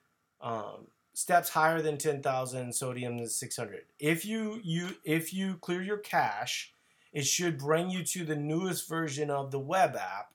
um, 0.42 0.88
steps 1.14 1.50
higher 1.50 1.82
than 1.82 1.98
10,000 1.98 2.74
sodium 2.74 3.18
is 3.20 3.36
600 3.38 3.82
if 4.00 4.26
you 4.26 4.60
you 4.64 4.90
if 5.04 5.34
you 5.34 5.56
clear 5.58 5.82
your 5.82 5.98
cache 5.98 6.74
it 7.14 7.26
should 7.26 7.58
bring 7.58 7.90
you 7.90 8.04
to 8.04 8.24
the 8.24 8.36
newest 8.36 8.88
version 8.88 9.30
of 9.30 9.52
the 9.52 9.60
web 9.60 9.96
app 9.96 10.34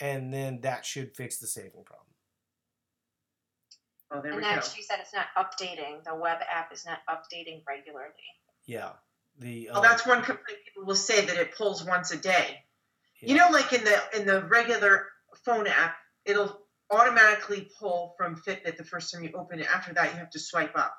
and 0.00 0.32
then 0.32 0.60
that 0.62 0.84
should 0.86 1.14
fix 1.16 1.38
the 1.38 1.46
saving 1.46 1.84
problem 1.84 2.06
Oh, 4.10 4.20
there 4.22 4.32
and 4.32 4.36
we 4.36 4.42
then 4.42 4.56
go. 4.56 4.62
she 4.62 4.82
said 4.82 4.98
it's 5.00 5.12
not 5.12 5.26
updating. 5.36 6.04
The 6.04 6.14
web 6.14 6.38
app 6.48 6.72
is 6.72 6.86
not 6.86 6.98
updating 7.08 7.62
regularly. 7.66 8.12
yeah 8.66 8.90
the 9.38 9.68
Well, 9.70 9.78
um, 9.78 9.82
that's 9.82 10.06
one 10.06 10.22
complaint 10.22 10.60
people 10.64 10.84
will 10.86 10.94
say 10.96 11.24
that 11.26 11.36
it 11.36 11.56
pulls 11.56 11.84
once 11.84 12.10
a 12.12 12.16
day. 12.16 12.62
yeah. 13.20 13.28
You 13.28 13.34
know, 13.36 13.48
like 13.50 13.72
in 13.72 13.84
the 13.84 14.00
in 14.18 14.26
the 14.26 14.42
regular 14.44 15.06
phone 15.44 15.66
app, 15.66 15.96
it'll 16.24 16.60
automatically 16.90 17.68
pull 17.78 18.14
from 18.16 18.36
Fitbit 18.36 18.76
the 18.76 18.84
first 18.84 19.12
time 19.12 19.24
you 19.24 19.32
open 19.34 19.58
it. 19.60 19.66
After 19.66 19.92
that, 19.94 20.12
you 20.12 20.18
have 20.18 20.30
to 20.30 20.38
swipe 20.38 20.76
up, 20.78 20.94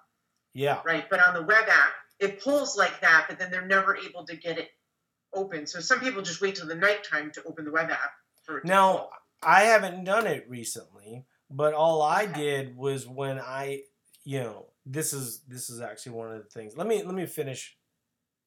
yeah 0.53 0.81
right? 0.85 1.09
But 1.09 1.25
on 1.25 1.33
the 1.33 1.41
web 1.43 1.67
app, 1.69 1.93
it 2.19 2.43
pulls 2.43 2.77
like 2.77 2.99
that, 3.01 3.25
but 3.29 3.39
then 3.39 3.51
they're 3.51 3.65
never 3.65 3.95
able 3.95 4.25
to 4.25 4.35
get 4.35 4.57
it 4.59 4.69
open. 5.33 5.65
So 5.65 5.79
some 5.79 5.99
people 6.01 6.21
just 6.21 6.41
wait 6.41 6.55
till 6.55 6.67
the 6.67 6.75
nighttime 6.75 7.31
to 7.35 7.43
open 7.45 7.63
the 7.65 7.71
web 7.71 7.89
app. 7.89 8.11
For 8.43 8.61
Now. 8.63 9.09
I 9.43 9.61
haven't 9.65 10.03
done 10.03 10.25
it 10.25 10.49
recently, 10.49 11.23
but 11.49 11.73
all 11.73 12.01
I 12.01 12.25
did 12.25 12.75
was 12.75 13.07
when 13.07 13.39
I, 13.39 13.81
you 14.23 14.39
know, 14.39 14.67
this 14.85 15.13
is 15.13 15.41
this 15.47 15.69
is 15.69 15.81
actually 15.81 16.13
one 16.13 16.31
of 16.31 16.37
the 16.43 16.49
things. 16.49 16.75
Let 16.75 16.87
me 16.87 17.03
let 17.03 17.15
me 17.15 17.25
finish. 17.25 17.77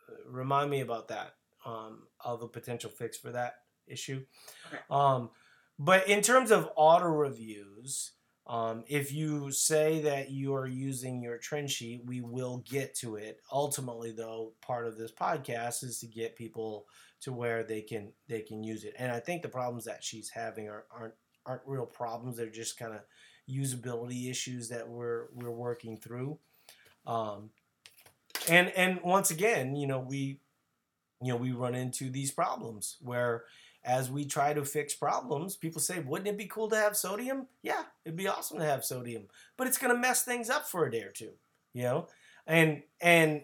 Uh, 0.08 0.30
remind 0.30 0.70
me 0.70 0.80
about 0.80 1.08
that. 1.08 1.34
Um, 1.66 2.04
of 2.24 2.42
a 2.42 2.48
potential 2.48 2.88
fix 2.88 3.18
for 3.18 3.32
that 3.32 3.56
issue. 3.86 4.24
Okay. 4.68 4.78
Um, 4.90 5.30
but 5.78 6.08
in 6.08 6.22
terms 6.22 6.50
of 6.50 6.70
auto 6.74 7.06
reviews, 7.06 8.12
um, 8.46 8.84
if 8.88 9.12
you 9.12 9.52
say 9.52 10.00
that 10.02 10.30
you 10.30 10.54
are 10.54 10.66
using 10.66 11.22
your 11.22 11.38
trend 11.38 11.70
sheet, 11.70 12.02
we 12.06 12.20
will 12.20 12.64
get 12.68 12.94
to 12.96 13.16
it. 13.16 13.38
Ultimately, 13.52 14.12
though, 14.12 14.54
part 14.60 14.86
of 14.86 14.96
this 14.96 15.12
podcast 15.12 15.84
is 15.84 15.98
to 16.00 16.06
get 16.06 16.34
people 16.34 16.86
to 17.20 17.32
where 17.32 17.62
they 17.62 17.82
can 17.82 18.12
they 18.28 18.40
can 18.40 18.64
use 18.64 18.84
it. 18.84 18.94
And 18.98 19.12
I 19.12 19.20
think 19.20 19.42
the 19.42 19.48
problems 19.48 19.84
that 19.84 20.02
she's 20.02 20.30
having 20.30 20.68
are, 20.68 20.84
aren't 20.90 21.14
aren't 21.50 21.62
real 21.66 21.86
problems. 21.86 22.36
They're 22.36 22.46
just 22.46 22.78
kind 22.78 22.94
of 22.94 23.00
usability 23.48 24.30
issues 24.30 24.68
that 24.68 24.88
we're 24.88 25.26
we're 25.34 25.50
working 25.50 25.96
through. 25.96 26.38
Um, 27.06 27.50
and 28.48 28.68
and 28.76 29.00
once 29.02 29.30
again, 29.30 29.74
you 29.74 29.86
know, 29.86 29.98
we 29.98 30.38
you 31.20 31.32
know 31.32 31.36
we 31.36 31.52
run 31.52 31.74
into 31.74 32.08
these 32.10 32.30
problems 32.30 32.96
where 33.00 33.44
as 33.82 34.10
we 34.10 34.26
try 34.26 34.52
to 34.52 34.64
fix 34.64 34.94
problems, 34.94 35.56
people 35.56 35.80
say, 35.80 35.98
wouldn't 35.98 36.28
it 36.28 36.36
be 36.36 36.46
cool 36.46 36.68
to 36.68 36.76
have 36.76 36.96
sodium? 36.96 37.46
Yeah, 37.62 37.82
it'd 38.04 38.16
be 38.16 38.28
awesome 38.28 38.58
to 38.58 38.64
have 38.64 38.84
sodium, 38.84 39.24
but 39.56 39.66
it's 39.66 39.78
going 39.78 39.92
to 39.92 39.98
mess 39.98 40.22
things 40.22 40.50
up 40.50 40.68
for 40.68 40.84
a 40.84 40.90
day 40.90 41.02
or 41.02 41.10
two, 41.10 41.32
you 41.72 41.82
know? 41.82 42.08
And 42.46 42.82
and 43.00 43.42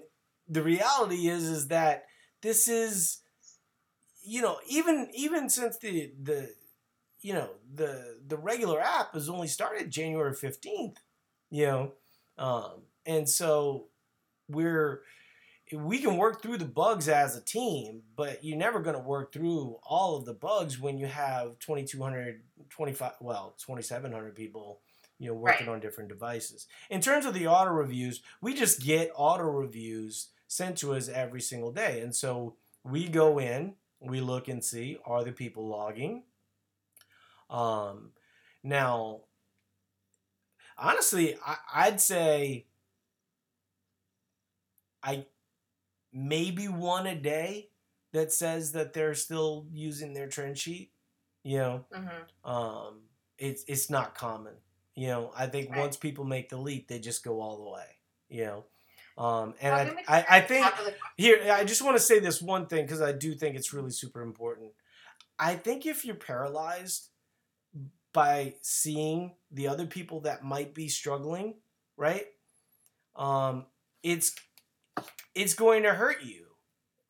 the 0.49 0.63
reality 0.63 1.29
is 1.29 1.45
is 1.45 1.69
that 1.69 2.05
this 2.43 2.69
is 2.69 3.21
you 4.23 4.43
know, 4.43 4.59
even 4.69 5.09
even 5.15 5.49
since 5.49 5.79
the 5.79 6.13
the 6.23 6.53
you 7.21 7.33
know, 7.33 7.51
the 7.75 8.19
the 8.27 8.37
regular 8.37 8.81
app 8.81 9.15
has 9.15 9.29
only 9.29 9.49
started 9.49 9.91
January 9.91 10.35
15th, 10.35 10.97
you 11.51 11.67
know. 11.67 11.93
Um 12.39 12.83
and 13.07 13.29
so 13.29 13.87
we're 14.49 15.03
we 15.73 15.99
can 15.99 16.17
work 16.17 16.43
through 16.43 16.59
the 16.59 16.65
bugs 16.65 17.09
as 17.09 17.37
a 17.37 17.41
team, 17.41 18.03
but 18.15 18.45
you're 18.45 18.57
never 18.57 18.79
going 18.81 18.95
to 18.95 19.03
work 19.03 19.33
through 19.33 19.79
all 19.83 20.17
of 20.17 20.25
the 20.25 20.33
bugs 20.33 20.79
when 20.79 20.97
you 20.97 21.07
have 21.07 21.59
2,200, 21.59 22.43
25, 22.71 23.13
well, 23.21 23.55
2,700 23.59 24.37
people, 24.37 24.81
you 25.19 25.27
know, 25.29 25.35
working 25.35 25.67
Right. 25.67 25.75
on 25.75 25.81
different 25.81 26.09
devices. 26.09 26.67
In 26.89 27.01
terms 27.01 27.27
of 27.27 27.35
the 27.35 27.49
auto 27.49 27.73
reviews, 27.73 28.23
we 28.41 28.55
just 28.55 28.81
get 28.81 29.11
auto 29.17 29.43
reviews 29.43 30.29
sent 30.47 30.79
to 30.79 30.95
us 30.95 31.09
every 31.09 31.41
single 31.41 31.73
day. 31.73 32.01
And 32.01 32.15
so 32.15 32.55
we 32.85 33.09
go 33.09 33.41
in, 33.41 33.75
we 34.01 34.21
look 34.21 34.47
and 34.47 34.65
see, 34.65 34.99
are 35.05 35.25
the 35.25 35.33
people 35.33 35.67
logging? 35.67 36.23
Um, 37.51 38.13
now, 38.63 39.23
honestly, 40.79 41.37
I, 41.45 41.57
I'd 41.75 42.01
say 42.01 42.67
I 45.03 45.27
maybe 46.13 46.69
one 46.69 47.07
a 47.07 47.15
day 47.15 47.71
that 48.13 48.33
says 48.33 48.73
that 48.73 48.93
they're 48.93 49.15
still 49.15 49.67
using 49.73 50.15
their 50.15 50.29
trend 50.29 50.59
sheet. 50.59 50.93
You 51.43 51.59
know, 51.59 51.87
hmm 51.93 52.27
um, 52.45 53.03
it's 53.39 53.65
it's 53.69 53.91
not 53.91 54.15
common. 54.15 54.55
You 54.95 55.09
know, 55.09 55.33
I 55.37 55.47
think 55.47 55.71
Right. 55.71 55.77
once 55.77 55.97
people 55.97 56.25
make 56.25 56.49
the 56.49 56.59
leap, 56.59 56.89
they 56.89 56.99
just 56.99 57.25
go 57.25 57.41
all 57.41 57.57
the 57.65 57.71
way. 57.71 57.87
You 58.29 58.45
know, 59.17 59.23
um, 59.25 59.55
and 59.61 59.75
Well, 59.75 59.85
give 59.85 59.95
me 59.97 60.03
I, 60.09 60.25
I 60.29 60.39
I 60.39 60.41
think 60.41 60.65
top 60.65 60.79
of 60.79 60.87
the- 60.87 60.95
here 61.17 61.41
I 61.53 61.65
just 61.65 61.83
want 61.83 61.97
to 61.97 62.03
say 62.03 62.19
this 62.21 62.43
one 62.43 62.67
thing 62.67 62.85
because 62.85 63.03
I 63.03 63.13
do 63.13 63.35
think 63.35 63.57
it's 63.57 63.73
really 63.73 63.91
super 63.91 64.23
important. 64.23 64.73
I 65.39 65.57
think 65.57 65.87
if 65.87 66.05
you're 66.05 66.17
paralyzed 66.17 67.09
by 68.17 68.55
seeing 68.63 69.35
the 69.51 69.69
other 69.69 69.85
people 69.85 70.21
that 70.21 70.43
might 70.43 70.73
be 70.73 70.89
struggling, 70.89 71.53
right? 71.99 72.25
Um, 73.15 73.67
it's 74.03 74.35
it's 75.35 75.53
going 75.53 75.83
to 75.83 75.93
hurt 75.93 76.23
you, 76.23 76.47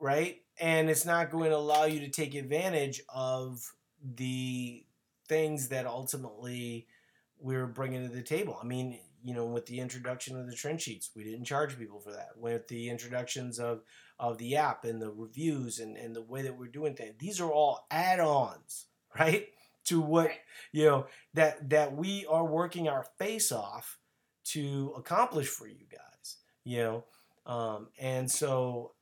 right? 0.01 0.43
And 0.61 0.91
it's 0.91 1.07
not 1.07 1.31
going 1.31 1.51
to 1.51 1.57
allow 1.57 1.85
you 1.85 2.01
to 2.01 2.09
take 2.09 2.35
advantage 2.35 3.03
of 3.09 3.73
the 4.03 4.85
things 5.29 5.69
that 5.69 5.87
ultimately 5.87 6.89
we're 7.39 7.69
bringing 7.69 8.09
to 8.09 8.13
the 8.13 8.23
table. 8.23 8.59
I 8.61 8.67
mean, 8.67 8.99
you 9.23 9.33
know, 9.33 9.47
with 9.47 9.67
the 9.67 9.79
introduction 9.79 10.37
of 10.37 10.49
the 10.49 10.57
trend 10.57 10.81
sheets, 10.81 11.11
we 11.15 11.23
didn't 11.23 11.45
charge 11.45 11.79
people 11.79 12.01
for 12.01 12.11
that. 12.11 12.31
With 12.37 12.67
the 12.67 12.91
introductions 12.91 13.61
of 13.61 13.83
of 14.19 14.39
the 14.39 14.57
app 14.57 14.85
and 14.85 15.01
the 15.01 15.11
reviews 15.11 15.79
and, 15.79 15.97
and 15.97 16.17
the 16.17 16.23
way 16.23 16.43
that 16.43 16.59
we're 16.59 16.67
doing 16.67 16.97
things, 16.97 17.15
these 17.21 17.41
are 17.41 17.53
all 17.53 17.87
add-ons, 17.93 18.87
right? 19.19 19.47
To 19.87 20.01
what 20.01 20.31
you 20.73 20.87
know 20.87 21.07
that 21.35 21.71
that 21.71 21.97
we 21.97 22.27
are 22.27 22.45
working 22.45 22.89
our 22.89 23.07
face 23.19 23.53
off 23.53 23.99
to 24.47 24.93
accomplish 24.97 25.49
for 25.49 25.67
you 25.67 25.87
guys. 25.91 26.37
You 26.65 26.79
know, 26.79 27.05
um, 27.47 27.89
and 27.99 28.31
so 28.31 28.93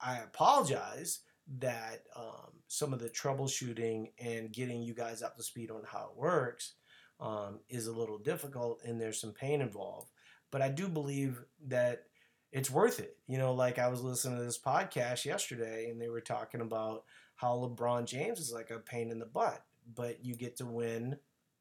I 0.00 0.18
apologize 0.18 1.20
that 1.58 2.02
um, 2.16 2.52
some 2.68 2.92
of 2.92 2.98
the 2.98 3.08
troubleshooting 3.08 4.10
and 4.18 4.52
getting 4.52 4.82
you 4.82 4.94
guys 4.94 5.22
up 5.22 5.36
to 5.36 5.42
speed 5.42 5.70
on 5.70 5.82
how 5.86 6.10
it 6.10 6.18
works 6.18 6.74
um, 7.20 7.60
is 7.68 7.86
a 7.86 7.92
little 7.92 8.18
difficult 8.18 8.80
and 8.84 9.00
there's 9.00 9.20
some 9.20 9.32
pain 9.32 9.60
involved. 9.60 10.10
But 10.50 10.62
I 10.62 10.68
do 10.68 10.88
believe 10.88 11.42
that 11.68 12.04
it's 12.50 12.70
worth 12.70 13.00
it. 13.00 13.16
You 13.26 13.38
know, 13.38 13.54
like 13.54 13.78
I 13.78 13.88
was 13.88 14.02
listening 14.02 14.38
to 14.38 14.44
this 14.44 14.58
podcast 14.58 15.24
yesterday 15.24 15.88
and 15.90 16.00
they 16.00 16.08
were 16.08 16.20
talking 16.20 16.60
about 16.60 17.04
how 17.36 17.56
LeBron 17.56 18.06
James 18.06 18.38
is 18.38 18.52
like 18.52 18.70
a 18.70 18.78
pain 18.78 19.10
in 19.10 19.18
the 19.18 19.26
butt, 19.26 19.64
but 19.94 20.24
you 20.24 20.34
get 20.34 20.56
to 20.56 20.66
win 20.66 21.16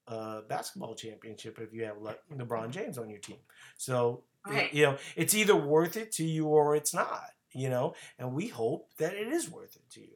a 0.08 0.42
basketball 0.48 0.96
championship 0.96 1.60
if 1.60 1.74
you 1.74 1.86
have 1.86 1.98
Le- 1.98 2.18
LeBron 2.34 2.72
James 2.72 2.98
on 2.98 3.10
your 3.10 3.20
team. 3.20 3.38
So, 3.78 4.24
Right. 4.48 4.74
you 4.74 4.84
know, 4.84 4.98
it's 5.16 5.36
either 5.36 5.56
worth 5.56 5.96
it 5.98 6.12
to 6.14 6.26
you 6.26 6.48
or 6.48 6.76
it's 6.76 6.94
not, 6.94 7.30
you 7.54 7.70
know, 7.70 7.94
and 8.18 8.34
we 8.34 8.48
hope 8.48 8.90
that 8.98 9.14
it 9.14 9.28
is 9.28 9.50
worth 9.50 9.76
it 9.76 9.90
to 9.92 10.02
you. 10.02 10.16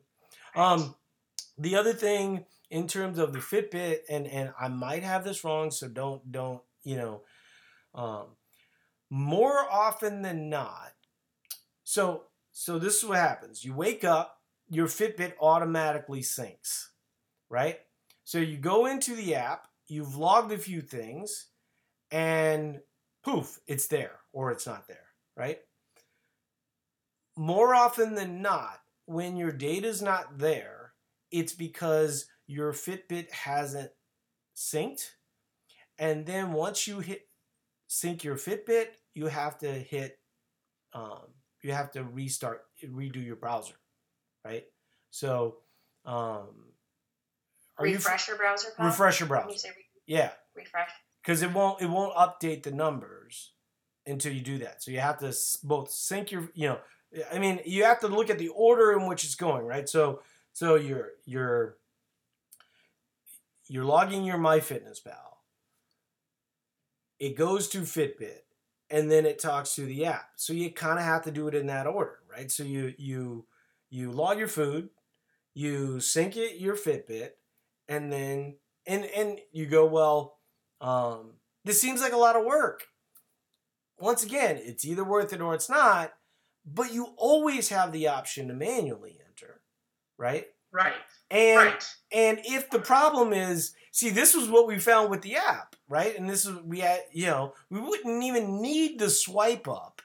Um, 0.55 0.95
the 1.57 1.75
other 1.75 1.93
thing 1.93 2.45
in 2.69 2.87
terms 2.87 3.19
of 3.19 3.33
the 3.33 3.39
Fitbit, 3.39 3.99
and 4.09 4.25
and 4.27 4.53
I 4.59 4.67
might 4.69 5.03
have 5.03 5.23
this 5.23 5.43
wrong, 5.43 5.69
so 5.71 5.87
don't 5.87 6.31
don't 6.31 6.61
you 6.83 6.97
know, 6.97 7.23
um, 7.93 8.35
more 9.09 9.59
often 9.71 10.21
than 10.21 10.49
not. 10.49 10.93
So 11.83 12.23
so 12.51 12.79
this 12.79 12.95
is 12.97 13.05
what 13.05 13.17
happens: 13.19 13.63
you 13.63 13.73
wake 13.75 14.03
up, 14.03 14.41
your 14.69 14.87
Fitbit 14.87 15.33
automatically 15.39 16.21
syncs, 16.21 16.87
right? 17.49 17.79
So 18.25 18.39
you 18.39 18.57
go 18.57 18.87
into 18.87 19.15
the 19.15 19.35
app, 19.35 19.67
you've 19.87 20.17
logged 20.17 20.51
a 20.51 20.57
few 20.57 20.81
things, 20.81 21.47
and 22.11 22.79
poof, 23.23 23.59
it's 23.67 23.87
there 23.87 24.19
or 24.33 24.51
it's 24.51 24.67
not 24.67 24.87
there, 24.87 25.07
right? 25.37 25.59
More 27.37 27.75
often 27.75 28.15
than 28.15 28.41
not, 28.41 28.79
when 29.05 29.37
your 29.37 29.51
data's 29.51 30.01
not 30.01 30.39
there, 30.39 30.93
it's 31.31 31.53
because 31.53 32.25
your 32.47 32.73
Fitbit 32.73 33.31
hasn't 33.31 33.91
synced. 34.55 35.11
And 35.97 36.25
then 36.25 36.53
once 36.53 36.87
you 36.87 36.99
hit 36.99 37.27
sync 37.87 38.23
your 38.23 38.37
Fitbit, 38.37 38.87
you 39.13 39.27
have 39.27 39.57
to 39.59 39.71
hit 39.71 40.17
um, 40.93 41.27
you 41.61 41.73
have 41.73 41.91
to 41.91 42.03
restart 42.03 42.61
redo 42.83 43.23
your 43.23 43.35
browser, 43.35 43.75
right? 44.45 44.63
So 45.11 45.57
um, 46.05 46.71
are 47.77 47.85
you 47.87 47.95
refresh 47.95 48.27
your 48.27 48.37
browser. 48.37 48.69
Refresh 48.79 49.19
your 49.19 49.27
browser? 49.27 49.67
you 49.67 49.73
re- 49.75 49.83
Yeah, 50.05 50.31
refresh. 50.55 50.89
because 51.21 51.41
it 51.41 51.51
won't 51.53 51.81
it 51.81 51.89
won't 51.89 52.15
update 52.15 52.63
the 52.63 52.71
numbers 52.71 53.51
until 54.05 54.33
you 54.33 54.41
do 54.41 54.59
that. 54.59 54.81
So 54.83 54.91
you 54.91 54.99
have 54.99 55.19
to 55.19 55.33
both 55.63 55.91
sync 55.91 56.31
your 56.31 56.49
you 56.53 56.67
know 56.69 56.79
I 57.33 57.39
mean 57.39 57.59
you 57.65 57.83
have 57.85 57.99
to 58.01 58.07
look 58.07 58.29
at 58.29 58.37
the 58.39 58.49
order 58.49 58.91
in 58.93 59.07
which 59.07 59.23
it's 59.23 59.35
going 59.35 59.65
right. 59.65 59.87
So 59.89 60.21
so 60.53 60.75
you're 60.75 61.11
you're 61.25 61.77
you're 63.67 63.85
logging 63.85 64.23
your 64.23 64.37
MyFitnessPal. 64.37 65.37
It 67.19 67.35
goes 67.37 67.67
to 67.69 67.79
Fitbit 67.81 68.39
and 68.89 69.09
then 69.09 69.25
it 69.25 69.39
talks 69.39 69.73
to 69.75 69.85
the 69.85 70.05
app. 70.05 70.29
So 70.35 70.53
you 70.53 70.71
kind 70.71 70.99
of 70.99 71.05
have 71.05 71.23
to 71.23 71.31
do 71.31 71.47
it 71.47 71.55
in 71.55 71.67
that 71.67 71.87
order, 71.87 72.19
right? 72.31 72.51
So 72.51 72.63
you 72.63 72.93
you 72.97 73.45
you 73.89 74.11
log 74.11 74.37
your 74.37 74.47
food, 74.47 74.89
you 75.53 75.99
sync 75.99 76.37
it 76.37 76.59
your 76.59 76.75
Fitbit, 76.75 77.31
and 77.87 78.11
then 78.11 78.55
and 78.85 79.05
and 79.05 79.39
you 79.51 79.65
go 79.65 79.85
well 79.85 80.37
um, 80.81 81.33
this 81.63 81.81
seems 81.81 82.01
like 82.01 82.13
a 82.13 82.17
lot 82.17 82.35
of 82.35 82.45
work. 82.45 82.85
Once 83.97 84.23
again, 84.23 84.59
it's 84.61 84.85
either 84.85 85.03
worth 85.03 85.33
it 85.33 85.41
or 85.41 85.53
it's 85.53 85.69
not, 85.69 86.13
but 86.65 86.93
you 86.93 87.13
always 87.17 87.69
have 87.69 87.91
the 87.91 88.07
option 88.07 88.47
to 88.47 88.53
manually 88.53 89.19
enter, 89.27 89.61
right? 90.17 90.45
Right. 90.71 90.93
And 91.31 91.57
right. 91.57 91.95
and 92.11 92.39
if 92.43 92.69
the 92.69 92.79
problem 92.79 93.31
is, 93.33 93.73
see, 93.91 94.09
this 94.09 94.35
was 94.35 94.49
what 94.49 94.67
we 94.67 94.77
found 94.77 95.09
with 95.09 95.21
the 95.21 95.37
app, 95.37 95.75
right? 95.87 96.17
And 96.17 96.29
this 96.29 96.45
is 96.45 96.57
we 96.63 96.81
had, 96.81 97.01
you 97.13 97.27
know, 97.27 97.53
we 97.69 97.79
wouldn't 97.79 98.23
even 98.23 98.61
need 98.61 98.99
the 98.99 99.09
swipe 99.09 99.67
up 99.67 100.01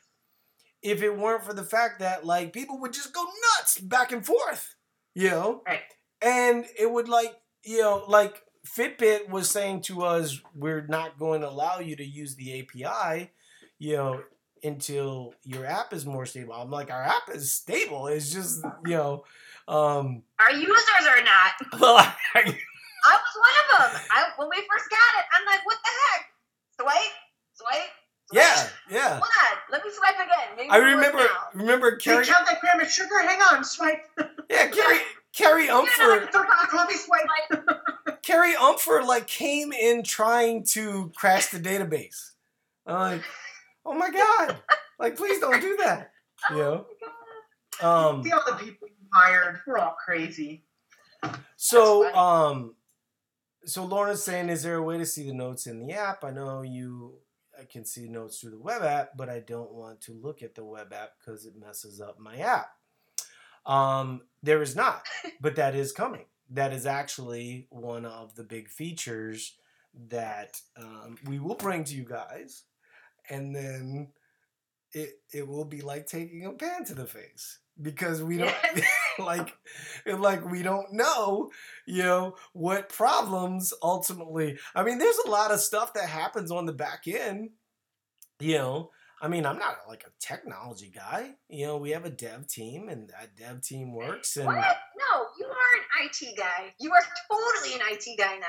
if 0.82 1.02
it 1.02 1.18
weren't 1.18 1.44
for 1.44 1.52
the 1.52 1.64
fact 1.64 1.98
that 1.98 2.24
like 2.24 2.52
people 2.52 2.80
would 2.80 2.92
just 2.92 3.12
go 3.12 3.24
nuts 3.24 3.78
back 3.78 4.12
and 4.12 4.24
forth, 4.24 4.76
you 5.14 5.28
know? 5.28 5.62
Right. 5.66 5.80
And 6.22 6.64
it 6.78 6.90
would 6.90 7.08
like, 7.08 7.34
you 7.64 7.80
know, 7.80 8.04
like 8.08 8.42
Fitbit 8.66 9.28
was 9.28 9.50
saying 9.50 9.82
to 9.82 10.02
us, 10.02 10.40
we're 10.54 10.86
not 10.86 11.18
going 11.18 11.40
to 11.42 11.48
allow 11.48 11.78
you 11.78 11.96
to 11.96 12.04
use 12.04 12.34
the 12.36 12.60
API, 12.60 13.30
you 13.78 13.96
know, 13.96 14.22
until 14.62 15.34
your 15.44 15.64
app 15.64 15.92
is 15.92 16.04
more 16.04 16.26
stable. 16.26 16.52
I'm 16.52 16.70
like, 16.70 16.90
our 16.90 17.02
app 17.02 17.28
is 17.32 17.52
stable. 17.52 18.06
It's 18.08 18.32
just, 18.32 18.62
you 18.84 18.96
know, 18.96 19.24
um, 19.68 20.22
Our 20.38 20.52
users 20.52 21.06
are 21.08 21.22
not. 21.22 21.52
well, 21.80 21.96
I, 21.96 22.12
I 22.34 23.16
was 23.16 23.34
one 23.38 23.56
of 23.62 23.92
them. 23.92 24.02
I 24.10 24.24
when 24.36 24.48
we 24.48 24.56
first 24.56 24.90
got 24.90 25.10
it, 25.18 25.24
I'm 25.32 25.46
like, 25.46 25.64
what 25.64 25.78
the 25.82 25.90
heck? 25.90 26.26
Swipe, 26.80 27.14
swipe. 27.54 27.78
swipe. 28.30 28.42
yeah, 28.42 28.68
yeah. 28.90 29.10
Hold 29.10 29.22
on, 29.22 29.56
let 29.70 29.84
me 29.84 29.90
swipe 29.92 30.16
again. 30.16 30.56
Maybe 30.56 30.70
I 30.70 30.76
remember, 30.78 31.26
remember 31.54 31.96
Carrie, 31.96 32.26
count 32.26 32.46
that 32.46 32.60
gram 32.60 32.80
of 32.80 32.90
sugar. 32.90 33.20
Hang 33.20 33.40
on. 33.40 33.64
Swipe. 33.64 34.04
yeah, 34.50 34.68
Carrie, 34.68 35.00
Carrie 35.36 35.68
Umfer, 35.68 36.30
Don't 36.32 36.46
have 36.48 36.64
a 36.64 36.66
coffee. 36.66 36.94
Swipe. 36.94 38.22
Carrie 38.22 38.54
Umfer, 38.54 39.06
like 39.06 39.26
came 39.26 39.72
in 39.72 40.02
trying 40.02 40.64
to 40.72 41.12
crash 41.16 41.46
the 41.46 41.58
database. 41.60 42.32
I'm 42.86 42.94
like, 42.94 43.22
oh 43.86 43.94
my 43.94 44.10
god, 44.10 44.56
like 44.98 45.16
please 45.16 45.38
don't 45.40 45.60
do 45.60 45.76
that, 45.78 46.12
you 46.50 46.56
know. 46.56 46.86
Oh 46.86 46.86
my 46.88 47.06
God. 47.06 48.14
Um, 48.16 48.24
See 48.24 48.32
all 48.32 48.42
the 48.46 48.54
people 48.54 48.88
you 48.88 48.94
hired. 49.12 49.60
We're 49.66 49.78
all 49.78 49.96
crazy. 50.04 50.64
So, 51.56 52.12
um, 52.14 52.74
so 53.64 53.84
Lauren's 53.84 54.22
saying, 54.22 54.48
is 54.48 54.62
there 54.62 54.76
a 54.76 54.82
way 54.82 54.98
to 54.98 55.06
see 55.06 55.26
the 55.26 55.34
notes 55.34 55.66
in 55.66 55.86
the 55.86 55.92
app? 55.94 56.24
I 56.24 56.30
know 56.30 56.62
you 56.62 57.18
I 57.60 57.64
can 57.64 57.84
see 57.84 58.08
notes 58.08 58.40
through 58.40 58.52
the 58.52 58.58
web 58.58 58.82
app, 58.82 59.10
but 59.16 59.28
I 59.28 59.40
don't 59.40 59.72
want 59.72 60.00
to 60.02 60.12
look 60.12 60.42
at 60.42 60.54
the 60.54 60.64
web 60.64 60.92
app 60.94 61.10
because 61.18 61.44
it 61.44 61.54
messes 61.58 62.00
up 62.00 62.18
my 62.18 62.36
app. 62.38 62.70
Um, 63.66 64.22
there 64.42 64.62
is 64.62 64.76
not, 64.76 65.04
but 65.40 65.56
that 65.56 65.74
is 65.74 65.92
coming. 65.92 66.24
That 66.50 66.72
is 66.72 66.86
actually 66.86 67.66
one 67.70 68.04
of 68.04 68.34
the 68.34 68.44
big 68.44 68.68
features 68.68 69.54
that 70.08 70.60
um, 70.76 71.16
we 71.26 71.38
will 71.38 71.54
bring 71.54 71.84
to 71.84 71.94
you 71.94 72.04
guys, 72.04 72.64
and 73.28 73.54
then 73.54 74.08
it 74.92 75.20
it 75.32 75.46
will 75.46 75.64
be 75.64 75.80
like 75.80 76.06
taking 76.06 76.44
a 76.46 76.52
pan 76.52 76.84
to 76.84 76.94
the 76.94 77.06
face 77.06 77.58
because 77.80 78.22
we 78.22 78.36
don't 78.36 78.54
like 79.18 79.56
like 80.06 80.44
we 80.50 80.62
don't 80.62 80.92
know 80.92 81.50
you 81.86 82.02
know 82.02 82.34
what 82.52 82.88
problems 82.88 83.72
ultimately 83.82 84.58
i 84.74 84.82
mean 84.82 84.98
there's 84.98 85.18
a 85.26 85.30
lot 85.30 85.52
of 85.52 85.60
stuff 85.60 85.94
that 85.94 86.08
happens 86.08 86.50
on 86.50 86.66
the 86.66 86.72
back 86.72 87.04
end 87.06 87.50
you 88.38 88.56
know 88.58 88.90
i 89.20 89.28
mean 89.28 89.44
i'm 89.46 89.58
not 89.58 89.76
like 89.88 90.04
a 90.06 90.10
technology 90.18 90.90
guy 90.94 91.30
you 91.48 91.66
know 91.66 91.76
we 91.76 91.90
have 91.90 92.04
a 92.04 92.10
dev 92.10 92.46
team 92.46 92.88
and 92.88 93.08
that 93.10 93.36
dev 93.36 93.60
team 93.62 93.92
works 93.94 94.36
and 94.36 94.46
What? 94.46 94.56
No, 94.96 95.26
you 95.38 95.46
are 95.46 96.00
an 96.00 96.06
IT 96.06 96.36
guy. 96.36 96.72
You 96.78 96.90
are 96.92 97.02
totally 97.30 97.74
an 97.74 97.80
IT 97.90 98.18
guy 98.18 98.36
now. 98.38 98.46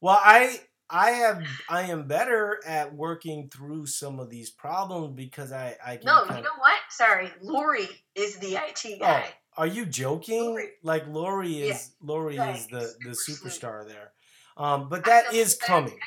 well 0.00 0.20
i 0.22 0.60
i 0.88 1.10
have 1.10 1.42
i 1.68 1.82
am 1.82 2.06
better 2.08 2.58
at 2.66 2.94
working 2.94 3.48
through 3.52 3.86
some 3.86 4.18
of 4.18 4.28
these 4.30 4.50
problems 4.50 5.14
because 5.14 5.52
i 5.52 5.76
i 5.84 5.96
can 5.96 6.06
No, 6.06 6.22
you 6.24 6.42
know 6.42 6.56
what? 6.58 6.80
Sorry, 6.90 7.30
Lori 7.42 7.88
is 8.14 8.36
the 8.38 8.56
IT 8.56 8.98
guy. 9.00 9.24
Oh, 9.28 9.62
are 9.62 9.66
you 9.66 9.84
joking? 9.86 10.42
Lori. 10.44 10.68
Like 10.82 11.06
Lori 11.08 11.48
Yeah, 11.66 11.74
is 11.74 11.92
Lori 12.02 12.38
right, 12.38 12.56
is 12.56 12.66
the 12.68 12.92
the 13.04 13.14
super 13.14 13.50
sweet. 13.50 13.62
superstar 13.62 13.86
there. 13.86 14.12
Um, 14.56 14.88
but 14.88 15.04
that 15.04 15.32
is 15.34 15.54
coming. 15.56 15.98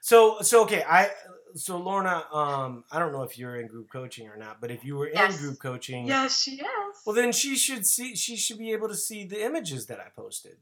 So 0.00 0.40
so 0.40 0.62
okay, 0.64 0.82
I 0.88 1.10
so 1.56 1.78
Lorna, 1.78 2.24
um, 2.32 2.84
I 2.90 2.98
don't 2.98 3.12
know 3.12 3.22
if 3.22 3.38
you're 3.38 3.56
in 3.60 3.66
group 3.66 3.90
coaching 3.90 4.28
or 4.28 4.36
not, 4.36 4.60
but 4.60 4.70
if 4.70 4.84
you 4.84 4.96
were 4.96 5.06
in 5.06 5.36
group 5.36 5.58
coaching, 5.60 6.06
Yes, 6.06 6.40
she 6.42 6.52
is. 6.56 6.96
well 7.04 7.14
then 7.14 7.32
she 7.32 7.56
should 7.56 7.86
see 7.86 8.14
she 8.14 8.36
should 8.36 8.58
be 8.58 8.72
able 8.72 8.88
to 8.88 8.94
see 8.96 9.24
the 9.24 9.44
images 9.44 9.86
that 9.86 9.98
I 10.00 10.08
posted. 10.14 10.56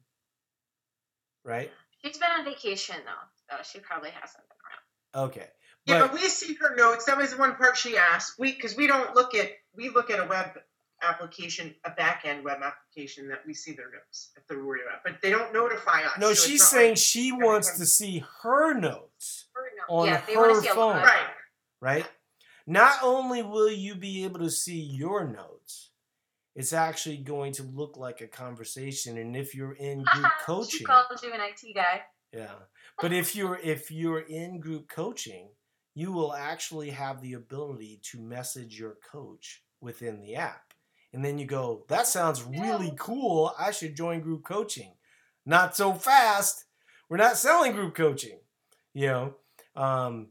Right? 1.45 1.71
She's 2.05 2.19
been 2.19 2.31
on 2.31 2.45
vacation 2.45 2.97
though, 3.05 3.57
so 3.57 3.63
she 3.63 3.81
probably 3.81 4.11
hasn't 4.11 4.45
been 4.49 5.19
around. 5.21 5.29
Okay. 5.31 5.47
Yeah, 5.87 6.01
But 6.01 6.13
but 6.13 6.23
we 6.23 6.29
see 6.29 6.55
her 6.55 6.75
notes. 6.77 7.05
That 7.05 7.19
was 7.19 7.33
the 7.33 7.37
one 7.37 7.57
part 7.57 7.77
she 7.77 7.97
asked. 7.97 8.39
We 8.39 8.53
because 8.53 8.77
we 8.77 8.87
don't 8.87 9.15
look 9.15 9.35
at 9.35 9.51
we 9.77 9.91
look 9.91 10.11
at 10.11 10.19
a 10.19 10.27
web 10.27 10.59
application, 11.03 11.75
a 11.85 11.91
back 11.91 12.23
end 12.25 12.45
web 12.45 12.59
application 12.63 13.29
that 13.29 13.41
we 13.47 13.53
see 13.53 13.73
their 13.73 13.91
notes 13.91 14.31
if 14.37 14.47
they're 14.47 14.65
worried 14.65 14.83
about, 14.89 15.01
but 15.05 15.21
they 15.21 15.31
don't 15.31 15.53
notify 15.53 16.03
us. 16.05 16.19
no, 16.19 16.33
so 16.33 16.49
she's 16.49 16.67
saying 16.67 16.91
like- 16.93 16.99
she 16.99 17.33
wants 17.33 17.79
to 17.79 17.85
see 17.85 18.25
her 18.43 18.73
notes. 18.73 19.44
On 19.89 20.07
yeah, 20.07 20.19
her 20.19 20.63
phone. 20.63 20.97
right. 20.97 21.27
right? 21.81 22.07
Not 22.67 22.99
only 23.03 23.43
will 23.43 23.71
you 23.71 23.95
be 23.95 24.25
able 24.25 24.41
to 24.41 24.51
see 24.51 24.81
your 24.81 25.27
notes, 25.27 25.91
it's 26.55 26.73
actually 26.73 27.19
going 27.19 27.53
to 27.55 27.63
look 27.63 27.97
like 27.97 28.21
a 28.21 28.27
conversation. 28.27 29.19
And 29.19 29.37
if 29.37 29.55
you're 29.55 29.73
in 29.73 30.03
group 30.13 30.27
coaching, 30.45 30.79
she 30.79 30.85
called 30.85 31.07
you 31.23 31.33
an 31.33 31.41
IT 31.41 31.75
guy. 31.75 32.03
yeah. 32.33 32.55
But 33.01 33.13
if 33.13 33.35
you're 33.35 33.59
if 33.63 33.91
you're 33.91 34.21
in 34.21 34.61
group 34.61 34.89
coaching, 34.89 35.49
you 35.95 36.13
will 36.13 36.33
actually 36.33 36.91
have 36.91 37.21
the 37.21 37.35
ability 37.35 38.01
to 38.11 38.21
message 38.21 38.79
your 38.79 38.97
coach 39.11 39.63
within 39.81 40.21
the 40.21 40.37
app. 40.37 40.75
And 41.13 41.25
then 41.25 41.39
you 41.39 41.47
go, 41.47 41.85
that 41.89 42.09
sounds 42.09 42.43
really 42.43 42.93
cool. 42.99 43.55
I 43.57 43.71
should 43.71 43.97
join 43.97 44.21
group 44.21 44.45
coaching. 44.45 44.95
Not 45.47 45.77
so 45.77 45.93
fast. 45.93 46.65
We're 47.09 47.19
not 47.19 47.37
selling 47.37 47.73
group 47.73 47.95
coaching. 47.95 48.39
You 48.95 49.07
know, 49.07 49.35
um, 49.77 50.29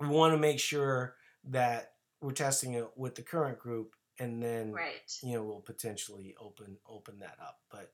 we 0.00 0.08
want 0.08 0.34
to 0.34 0.38
make 0.38 0.58
sure 0.60 1.14
that 1.44 1.92
we're 2.20 2.32
testing 2.32 2.74
it 2.74 2.86
with 2.96 3.14
the 3.14 3.22
current 3.22 3.58
group, 3.58 3.94
and 4.18 4.42
then 4.42 4.72
Right. 4.72 5.00
you 5.22 5.34
know 5.34 5.42
we'll 5.44 5.60
potentially 5.60 6.34
open 6.40 6.76
open 6.88 7.18
that 7.20 7.36
up. 7.40 7.58
But 7.70 7.92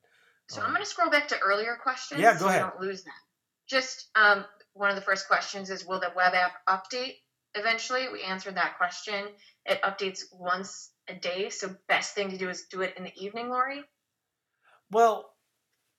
So 0.49 0.61
um, 0.61 0.66
I'm 0.66 0.72
going 0.72 0.82
to 0.84 0.89
scroll 0.89 1.11
back 1.11 1.28
to 1.28 1.39
earlier 1.39 1.76
questions. 1.82 2.20
Yeah, 2.20 2.32
go 2.34 2.41
so 2.41 2.49
ahead. 2.49 2.61
don't 2.62 2.80
lose 2.80 3.05
that. 3.05 3.12
Just 3.66 4.09
um, 4.14 4.45
one 4.72 4.89
of 4.91 4.97
the 4.97 5.03
first 5.03 5.26
questions 5.28 5.70
is 5.70 5.84
Will 5.86 6.01
the 6.01 6.12
web 6.16 6.34
app 6.34 6.53
update 6.68 7.16
eventually? 7.55 8.09
We 8.12 8.22
answered 8.22 8.55
that 8.57 8.76
question. 8.78 9.26
It 9.66 9.80
updates 9.82 10.20
once 10.32 10.91
a 11.09 11.14
day. 11.14 11.51
So, 11.51 11.74
best 11.89 12.14
thing 12.14 12.30
to 12.30 12.39
do 12.39 12.49
is 12.49 12.64
do 12.70 12.80
it 12.82 12.95
in 12.97 13.05
the 13.05 13.12
evening, 13.16 13.51
Lori. 13.51 13.82
Well, 14.91 15.30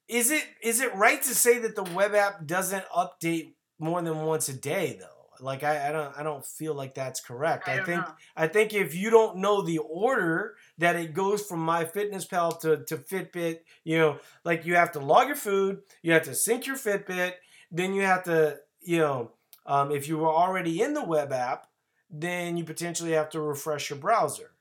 is 0.07 0.31
it 0.31 0.43
is 0.63 0.81
it 0.81 0.95
right 0.95 1.21
to 1.21 1.35
say 1.35 1.59
that 1.59 1.75
the 1.75 1.83
web 1.83 2.15
app 2.15 2.45
doesn't 2.47 2.85
update 2.89 3.53
more 3.79 4.01
than 4.01 4.17
once 4.21 4.49
a 4.49 4.53
day 4.53 4.97
though? 4.99 5.19
Like 5.41 5.63
I, 5.63 5.89
I 5.89 5.91
don't 5.91 6.17
I 6.17 6.23
don't 6.23 6.45
feel 6.45 6.73
like 6.73 6.95
that's 6.95 7.21
correct. 7.21 7.67
I, 7.67 7.79
I, 7.79 7.83
think 7.83 8.05
know. 8.05 8.13
I 8.35 8.47
think 8.47 8.73
if 8.73 8.93
you 8.93 9.09
don't 9.09 9.37
know 9.37 9.61
the 9.61 9.77
order 9.79 10.55
that 10.77 10.95
it 10.95 11.13
goes 11.13 11.45
from 11.45 11.65
MyFitnessPal 11.65 12.59
to, 12.61 12.83
to 12.85 12.97
Fitbit, 12.97 13.59
you 13.83 13.97
know, 13.97 14.19
like 14.43 14.65
you 14.65 14.75
have 14.75 14.91
to 14.93 14.99
log 14.99 15.27
your 15.27 15.35
food, 15.35 15.81
you 16.01 16.11
have 16.13 16.23
to 16.23 16.35
sync 16.35 16.67
your 16.67 16.75
Fitbit, 16.75 17.33
then 17.71 17.93
you 17.93 18.01
have 18.01 18.23
to, 18.23 18.57
you 18.81 18.97
know, 18.97 19.31
um, 19.65 19.91
if 19.91 20.07
you 20.07 20.17
were 20.17 20.27
already 20.33 20.81
in 20.81 20.93
the 20.93 21.03
web 21.03 21.31
app, 21.31 21.67
then 22.09 22.57
you 22.57 22.63
potentially 22.63 23.11
have 23.11 23.29
to 23.29 23.39
refresh 23.39 23.89
your 23.89 23.99
browser, 23.99 24.51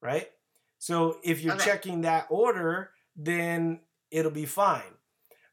right? 0.00 0.28
So 0.78 1.18
if 1.24 1.42
you're 1.42 1.54
Okay. 1.54 1.64
checking 1.64 2.02
that 2.02 2.26
order, 2.30 2.90
then 3.16 3.80
it'll 4.10 4.30
be 4.30 4.46
fine. 4.46 4.94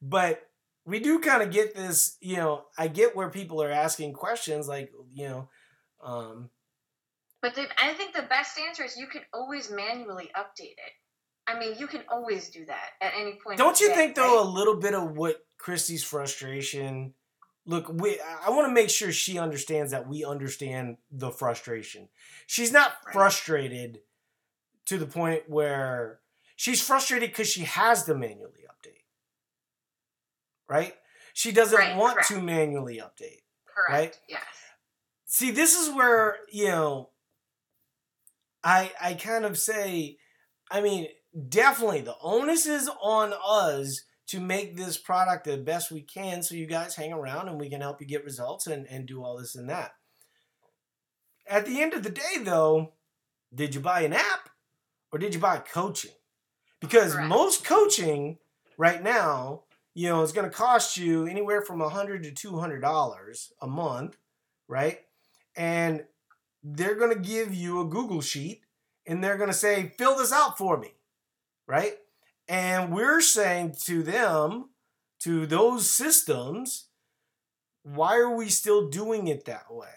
But 0.01 0.47
we 0.87 0.99
do 0.99 1.19
kind 1.19 1.43
of 1.43 1.51
get 1.51 1.75
this, 1.75 2.17
you 2.21 2.37
know, 2.37 2.65
I 2.77 2.87
get 2.87 3.15
where 3.15 3.29
people 3.29 3.61
are 3.61 3.69
asking 3.69 4.13
questions 4.13 4.67
like, 4.67 4.91
you 5.13 5.27
know, 5.27 5.49
um, 6.01 6.49
But 7.41 7.55
the, 7.55 7.67
I 7.77 7.93
think 7.93 8.15
the 8.15 8.21
best 8.23 8.57
answer 8.57 8.83
is 8.85 8.95
you 8.97 9.07
can 9.07 9.21
always 9.33 9.69
manually 9.69 10.31
update 10.35 10.71
it. 10.77 10.93
I 11.45 11.59
mean, 11.59 11.75
you 11.77 11.87
can 11.87 12.03
always 12.09 12.49
do 12.49 12.65
that 12.65 12.91
at 13.01 13.13
any 13.19 13.37
point. 13.43 13.57
Don't 13.57 13.79
you 13.79 13.89
the 13.89 13.95
think 13.95 14.15
day, 14.15 14.21
though 14.21 14.41
a 14.41 14.47
little 14.49 14.77
bit 14.77 14.93
of 14.93 15.15
what 15.17 15.45
Christy's 15.57 16.03
frustration? 16.03 17.13
Look, 17.65 17.89
we 17.89 18.19
I 18.45 18.49
want 18.49 18.67
to 18.67 18.73
make 18.73 18.89
sure 18.89 19.11
she 19.11 19.37
understands 19.37 19.91
that 19.91 20.07
we 20.07 20.23
understand 20.23 20.97
the 21.11 21.31
frustration. 21.31 22.07
She's 22.47 22.71
not 22.71 22.93
Right. 23.05 23.13
frustrated 23.13 23.99
to 24.85 24.97
the 24.97 25.05
point 25.05 25.49
where 25.49 26.19
she's 26.55 26.81
frustrated 26.81 27.29
because 27.29 27.49
she 27.49 27.63
has 27.63 28.05
to 28.05 28.15
manually. 28.15 28.56
Right? 30.69 30.93
She 31.33 31.51
doesn't 31.51 31.77
Right, 31.77 31.95
want 31.95 32.15
correct. 32.15 32.29
to 32.29 32.41
manually 32.41 32.97
update. 32.97 33.41
Correct. 33.67 33.89
right? 33.91 34.19
Yes. 34.27 34.43
See, 35.25 35.51
this 35.51 35.75
is 35.75 35.93
where, 35.93 36.37
you 36.51 36.67
know, 36.67 37.09
I 38.63 38.91
I 38.99 39.13
kind 39.13 39.45
of 39.45 39.57
say, 39.57 40.17
I 40.71 40.81
mean, 40.81 41.07
definitely 41.49 42.01
the 42.01 42.15
onus 42.21 42.65
is 42.65 42.89
on 43.01 43.33
us 43.45 44.03
to 44.27 44.39
make 44.41 44.75
this 44.75 44.97
product 44.97 45.45
the 45.45 45.57
best 45.57 45.91
we 45.91 46.01
can 46.01 46.41
so 46.43 46.55
you 46.55 46.65
guys 46.65 46.95
hang 46.95 47.13
around 47.13 47.47
and 47.47 47.59
we 47.59 47.69
can 47.69 47.79
help 47.81 48.01
you 48.01 48.07
get 48.07 48.25
results 48.25 48.67
and, 48.67 48.85
and 48.87 49.05
do 49.07 49.23
all 49.23 49.37
this 49.37 49.55
and 49.55 49.69
that. 49.69 49.91
At 51.47 51.65
the 51.65 51.81
end 51.81 51.93
of 51.93 52.03
the 52.03 52.09
day, 52.09 52.37
though, 52.41 52.93
did 53.55 53.73
you 53.73 53.79
buy 53.79 54.01
an 54.01 54.11
app 54.13 54.49
or 55.13 55.19
did 55.19 55.33
you 55.33 55.39
buy 55.39 55.59
coaching? 55.59 56.11
Because 56.81 57.13
Correct. 57.13 57.29
most 57.29 57.63
coaching 57.63 58.39
right 58.77 59.01
now, 59.01 59.63
you 59.97 60.07
know, 60.07 60.21
it's 60.21 60.31
going 60.31 60.47
to 60.47 60.55
cost 60.55 60.95
you 60.95 61.25
anywhere 61.25 61.63
from 61.63 61.81
a 61.81 61.89
hundred 61.89 62.21
to 62.21 62.31
two 62.31 62.59
hundred 62.59 62.81
dollars 62.81 63.51
a 63.63 63.65
month, 63.65 64.15
right? 64.67 64.99
And 65.55 66.03
they're 66.63 66.93
going 66.93 67.15
to 67.15 67.19
give 67.19 67.51
you 67.51 67.81
a 67.81 67.85
Google 67.85 68.21
sheet 68.21 68.61
and 69.07 69.23
they're 69.23 69.37
going 69.37 69.49
to 69.49 69.55
say, 69.55 69.95
fill 69.97 70.15
this 70.15 70.31
out 70.31 70.55
for 70.55 70.77
me, 70.77 70.89
right? 71.65 71.93
And 72.47 72.93
we're 72.93 73.21
saying 73.21 73.77
to 73.85 74.03
them, 74.03 74.69
to 75.21 75.47
those 75.47 75.89
systems, 75.89 76.89
why 77.81 78.17
are 78.17 78.35
we 78.35 78.49
still 78.49 78.89
doing 78.89 79.27
it 79.27 79.45
that 79.45 79.73
way? 79.73 79.87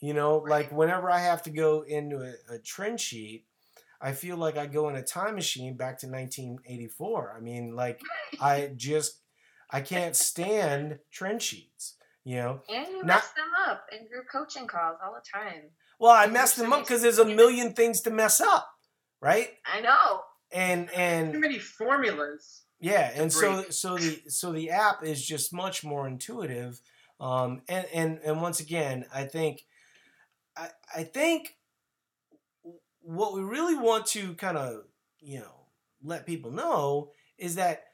You 0.00 0.14
know, 0.14 0.38
like 0.38 0.72
whenever 0.72 1.10
I 1.10 1.18
have 1.18 1.42
to 1.42 1.50
go 1.50 1.82
into 1.82 2.22
a, 2.22 2.54
a 2.54 2.58
trend 2.58 2.98
sheet, 2.98 3.44
I 4.00 4.12
feel 4.12 4.38
like 4.38 4.56
I 4.56 4.64
go 4.64 4.88
in 4.88 4.96
a 4.96 5.02
time 5.02 5.34
machine 5.34 5.76
back 5.76 5.98
to 5.98 6.06
1984. 6.06 7.34
I 7.36 7.40
mean, 7.40 7.76
like 7.76 8.00
I 8.40 8.70
just 8.74 9.19
I 9.72 9.80
can't 9.80 10.16
stand 10.16 10.98
trend 11.10 11.42
sheets. 11.42 11.96
You 12.24 12.36
know, 12.36 12.62
And 12.68 12.86
you 12.88 12.96
Not- 12.98 13.06
mess 13.06 13.32
them 13.32 13.50
up 13.66 13.86
in 13.92 14.06
group 14.08 14.26
coaching 14.30 14.66
calls 14.66 14.98
all 15.02 15.14
the 15.14 15.22
time. 15.32 15.70
well, 15.98 16.12
I 16.12 16.24
And 16.24 16.32
mess 16.34 16.54
them 16.54 16.72
up 16.72 16.80
because 16.80 17.00
there's 17.02 17.18
a 17.18 17.24
million 17.24 17.72
things 17.72 18.02
to 18.02 18.10
mess 18.10 18.40
up, 18.40 18.68
right? 19.20 19.56
I 19.64 19.80
know. 19.80 20.24
And 20.52 20.90
and 20.90 21.32
Too 21.32 21.38
many 21.38 21.58
formulas. 21.58 22.64
yeah, 22.78 23.10
and 23.14 23.32
so 23.32 23.70
so 23.70 23.96
the 23.96 24.22
so 24.28 24.52
the 24.52 24.70
app 24.70 25.02
is 25.02 25.24
just 25.24 25.52
much 25.52 25.82
more 25.82 26.06
intuitive. 26.06 26.80
Um, 27.20 27.62
and 27.68 27.86
and 27.92 28.18
and 28.24 28.42
once 28.42 28.60
again, 28.60 29.06
I 29.14 29.24
think 29.24 29.64
I 30.56 30.70
I 30.94 31.04
think 31.04 31.56
what 33.00 33.32
we 33.32 33.42
really 33.42 33.76
want 33.76 34.06
to 34.06 34.34
kind 34.34 34.58
of 34.58 34.84
you 35.20 35.38
know 35.40 35.66
let 36.02 36.26
people 36.26 36.50
know 36.50 37.12
is 37.38 37.54
that 37.54 37.84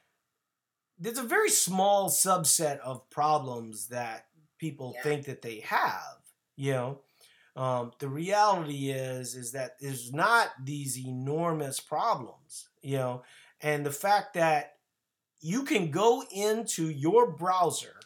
there's 0.99 1.17
a 1.17 1.23
very 1.23 1.49
small 1.49 2.09
subset 2.09 2.79
of 2.79 3.09
problems 3.09 3.87
that 3.87 4.27
people 4.57 4.93
Yeah. 4.95 5.03
think 5.03 5.25
that 5.25 5.41
they 5.41 5.59
have. 5.61 6.17
You 6.55 6.71
know, 6.73 7.01
um, 7.55 7.91
the 7.99 8.07
reality 8.09 8.89
is 8.89 9.35
is 9.35 9.51
that 9.51 9.79
there's 9.79 10.11
not 10.11 10.49
these 10.63 10.97
enormous 10.97 11.79
problems. 11.79 12.69
You 12.81 12.97
know, 12.97 13.23
and 13.61 13.85
the 13.85 13.91
fact 13.91 14.33
that 14.35 14.77
you 15.39 15.63
can 15.63 15.91
go 15.91 16.23
into 16.31 16.89
your 16.89 17.31
browser 17.31 17.99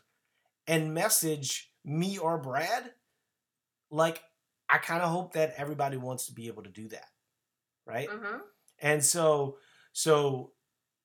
and 0.67 0.93
message 0.93 1.71
me 1.83 2.17
or 2.17 2.37
Brad, 2.37 2.93
like 3.89 4.21
I 4.69 4.77
kind 4.77 5.01
of 5.01 5.09
hope 5.09 5.33
that 5.33 5.53
everybody 5.57 5.97
wants 5.97 6.27
to 6.27 6.33
be 6.33 6.47
able 6.47 6.63
to 6.63 6.69
do 6.69 6.87
that, 6.89 7.07
right? 7.85 8.09
hmm 8.09 8.39
And 8.79 9.03
so, 9.03 9.57
so 9.93 10.53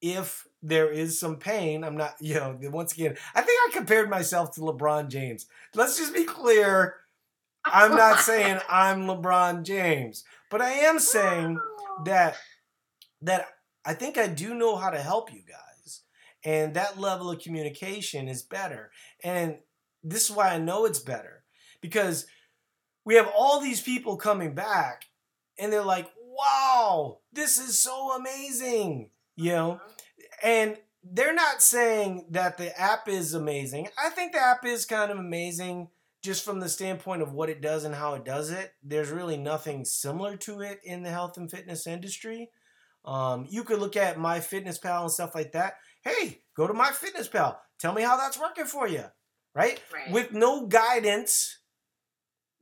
if 0.01 0.47
there 0.62 0.90
is 0.90 1.18
some 1.18 1.36
pain, 1.36 1.84
I'm 1.84 1.97
not, 1.97 2.16
you 2.20 2.34
know, 2.34 2.59
once 2.64 2.92
again, 2.92 3.16
I 3.34 3.42
think 3.42 3.59
I 3.66 3.70
compared 3.72 4.11
myself 4.11 4.55
to 4.55 4.61
LeBron 4.61 5.09
James. 5.09 5.47
Let's 5.74 5.97
just 5.97 6.14
be 6.14 6.24
clear. 6.24 6.97
I'm 7.64 7.97
not 7.97 8.20
saying 8.20 8.61
I'm 8.68 9.03
LeBron 9.03 9.62
James, 9.64 10.24
but 10.51 10.61
I 10.61 10.70
am 10.70 10.99
saying 10.99 11.59
that 12.05 12.36
that 13.22 13.47
I 13.84 13.94
think 13.94 14.18
I 14.18 14.26
do 14.26 14.55
know 14.55 14.76
how 14.76 14.90
to 14.90 15.01
help 15.01 15.32
you 15.32 15.40
guys. 15.40 16.03
And 16.44 16.74
that 16.74 17.01
level 17.01 17.30
of 17.30 17.40
communication 17.40 18.28
is 18.28 18.42
better. 18.42 18.90
And 19.24 19.59
this 20.05 20.28
is 20.28 20.36
why 20.36 20.51
I 20.51 20.59
know 20.59 20.84
it's 20.84 21.01
better 21.01 21.42
because 21.80 22.26
we 23.05 23.14
have 23.14 23.30
all 23.34 23.61
these 23.61 23.80
people 23.80 24.16
coming 24.16 24.55
back 24.55 25.07
and 25.59 25.72
they're 25.72 25.82
like, 25.82 26.11
"Wow, 26.18 27.20
this 27.32 27.59
is 27.59 27.80
so 27.80 28.12
amazing." 28.12 29.11
You 29.37 29.53
know, 29.53 29.80
and 30.43 30.76
they're 31.05 31.34
not 31.34 31.62
saying 31.62 32.26
that 32.30 32.59
the 32.59 32.78
app 32.78 33.09
is 33.09 33.34
amazing. 33.34 33.89
I 34.03 34.11
think 34.11 34.32
the 34.32 34.41
app 34.41 34.64
is 34.64 34.87
kind 34.87 35.11
of 35.11 35.18
amazing 35.18 35.89
just 36.22 36.45
from 36.45 36.59
the 36.59 36.68
standpoint 36.68 37.22
of 37.22 37.32
what 37.32 37.49
it 37.49 37.61
does 37.61 37.84
and 37.84 37.95
how 37.95 38.14
it 38.14 38.24
does 38.24 38.51
it. 38.51 38.72
There's 38.82 39.11
really 39.11 39.37
nothing 39.37 39.84
similar 39.84 40.37
to 40.39 40.61
it 40.61 40.80
in 40.82 41.03
the 41.03 41.11
health 41.11 41.37
and 41.37 41.51
fitness 41.51 41.87
industry. 41.87 42.51
Um, 43.05 43.47
you 43.49 43.62
could 43.62 43.78
look 43.78 43.97
at 43.97 44.18
MyFitnessPal 44.18 45.03
and 45.03 45.12
stuff 45.12 45.34
like 45.34 45.53
that. 45.53 45.74
Hey, 46.03 46.41
go 46.57 46.66
to 46.66 46.74
MyFitnessPal. 46.74 47.57
Tell 47.78 47.93
me 47.93 48.03
how 48.03 48.16
that's 48.16 48.41
working 48.41 48.64
for 48.64 48.89
you, 48.89 49.05
right? 49.55 49.80
Right. 49.93 50.11
With 50.11 50.32
no 50.32 50.66
guidance, 50.66 51.59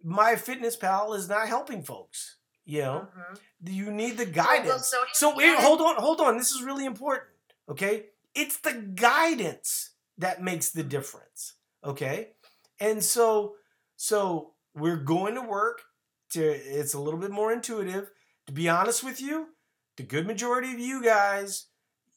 MyFitnessPal 0.04 1.16
is 1.16 1.28
not 1.28 1.48
helping 1.48 1.82
folks. 1.82 2.36
You 2.66 2.80
know, 2.82 3.08
Mhm. 3.16 3.40
you 3.70 3.90
need 3.90 4.16
the 4.16 4.24
guidance. 4.26 4.88
so 4.88 5.04
So 5.12 5.36
wait, 5.36 5.58
hold 5.58 5.80
on, 5.80 5.96
hold 5.96 6.20
on. 6.20 6.38
This 6.38 6.50
is 6.50 6.62
really 6.62 6.84
important. 6.86 7.28
Okay, 7.68 8.06
it's 8.34 8.56
the 8.58 8.72
guidance 8.72 9.90
that 10.18 10.42
makes 10.42 10.70
the 10.70 10.82
difference. 10.82 11.54
Okay, 11.82 12.32
and 12.80 13.04
so 13.04 13.56
so 13.96 14.54
we're 14.74 14.96
going 14.96 15.34
to 15.34 15.42
work 15.42 15.82
to. 16.30 16.42
It's 16.42 16.94
a 16.94 16.98
little 17.00 17.20
bit 17.20 17.30
more 17.30 17.52
intuitive. 17.52 18.10
To 18.46 18.52
be 18.52 18.68
honest 18.68 19.02
with 19.04 19.20
you, 19.20 19.54
the 19.96 20.02
good 20.02 20.26
majority 20.26 20.72
of 20.72 20.78
you 20.78 21.02
guys, 21.02 21.66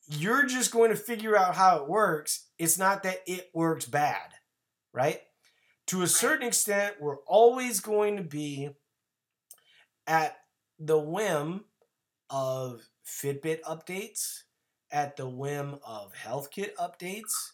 you're 0.08 0.46
just 0.46 0.72
going 0.72 0.90
to 0.90 0.96
figure 0.98 1.38
out 1.38 1.56
how 1.56 1.78
it 1.84 1.88
works. 1.90 2.48
It's 2.58 2.78
not 2.78 3.04
that 3.04 3.22
it 3.28 3.50
works 3.54 3.86
bad, 3.86 4.34
right? 4.94 5.22
To 5.88 6.02
a 6.02 6.08
certain 6.08 6.48
extent, 6.48 6.96
we're 7.00 7.18
always 7.26 7.80
going 7.80 8.18
to 8.18 8.24
be 8.24 8.70
at 10.08 10.38
the 10.80 10.98
whim 10.98 11.66
of 12.30 12.82
Fitbit 13.06 13.62
updates, 13.62 14.44
at 14.92 15.18
the 15.18 15.28
whim 15.28 15.78
of 15.86 16.14
HealthKit 16.14 16.72
updates. 16.76 17.52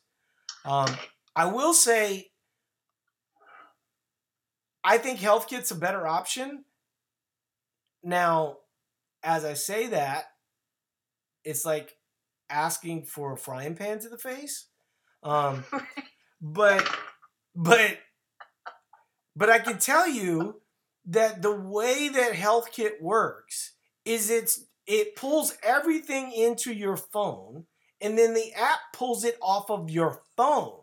Um, 0.66 0.96
I 1.36 1.46
will 1.46 1.74
say, 1.74 2.32
I 4.84 4.98
think 4.98 5.20
HealthKit's 5.20 5.72
a 5.72 5.76
better 5.76 6.08
option. 6.08 6.66
Now, 8.04 8.58
as 9.24 9.46
I 9.46 9.54
say 9.54 9.88
that, 9.88 10.26
it's 11.44 11.66
like 11.66 11.96
asking 12.50 13.06
for 13.06 13.34
a 13.34 13.38
frying 13.38 13.76
pan 13.76 14.00
to 14.00 14.10
the 14.10 14.18
face. 14.18 14.68
Um, 15.24 15.64
but, 16.42 16.88
but, 17.56 17.98
but 19.36 19.50
I 19.50 19.60
can 19.60 19.80
tell 19.80 20.08
you 20.08 20.62
that 21.06 21.42
the 21.42 21.56
way 21.56 22.10
that 22.10 22.34
HealthKit 22.34 23.02
works 23.02 23.74
is 24.06 24.30
it's 24.30 24.66
it 24.86 25.16
pulls 25.16 25.56
everything 25.64 26.32
into 26.32 26.74
your 26.74 26.98
phone 26.98 27.66
and 28.02 28.18
then 28.18 28.34
the 28.34 28.52
app 28.54 28.80
pulls 28.94 29.24
it 29.24 29.38
off 29.42 29.72
of 29.72 29.90
your 29.90 30.22
phone, 30.36 30.80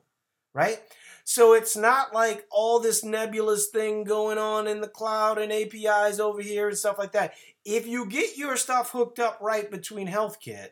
right? 0.54 0.80
So 1.24 1.52
it's 1.52 1.76
not 1.76 2.14
like 2.14 2.46
all 2.50 2.80
this 2.80 3.04
nebulous 3.04 3.68
thing 3.68 4.04
going 4.04 4.38
on 4.38 4.66
in 4.66 4.80
the 4.80 4.88
cloud 4.88 5.38
and 5.38 5.52
APIs 5.52 6.18
over 6.18 6.40
here 6.40 6.68
and 6.68 6.76
stuff 6.76 6.98
like 6.98 7.12
that. 7.12 7.34
If 7.64 7.86
you 7.86 8.06
get 8.06 8.38
your 8.38 8.56
stuff 8.56 8.90
hooked 8.90 9.18
up 9.18 9.38
right 9.40 9.70
between 9.70 10.08
HealthKit, 10.08 10.68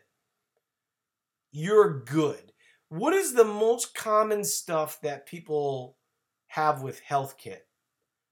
you're 1.51 2.01
good. 2.01 2.51
What 2.89 3.13
is 3.13 3.33
the 3.33 3.45
most 3.45 3.93
common 3.93 4.43
stuff 4.43 4.99
that 5.01 5.27
people 5.27 5.97
have 6.47 6.81
with 6.81 7.01
HealthKit? 7.07 7.59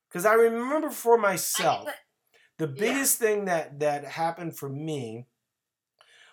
Because 0.10 0.26
I 0.26 0.34
remember 0.34 0.90
for 0.90 1.18
myself, 1.18 1.90
the 2.58 2.68
Yeah. 2.68 2.74
biggest 2.80 3.20
thing 3.20 3.46
that 3.46 3.80
that 3.80 4.06
happened 4.06 4.58
for 4.58 4.70
me 4.70 5.28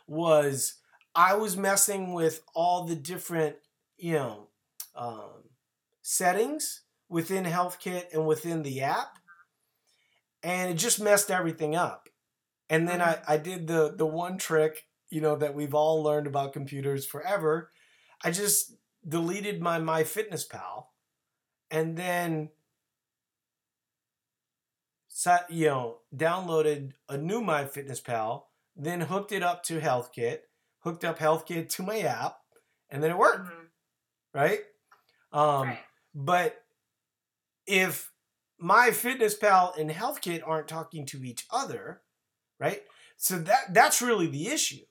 was 0.07 0.81
I 1.15 1.35
was 1.35 1.57
messing 1.57 2.13
with 2.13 2.43
all 2.55 2.85
the 2.85 2.97
different, 2.97 3.57
you 3.97 4.15
know, 4.15 4.49
um, 4.95 5.45
settings 6.03 6.83
within 7.09 7.45
HealthKit 7.45 8.13
and 8.13 8.27
within 8.27 8.63
the 8.63 8.83
app, 8.83 9.19
and 10.43 10.71
it 10.71 10.75
just 10.75 11.01
messed 11.01 11.31
everything 11.31 11.75
up. 11.75 12.09
And 12.71 12.89
then 12.89 13.03
I, 13.03 13.19
I 13.29 13.37
did 13.39 13.67
the 13.67 13.95
the 13.97 14.07
one 14.07 14.39
trick, 14.39 14.89
you 15.11 15.21
know, 15.21 15.37
that 15.37 15.55
we've 15.55 15.75
all 15.75 16.03
learned 16.03 16.27
about 16.27 16.53
computers 16.53 17.07
forever. 17.07 17.73
I 18.25 18.31
just 18.31 18.75
deleted 19.09 19.61
my 19.63 19.79
MyFitnessPal, 19.81 20.87
and 21.71 21.97
then 21.97 22.51
you 25.49 25.67
know, 25.67 25.99
downloaded 26.15 26.93
a 27.09 27.17
new 27.17 27.41
MyFitnessPal, 27.41 28.43
then 28.77 29.01
hooked 29.03 29.33
it 29.33 29.43
up 29.43 29.63
to 29.65 29.81
HealthKit, 29.81 30.41
hooked 30.81 31.05
up 31.05 31.19
HealthKit 31.19 31.69
to 31.71 31.83
my 31.83 32.01
app, 32.01 32.39
and 32.91 33.03
then 33.03 33.11
it 33.11 33.19
worked, 33.19 33.49
Mhm. 33.49 33.69
right? 34.33 34.61
Um, 35.33 35.69
right. 35.69 35.85
But 36.15 36.65
if 37.67 38.13
MyFitnessPal 38.61 39.77
and 39.79 39.91
HealthKit 39.91 40.43
aren't 40.47 40.69
talking 40.69 41.07
to 41.07 41.25
each 41.25 41.47
other, 41.51 42.03
right? 42.59 42.83
So 43.17 43.39
that 43.39 43.73
that's 43.73 44.03
really 44.03 44.27
the 44.27 44.49
issue, 44.49 44.85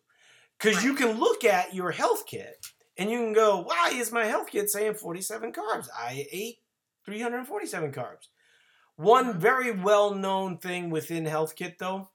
because 0.58 0.84
you 0.84 0.96
can 0.96 1.20
look 1.20 1.44
at 1.44 1.74
your 1.74 1.92
HealthKit 1.94 2.72
and 2.98 3.10
you 3.10 3.18
can 3.18 3.34
go, 3.34 3.60
"Why 3.62 3.90
is 3.94 4.12
my 4.12 4.26
HealthKit 4.26 4.70
saying 4.70 4.96
47 4.96 5.52
carbs? 5.52 5.88
I 5.94 6.28
ate 6.32 6.60
347 7.06 7.92
carbs." 7.92 8.28
One 8.96 9.40
very 9.40 9.70
well 9.72 10.16
known 10.16 10.58
thing 10.58 10.90
within 10.90 11.26
HealthKit 11.26 11.78
though 11.78 12.10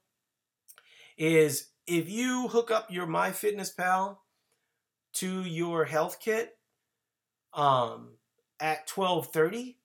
is 1.17 1.73
if 1.87 2.09
you 2.09 2.49
hook 2.49 2.71
up 2.71 2.91
your 2.91 3.07
MyFitnessPal 3.07 4.19
to 5.15 5.43
your 5.45 5.87
HealthKit 5.87 6.51
um, 7.53 8.19
at 8.61 8.87
12:30, 8.87 9.79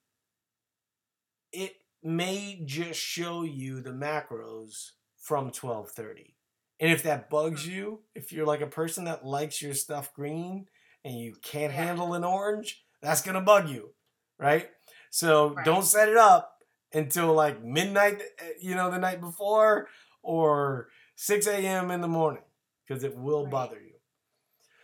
it 1.52 1.76
may 2.02 2.62
just 2.64 3.00
show 3.00 3.42
you 3.42 3.80
the 3.80 3.90
macros 3.90 4.92
from 5.16 5.50
12:30. 5.50 6.36
And 6.80 6.90
if 6.92 7.02
that 7.04 7.30
bugs 7.30 7.66
you, 7.66 8.02
if 8.14 8.32
you're 8.32 8.46
like 8.46 8.60
a 8.60 8.66
person 8.66 9.04
that 9.04 9.24
likes 9.24 9.62
your 9.62 9.74
stuff 9.74 10.12
green 10.12 10.68
and 11.04 11.18
you 11.18 11.34
can't 11.42 11.72
Yeah. 11.72 11.72
handle 11.72 12.14
an 12.14 12.24
orange, 12.24 12.84
that's 13.00 13.22
gonna 13.22 13.40
bug 13.40 13.68
you, 13.68 13.94
right? 14.38 14.70
So 15.10 15.54
Right. 15.56 15.64
don't 15.64 15.84
set 15.84 16.08
it 16.08 16.16
up 16.16 16.53
until 16.94 17.34
like 17.34 17.62
midnight, 17.62 18.22
uh, 18.40 18.44
you 18.60 18.74
know, 18.74 18.90
the 18.90 18.98
night 18.98 19.20
before 19.20 19.88
or 20.22 20.88
6 21.16 21.46
a.m. 21.46 21.90
in 21.90 22.00
the 22.00 22.08
morning 22.08 22.42
because 22.86 23.04
it 23.04 23.16
will 23.16 23.44
Right. 23.44 23.50
bother 23.50 23.80
you. 23.80 23.94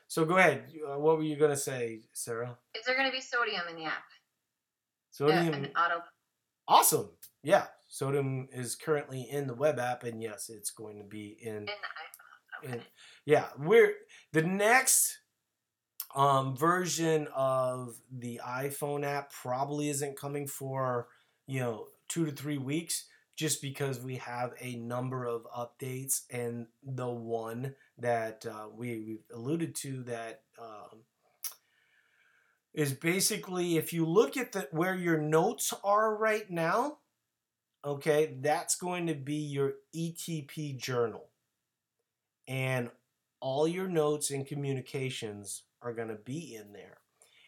So 0.09 0.25
go 0.25 0.37
ahead. 0.39 0.73
Uh, 0.87 0.99
what 0.99 1.17
were 1.17 1.23
you 1.23 1.37
gonna 1.37 1.57
say, 1.57 2.03
Sarah? 2.13 2.59
Is 2.75 2.85
there 2.85 2.97
going 2.97 3.09
to 3.09 3.13
be 3.17 3.21
sodium 3.21 3.63
in 3.71 3.77
the 3.77 3.85
app? 3.85 4.03
Sodium. 5.11 5.67
Auto. 5.77 6.03
Awesome. 6.67 7.11
Yeah. 7.43 7.67
Sodium 7.89 8.49
is 8.53 8.77
currently 8.77 9.23
in 9.29 9.47
the 9.47 9.55
web 9.55 9.79
app, 9.79 10.05
and 10.05 10.23
yes, 10.23 10.49
it's 10.49 10.71
going 10.71 10.99
to 10.99 11.05
be 11.05 11.37
in. 11.43 11.57
In 11.57 11.67
the 11.67 12.69
iPhone. 12.69 12.75
in 12.75 12.83
yeah, 13.25 13.47
we're 13.59 13.95
the 14.33 14.43
next 14.43 15.19
um, 16.15 16.57
version 16.57 17.29
of 17.35 17.97
the 18.11 18.41
iPhone 18.45 19.05
app 19.05 19.33
probably 19.33 19.89
isn't 19.91 20.17
coming 20.19 20.47
for 20.47 21.09
you 21.47 21.61
know 21.61 21.87
two 22.11 22.27
to 22.27 22.33
three 22.33 22.59
weeks, 22.59 23.07
just 23.37 23.63
because 23.63 23.99
we 24.01 24.17
have 24.17 24.53
a 24.61 24.77
number 24.77 25.25
of 25.25 25.47
updates, 25.57 26.23
and 26.29 26.67
the 26.83 27.09
one 27.09 27.75
that 27.97 28.45
uh, 28.45 28.67
we 28.77 29.21
alluded 29.33 29.75
to 29.77 30.03
that 30.03 30.43
um, 30.61 30.99
is 32.75 32.93
basically 32.93 33.79
if 33.79 33.95
you 33.95 34.05
look 34.05 34.37
at 34.37 34.53
the 34.53 34.69
where 34.73 34.95
your 34.95 35.19
notes 35.19 35.73
are 35.83 36.15
right 36.15 36.51
now, 36.51 36.99
okay, 37.85 38.37
that's 38.41 38.77
going 38.77 39.07
to 39.07 39.15
be 39.15 39.37
your 39.37 39.75
ETP 39.97 40.77
journal. 40.79 41.29
And 42.47 42.91
all 43.41 43.67
your 43.67 43.89
notes 43.89 44.31
and 44.31 44.47
communications 44.47 45.63
are 45.83 45.95
going 45.95 46.09
to 46.09 46.15
be 46.15 46.55
in 46.55 46.73
there. 46.73 46.99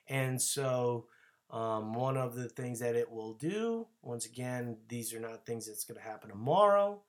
And 0.09 0.41
so, 0.41 1.07
um, 1.53 1.93
one 1.93 2.17
of 2.17 2.35
the 2.35 2.49
things 2.49 2.81
that 2.81 2.97
it 2.97 3.11
will 3.11 3.35
do, 3.35 3.87
once 4.01 4.25
again, 4.25 4.79
these 4.89 5.13
are 5.13 5.21
not 5.21 5.45
things 5.45 5.67
that's 5.67 5.85
going 5.85 6.01
to 6.01 6.07
happen 6.07 6.31
tomorrow, 6.31 7.03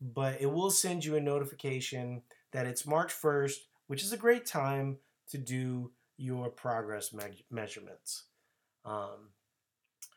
but 0.00 0.40
it 0.40 0.50
will 0.50 0.70
send 0.70 1.04
you 1.04 1.16
a 1.16 1.20
notification 1.20 2.22
that 2.52 2.66
it's 2.66 2.86
March 2.86 3.12
1st, 3.12 3.56
which 3.88 4.02
is 4.02 4.12
a 4.12 4.16
great 4.16 4.46
time 4.46 4.96
to 5.28 5.36
do 5.38 5.92
your 6.16 6.48
progress 6.48 7.12
me- 7.12 7.44
measurements. 7.50 8.24
Um, 8.86 9.30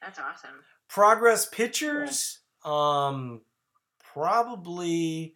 That's 0.01 0.19
awesome. 0.19 0.61
progress 0.87 1.45
pictures, 1.45 2.39
um, 2.63 3.41
probably 4.13 5.35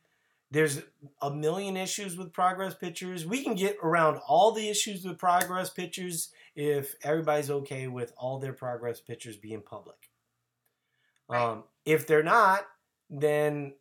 there's 0.50 0.82
a 1.22 1.30
million 1.30 1.76
issues 1.76 2.16
with 2.16 2.32
progress 2.32 2.74
pictures. 2.74 3.26
We 3.26 3.44
can 3.44 3.56
get 3.56 3.78
around 3.84 4.18
all 4.28 4.52
the 4.52 4.70
issues 4.70 5.04
with 5.04 5.18
progress 5.18 5.70
pictures 5.70 6.30
if 6.56 6.96
everybody's 7.04 7.52
okay 7.52 7.88
with 7.88 8.14
all 8.18 8.40
their 8.40 8.54
progress 8.54 9.02
pictures 9.02 9.36
being 9.36 9.62
public. 9.62 10.10
Right. 11.28 11.42
Um, 11.42 11.64
if 11.86 12.08
they're 12.08 12.24
not, 12.24 12.66
then 13.10 13.74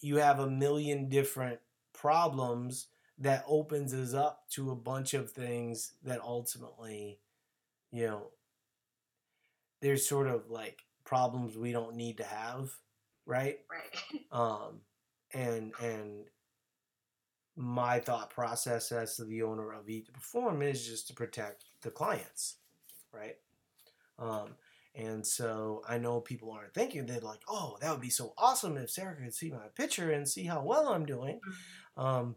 you 0.00 0.16
have 0.16 0.38
a 0.38 0.50
million 0.50 1.08
different 1.08 1.60
problems 1.92 2.86
that 3.18 3.44
opens 3.46 3.92
us 3.94 4.14
up 4.14 4.48
to 4.50 4.70
a 4.70 4.76
bunch 4.76 5.14
of 5.14 5.30
things 5.30 5.92
that 6.02 6.20
ultimately, 6.20 7.20
you 7.92 8.06
know, 8.06 8.30
there's 9.80 10.08
sort 10.08 10.26
of 10.28 10.50
like 10.50 10.82
problems 11.04 11.56
we 11.56 11.72
don't 11.72 11.94
need 11.94 12.16
to 12.16 12.24
have, 12.24 12.70
right? 13.26 13.58
Right. 13.70 14.22
um, 14.32 14.80
and 15.34 15.72
and 15.82 16.24
my 17.56 18.00
thought 18.00 18.30
process 18.30 18.90
as 18.90 19.16
the 19.16 19.42
owner 19.42 19.72
of 19.72 19.88
Eat 19.88 20.06
to 20.06 20.12
Perform 20.12 20.62
is 20.62 20.86
just 20.86 21.06
to 21.08 21.14
protect 21.14 21.64
the 21.82 21.90
clients, 21.90 22.56
right? 23.12 23.36
Um, 24.18 24.56
and 24.96 25.24
so 25.26 25.82
I 25.88 25.98
know 25.98 26.20
people 26.20 26.50
aren't 26.50 26.74
thinking 26.74 27.06
they're 27.06 27.20
like, 27.20 27.42
oh, 27.48 27.76
that 27.80 27.90
would 27.92 28.00
be 28.00 28.10
so 28.10 28.32
awesome 28.38 28.76
if 28.76 28.90
Sarah 28.90 29.14
could 29.16 29.34
see 29.34 29.50
my 29.50 29.68
picture 29.74 30.10
and 30.10 30.28
see 30.28 30.44
how 30.44 30.62
well 30.62 30.88
I'm 30.88 31.06
doing. 31.06 31.40
Um, 31.96 32.36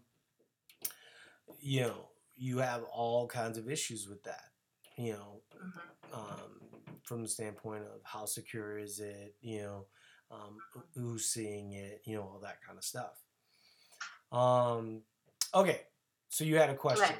you 1.60 1.82
know, 1.82 2.10
you 2.36 2.60
have 2.60 2.84
all 2.84 3.28
kinds 3.28 3.58
of 3.58 3.70
issues 3.70 4.08
with 4.08 4.24
that. 4.24 4.52
You 4.98 5.14
know, 5.14 5.42
Mhm. 5.56 6.14
um, 6.14 6.62
from 7.04 7.24
the 7.24 7.28
standpoint 7.30 7.86
of 7.86 8.02
how 8.04 8.26
secure 8.26 8.78
is 8.78 9.00
it, 9.00 9.36
you 9.42 9.62
know, 9.62 9.88
um, 10.32 10.58
who's 10.96 11.26
seeing 11.26 11.74
it, 11.74 12.02
you 12.06 12.16
know, 12.16 12.24
all 12.24 12.40
that 12.44 12.58
kind 12.66 12.78
of 12.78 12.84
stuff. 12.84 13.14
Um, 14.32 15.02
okay, 15.54 15.82
so 16.30 16.44
you 16.44 16.58
had 16.58 16.70
a 16.70 16.76
question. 16.76 17.16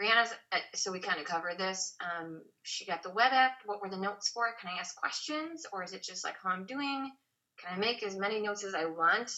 Brianna's, 0.00 0.32
uh, 0.52 0.58
so 0.74 0.92
we 0.92 1.00
kind 1.00 1.18
of 1.18 1.26
covered 1.26 1.58
this. 1.58 1.96
Um, 2.00 2.42
she 2.62 2.86
got 2.86 3.02
the 3.02 3.10
web 3.10 3.32
app. 3.32 3.58
What 3.66 3.82
were 3.82 3.90
the 3.90 3.96
notes 3.96 4.28
for? 4.28 4.44
Can 4.60 4.70
I 4.70 4.78
ask 4.78 4.94
questions? 4.94 5.66
Or 5.72 5.82
is 5.82 5.92
it 5.92 6.04
just 6.04 6.22
like 6.22 6.36
how 6.40 6.50
I'm 6.50 6.66
doing? 6.66 7.10
Can 7.58 7.76
I 7.76 7.78
make 7.80 8.04
as 8.04 8.16
many 8.16 8.40
notes 8.40 8.62
as 8.62 8.74
I 8.74 8.84
want? 8.84 9.32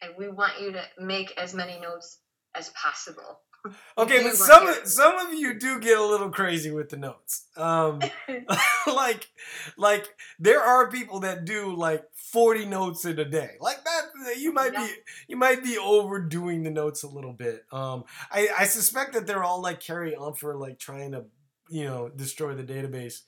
And 0.00 0.14
we 0.16 0.28
want 0.28 0.60
you 0.60 0.72
to 0.72 0.82
make 0.98 1.34
as 1.36 1.54
many 1.54 1.78
notes 1.78 2.20
as 2.54 2.70
possible. 2.70 3.40
Okay, 3.96 4.22
but 4.22 4.34
some 4.34 4.68
some 4.84 5.18
of 5.18 5.34
you 5.34 5.58
do 5.58 5.78
get 5.78 5.96
a 5.98 6.04
little 6.04 6.30
crazy 6.30 6.70
with 6.70 6.88
the 6.88 6.96
notes. 6.96 7.46
Um, 7.56 8.00
like 8.86 9.28
like 9.76 10.08
there 10.38 10.60
are 10.60 10.90
people 10.90 11.20
that 11.20 11.44
do 11.44 11.74
like 11.74 12.04
40 12.14 12.66
notes 12.66 13.04
in 13.04 13.18
a 13.18 13.24
day. 13.24 13.52
Like 13.60 13.84
that 13.84 14.38
you 14.38 14.52
might 14.52 14.72
Yeah. 14.72 14.86
be 14.86 14.92
you 15.28 15.36
might 15.36 15.62
be 15.62 15.78
overdoing 15.78 16.62
the 16.64 16.70
notes 16.70 17.02
a 17.02 17.08
little 17.08 17.32
bit. 17.32 17.64
Um, 17.70 18.04
I 18.30 18.48
I 18.58 18.64
suspect 18.64 19.12
that 19.12 19.26
they're 19.26 19.44
all 19.44 19.62
like 19.62 19.80
carry 19.80 20.16
on 20.16 20.34
for 20.34 20.56
like 20.56 20.78
trying 20.78 21.12
to 21.12 21.26
you 21.68 21.84
know 21.84 22.08
destroy 22.08 22.54
the 22.54 22.64
database. 22.64 23.20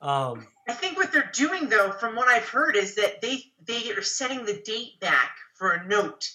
Um, 0.00 0.48
I 0.68 0.74
think 0.74 0.96
what 0.96 1.12
they're 1.12 1.30
doing, 1.32 1.68
though, 1.68 1.92
from 1.92 2.16
what 2.16 2.26
I've 2.28 2.48
heard, 2.48 2.76
is 2.76 2.96
that 2.96 3.20
they 3.20 3.52
they 3.64 3.92
are 3.92 4.02
setting 4.02 4.44
the 4.44 4.60
date 4.64 4.98
back 5.00 5.36
for 5.54 5.70
a 5.72 5.86
note, 5.86 6.28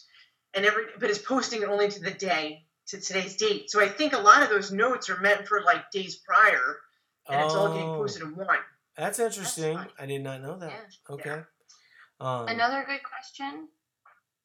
and 0.54 0.66
every 0.66 0.86
but 1.00 1.10
is 1.10 1.20
posting 1.20 1.62
it 1.62 1.68
only 1.68 1.90
to 1.90 2.00
the 2.00 2.12
day 2.12 2.67
to 2.88 3.00
today's 3.00 3.36
date. 3.36 3.70
So 3.70 3.82
I 3.84 3.88
think 3.90 4.14
a 4.14 4.20
lot 4.20 4.44
of 4.44 4.50
those 4.50 4.72
notes 4.72 5.10
are 5.10 5.20
meant 5.20 5.48
for 5.48 5.62
like 5.62 5.92
days 5.92 6.16
prior, 6.16 6.78
and 7.30 7.42
it's 7.44 7.54
all 7.54 7.70
getting 7.74 7.90
oh, 7.90 7.98
posted 7.98 8.24
in 8.24 8.36
one. 8.36 8.58
That's 8.96 9.20
interesting. 9.20 9.78
fun. 9.78 9.88
I 10.00 10.06
did 10.06 10.24
not 10.24 10.42
know 10.42 10.58
that. 10.58 10.72
Yeah. 10.72 11.14
Okay. 11.16 11.42
Um, 12.20 12.48
Another 12.48 12.84
good 12.88 13.02
question. 13.04 13.68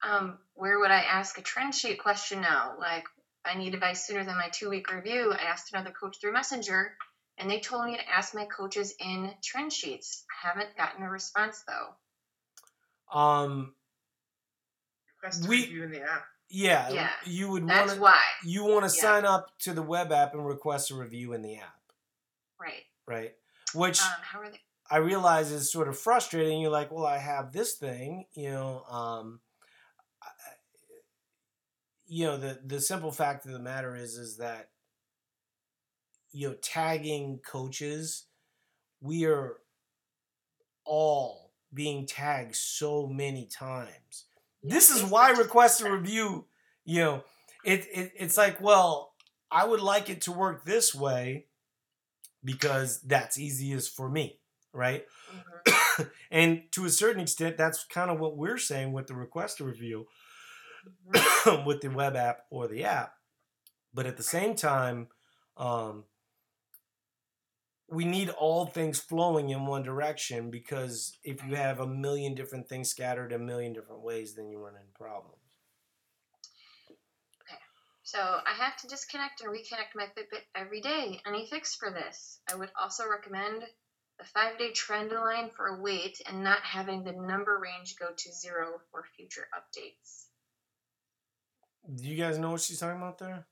Um, 0.02 0.38
where 0.54 0.78
would 0.78 0.90
I 0.90 1.00
ask 1.00 1.38
a 1.38 1.42
trend 1.42 1.74
sheet 1.74 2.02
question 2.02 2.40
now? 2.40 2.74
Like, 2.78 3.04
I 3.44 3.56
need 3.56 3.74
advice 3.74 4.06
sooner 4.06 4.24
than 4.24 4.36
my 4.36 4.48
two 4.50 4.68
week 4.68 4.92
review. 4.92 5.32
I 5.32 5.44
asked 5.44 5.72
another 5.72 5.92
coach 5.92 6.18
through 6.20 6.32
Messenger, 6.32 6.92
and 7.38 7.48
they 7.50 7.60
told 7.60 7.86
me 7.86 7.96
to 7.96 8.08
ask 8.10 8.34
my 8.34 8.44
coaches 8.46 8.94
in 8.98 9.32
trend 9.42 9.72
sheets. 9.72 10.24
I 10.44 10.48
haven't 10.48 10.76
gotten 10.76 11.04
a 11.04 11.10
response 11.10 11.62
though. 11.66 13.18
um, 13.18 13.74
Request 15.22 15.48
We- 15.48 15.60
review 15.62 15.84
in 15.84 15.90
the 15.92 16.02
app. 16.02 16.24
Yeah, 16.52 16.90
Yeah, 16.90 17.10
you 17.24 17.48
would 17.50 17.62
want 17.64 17.86
That's 17.86 17.94
to 17.94 18.00
why. 18.00 18.20
you 18.44 18.64
want 18.64 18.88
to 18.88 18.94
Yeah. 18.96 19.02
sign 19.02 19.24
up 19.24 19.58
to 19.60 19.72
the 19.72 19.82
web 19.82 20.12
app 20.12 20.34
and 20.34 20.46
request 20.46 20.90
a 20.90 20.94
review 20.94 21.32
in 21.32 21.42
the 21.42 21.56
app, 21.56 21.92
Right. 22.58 22.84
right? 23.06 23.34
Which 23.74 24.00
Um, 24.00 24.08
how 24.22 24.40
are 24.40 24.50
they? 24.50 24.60
I 24.90 24.98
realize 24.98 25.50
is 25.50 25.72
sort 25.72 25.88
of 25.88 25.98
frustrating. 25.98 26.60
You're 26.60 26.70
like, 26.70 26.90
well, 26.90 27.06
I 27.06 27.16
have 27.18 27.52
this 27.52 27.76
thing, 27.76 28.28
you 28.32 28.50
know. 28.50 28.84
Um, 28.84 29.40
I- 30.20 30.28
you 32.04 32.26
know, 32.26 32.36
the 32.36 32.60
the 32.64 32.80
simple 32.80 33.10
fact 33.12 33.46
of 33.46 33.52
the 33.52 33.58
matter 33.58 33.96
is, 33.96 34.16
is 34.16 34.36
that 34.36 34.70
you 36.34 36.48
know, 36.48 36.54
tagging 36.56 37.38
coaches, 37.40 38.26
we 39.00 39.24
are 39.26 39.60
all 40.84 41.52
being 41.74 42.06
tagged 42.06 42.56
so 42.56 43.06
many 43.06 43.46
times. 43.46 44.24
This 44.62 44.90
is 44.90 45.02
why 45.02 45.30
request 45.30 45.80
a 45.82 45.90
review. 45.90 46.46
You 46.84 47.00
know, 47.00 47.24
it, 47.64 47.86
it 47.92 48.12
it's 48.16 48.36
like, 48.36 48.60
well, 48.60 49.12
I 49.50 49.66
would 49.66 49.80
like 49.80 50.10
it 50.10 50.22
to 50.22 50.32
work 50.32 50.64
this 50.64 50.94
way 50.94 51.46
because 52.44 53.00
that's 53.02 53.38
easiest 53.38 53.94
for 53.94 54.08
me, 54.08 54.38
right? 54.72 55.04
Mhm, 55.66 56.10
and 56.30 56.62
to 56.72 56.84
a 56.84 56.90
certain 56.90 57.22
extent, 57.22 57.56
that's 57.56 57.84
kind 57.84 58.10
of 58.10 58.18
what 58.18 58.36
we're 58.36 58.58
saying 58.58 58.92
with 58.92 59.06
the 59.06 59.14
request 59.14 59.60
a 59.60 59.64
review 59.64 60.06
mhm. 61.08 61.64
with 61.66 61.80
the 61.80 61.88
web 61.88 62.16
app 62.16 62.40
or 62.50 62.68
the 62.68 62.84
app. 62.84 63.14
But 63.94 64.06
at 64.06 64.16
the 64.16 64.22
same 64.22 64.54
time, 64.54 65.08
um, 65.56 66.04
we 67.92 68.06
need 68.06 68.30
all 68.30 68.64
things 68.64 68.98
flowing 68.98 69.50
in 69.50 69.66
one 69.66 69.82
direction 69.82 70.50
because 70.50 71.18
if 71.24 71.44
you 71.46 71.56
have 71.56 71.78
a 71.78 71.86
million 71.86 72.34
different 72.34 72.66
things 72.66 72.88
scattered 72.88 73.32
a 73.32 73.38
million 73.38 73.74
different 73.74 74.02
ways, 74.02 74.34
then 74.34 74.48
you 74.48 74.58
run 74.58 74.74
into 74.74 74.92
problems. 74.94 75.36
Okay. 77.42 77.60
So 78.02 78.18
I 78.18 78.54
have 78.64 78.78
to 78.78 78.88
disconnect 78.88 79.42
and 79.42 79.50
reconnect 79.50 79.94
my 79.94 80.04
Fitbit 80.04 80.40
every 80.56 80.80
day. 80.80 81.20
Any 81.26 81.46
fix 81.50 81.74
for 81.74 81.90
this? 81.90 82.40
I 82.50 82.56
would 82.56 82.70
also 82.80 83.04
recommend 83.06 83.62
the 84.18 84.24
five 84.24 84.58
day 84.58 84.72
trend 84.72 85.12
line 85.12 85.50
for 85.54 85.82
weight 85.82 86.18
and 86.26 86.42
not 86.42 86.62
having 86.62 87.04
the 87.04 87.12
number 87.12 87.60
range 87.62 87.96
go 88.00 88.06
to 88.16 88.32
zero 88.32 88.80
for 88.90 89.04
future 89.16 89.48
updates. 89.54 90.28
Do 91.94 92.08
you 92.08 92.16
guys 92.16 92.38
know 92.38 92.52
what 92.52 92.62
she's 92.62 92.78
talking 92.78 92.96
about 92.96 93.18
there? 93.18 93.46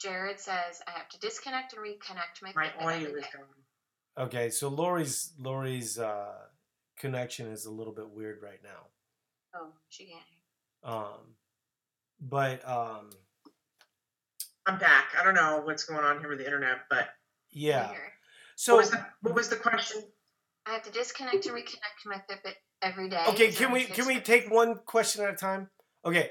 Jared 0.00 0.40
says 0.40 0.80
I 0.86 0.92
have 0.92 1.08
to 1.10 1.18
disconnect 1.18 1.74
and 1.74 1.82
reconnect 1.82 2.42
my 2.42 2.52
My 2.54 2.70
audio 2.84 3.08
is 3.08 3.22
day. 3.22 3.28
going. 3.34 4.26
Okay, 4.26 4.50
so 4.50 4.68
Lori's 4.68 5.32
Lori's 5.38 5.98
uh, 5.98 6.32
connection 6.98 7.48
is 7.48 7.66
a 7.66 7.70
little 7.70 7.92
bit 7.92 8.08
weird 8.10 8.38
right 8.42 8.60
now. 8.62 8.86
Oh, 9.54 9.68
she 9.88 10.04
can't 10.06 10.22
hear. 10.30 10.90
Um, 10.92 11.34
but 12.20 12.66
um, 12.68 13.10
I'm 14.66 14.78
back. 14.78 15.10
I 15.18 15.24
don't 15.24 15.34
know 15.34 15.62
what's 15.64 15.84
going 15.84 16.04
on 16.04 16.20
here 16.20 16.28
with 16.28 16.38
the 16.38 16.44
internet, 16.46 16.78
but 16.88 17.08
yeah. 17.50 17.82
Can 17.84 17.88
you 17.90 17.94
hear? 17.94 18.12
So 18.56 18.74
what 18.74 18.80
was 18.82 18.90
the 18.90 19.06
what 19.22 19.34
was 19.34 19.48
the 19.48 19.56
question? 19.56 20.02
I 20.66 20.72
have 20.72 20.82
to 20.82 20.90
disconnect 20.92 21.46
and 21.46 21.54
reconnect 21.54 22.06
my 22.06 22.16
Fitbit 22.30 22.54
every 22.82 23.08
day. 23.08 23.24
okay, 23.28 23.50
can 23.50 23.72
we 23.72 23.84
can 23.84 24.06
we 24.06 24.20
take 24.20 24.50
one 24.50 24.76
question 24.86 25.24
at 25.24 25.32
a 25.34 25.36
time? 25.36 25.68
Okay, 26.04 26.30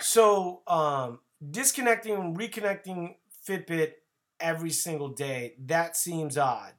so 0.00 0.62
um, 0.66 1.20
disconnecting 1.50 2.14
and 2.14 2.36
reconnecting 2.36 3.16
Fitbit 3.48 3.92
every 4.40 4.70
single 4.70 5.08
day 5.08 5.54
that 5.66 5.96
seems 5.96 6.36
odd. 6.38 6.72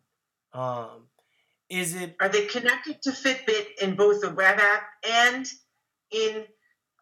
Um, 0.53 1.07
is 1.69 1.95
it 1.95 2.15
Are 2.19 2.29
they 2.29 2.45
connected 2.45 3.01
to 3.03 3.11
Fitbit 3.11 3.65
in 3.81 3.95
both 3.95 4.21
the 4.21 4.29
web 4.29 4.59
app 4.59 4.83
and 5.09 5.45
in 6.11 6.45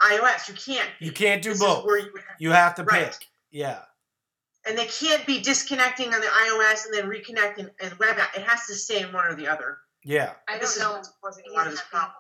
iOS? 0.02 0.48
You 0.50 0.54
can't. 0.56 0.90
you 1.00 1.12
can't 1.12 1.42
do 1.42 1.52
This 1.52 1.60
both? 1.60 1.86
where 1.86 1.98
you 1.98 2.12
have- 2.16 2.36
You 2.40 2.52
have 2.52 2.76
to 2.76 2.84
Right. 2.84 3.12
pick. 3.12 3.28
Yeah. 3.52 3.86
and 4.68 4.76
they 4.76 4.88
can't 4.88 5.28
be 5.28 5.40
disconnecting 5.42 6.12
on 6.12 6.20
the 6.20 6.26
iOS 6.28 6.86
and 6.86 6.94
then 6.96 7.06
reconnecting 7.08 7.70
in 7.80 7.90
the 7.90 7.96
web 7.98 8.18
app. 8.18 8.36
It 8.36 8.42
has 8.42 8.66
to 8.66 8.74
stay 8.74 9.02
in 9.02 9.14
one 9.14 9.28
or 9.28 9.36
the 9.36 9.48
other. 9.48 9.78
Yeah. 10.04 10.34
I 10.48 10.58
this 10.58 10.76
don't 10.76 10.78
is 10.78 10.82
know. 10.82 10.94
what's 10.94 11.12
causing 11.24 11.44
a 11.52 11.54
lot 11.54 11.68
of 11.68 11.74
this 11.74 11.82
problem. 11.84 12.16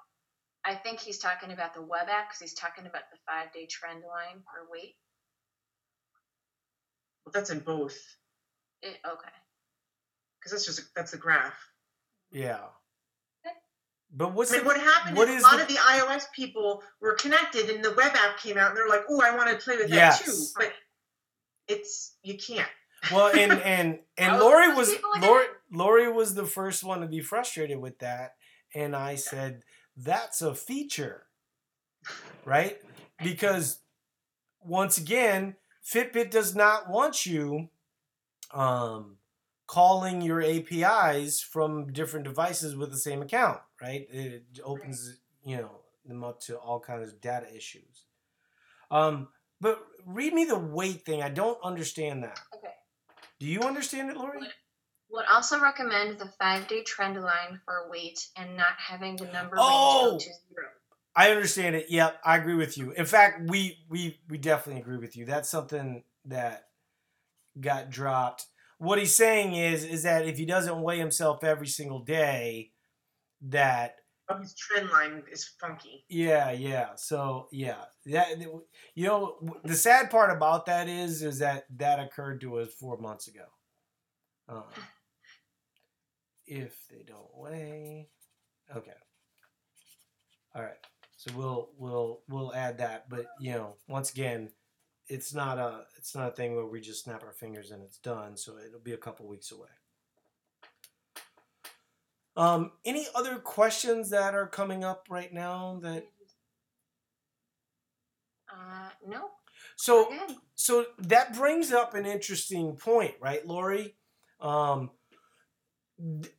I 0.63 0.75
think 0.75 0.99
he's 0.99 1.17
talking 1.17 1.51
about 1.51 1.73
the 1.73 1.81
web 1.81 2.07
app 2.07 2.29
because 2.29 2.39
he's 2.39 2.53
talking 2.53 2.85
about 2.85 3.09
the 3.11 3.17
five 3.25 3.51
day 3.51 3.65
trend 3.65 4.03
line 4.03 4.43
for 4.43 4.69
weight. 4.69 4.95
Well, 7.25 7.31
that's 7.33 7.49
in 7.49 7.59
both 7.59 7.97
It, 8.81 8.97
okay. 9.05 9.29
because 10.39 10.51
that's 10.51 10.65
just 10.65 10.93
that's 10.95 11.11
the 11.11 11.17
graph. 11.17 11.57
Yeah. 12.31 12.59
But 14.17 14.33
what's 14.33 14.51
I 14.51 14.55
mean, 14.57 14.63
the, 14.63 14.67
what 14.67 14.79
happened 14.79 15.17
what 15.17 15.27
is, 15.27 15.37
is 15.37 15.41
a 15.43 15.47
lot 15.47 15.55
the- 15.57 15.61
of 15.63 15.67
the 15.67 15.75
iOS 15.75 16.31
people 16.33 16.83
were 17.01 17.15
connected, 17.15 17.69
and 17.69 17.83
the 17.83 17.91
web 17.95 18.13
app 18.15 18.37
came 18.39 18.57
out, 18.57 18.69
and 18.69 18.77
they're 18.77 18.87
like, 18.87 19.01
"Oh, 19.09 19.21
I 19.21 19.35
want 19.35 19.49
to 19.49 19.57
play 19.57 19.75
with 19.77 19.89
Yes. 19.89 20.19
that 20.19 20.25
too," 20.25 20.43
but 20.55 20.71
it's 21.67 22.15
you 22.23 22.37
can't. 22.37 22.69
well 23.11 23.27
and 23.35 23.51
and 23.63 23.99
and 24.17 24.31
I 24.31 24.35
was 24.35 24.41
Lori 24.43 24.67
one 24.69 24.77
was 24.77 24.87
those 24.87 24.95
people 24.97 25.11
again. 25.17 25.29
Lori 25.29 25.45
Lori 25.71 26.11
was 26.11 26.35
the 26.35 26.45
first 26.45 26.83
one 26.83 27.01
to 27.01 27.07
be 27.07 27.19
frustrated 27.21 27.79
with 27.79 27.99
that 27.99 28.35
and 28.73 28.95
I 28.95 29.15
said 29.15 29.63
that's 29.97 30.41
a 30.41 30.53
feature 30.55 31.23
right 32.45 32.79
because 33.23 33.79
once 34.61 34.97
again 34.97 35.55
Fitbit 35.85 36.31
does 36.31 36.55
not 36.55 36.89
want 36.89 37.25
you 37.25 37.69
um 38.53 39.17
calling 39.67 40.21
your 40.21 40.41
APIs 40.41 41.41
from 41.41 41.91
different 41.91 42.23
devices 42.25 42.75
with 42.75 42.91
the 42.91 42.97
same 42.97 43.21
account 43.21 43.59
right 43.81 44.07
it 44.11 44.43
opens 44.63 45.19
you 45.43 45.57
know 45.57 45.71
them 46.05 46.23
up 46.23 46.39
to 46.39 46.55
all 46.57 46.79
kinds 46.79 47.09
of 47.11 47.19
data 47.19 47.47
issues 47.55 48.05
um 48.91 49.27
but 49.59 49.79
read 50.05 50.33
me 50.33 50.45
the 50.45 50.57
weight 50.57 51.03
thing 51.05 51.23
I 51.23 51.29
don't 51.29 51.57
understand 51.63 52.23
that 52.23 52.39
Okay. 52.55 52.73
do 53.39 53.47
you 53.47 53.61
understand 53.61 54.11
it, 54.11 54.17
Lori? 54.17 54.39
Would 55.09 55.25
also 55.25 55.59
recommend 55.59 56.19
the 56.19 56.27
five 56.39 56.67
day 56.67 56.83
trend 56.83 57.19
line 57.21 57.59
for 57.65 57.89
weight 57.89 58.27
and 58.37 58.55
not 58.57 58.73
having 58.77 59.15
the 59.15 59.25
number 59.25 59.55
Oh! 59.57 60.11
range 60.11 60.11
go 60.11 60.17
to 60.19 60.23
zero. 60.25 60.67
I 61.15 61.31
understand 61.31 61.75
it. 61.75 61.85
Yep, 61.89 62.19
I 62.25 62.37
agree 62.37 62.55
with 62.55 62.77
you. 62.77 62.91
In 62.91 63.05
fact, 63.05 63.49
we 63.49 63.79
we 63.89 64.19
we 64.29 64.37
definitely 64.37 64.81
agree 64.81 64.97
with 64.97 65.15
you. 65.15 65.25
That's 65.25 65.49
something 65.49 66.03
that 66.25 66.65
got 67.59 67.89
dropped. 67.89 68.45
What 68.77 68.99
he's 68.99 69.15
saying 69.15 69.55
is 69.55 69.85
is 69.85 70.03
that 70.03 70.27
if 70.27 70.37
he 70.37 70.45
doesn't 70.45 70.81
weigh 70.81 70.99
himself 70.99 71.43
every 71.43 71.67
single 71.67 71.99
day, 71.99 72.71
that 73.43 73.95
his 74.41 74.55
trend 74.55 74.89
line 74.89 75.23
is 75.31 75.45
funky. 75.59 76.03
yeah, 76.09 76.51
yeah. 76.51 76.95
So 76.95 77.47
yeah, 77.51 77.85
that 78.07 78.41
you 78.95 79.07
know 79.07 79.37
the 79.63 79.75
sad 79.75 80.11
part 80.11 80.35
about 80.35 80.65
that 80.65 80.89
is 80.89 81.23
is 81.23 81.39
that 81.39 81.65
that 81.77 81.99
occurred 81.99 82.41
to 82.41 82.57
us 82.57 82.73
four 82.73 82.97
months 82.97 83.27
ago. 83.27 83.45
Um, 84.49 84.63
if 86.45 86.87
they 86.89 87.03
don't 87.03 87.35
weigh, 87.35 88.09
okay, 88.75 88.91
all 90.53 90.61
right. 90.61 90.77
So 91.17 91.31
we'll 91.35 91.69
we'll 91.77 92.21
we'll 92.27 92.53
add 92.53 92.77
that, 92.79 93.09
but 93.09 93.25
you 93.39 93.53
know, 93.53 93.75
once 93.87 94.11
again, 94.11 94.49
it's 95.07 95.33
not 95.33 95.57
a 95.57 95.85
it's 95.97 96.15
not 96.15 96.27
a 96.27 96.31
thing 96.31 96.55
where 96.55 96.65
we 96.65 96.81
just 96.81 97.03
snap 97.03 97.23
our 97.23 97.31
fingers 97.31 97.71
and 97.71 97.83
it's 97.83 97.97
done. 97.97 98.35
So 98.37 98.53
it'll 98.57 98.79
be 98.79 98.93
a 98.93 98.97
couple 98.97 99.27
weeks 99.27 99.51
away. 99.51 99.69
Um, 102.37 102.73
any 102.83 103.07
other 103.15 103.37
questions 103.37 104.09
that 104.09 104.35
are 104.35 104.47
coming 104.47 104.83
up 104.83 105.07
right 105.09 105.33
now 105.33 105.79
that 105.81 106.05
Uh, 108.51 108.89
no. 109.07 109.31
so 109.75 110.13
so 110.55 110.85
that 110.97 111.35
brings 111.35 111.71
up 111.71 111.93
an 111.93 112.05
interesting 112.05 112.75
point, 112.75 113.15
right, 113.21 113.45
Lori? 113.45 113.95
Um, 114.41 114.91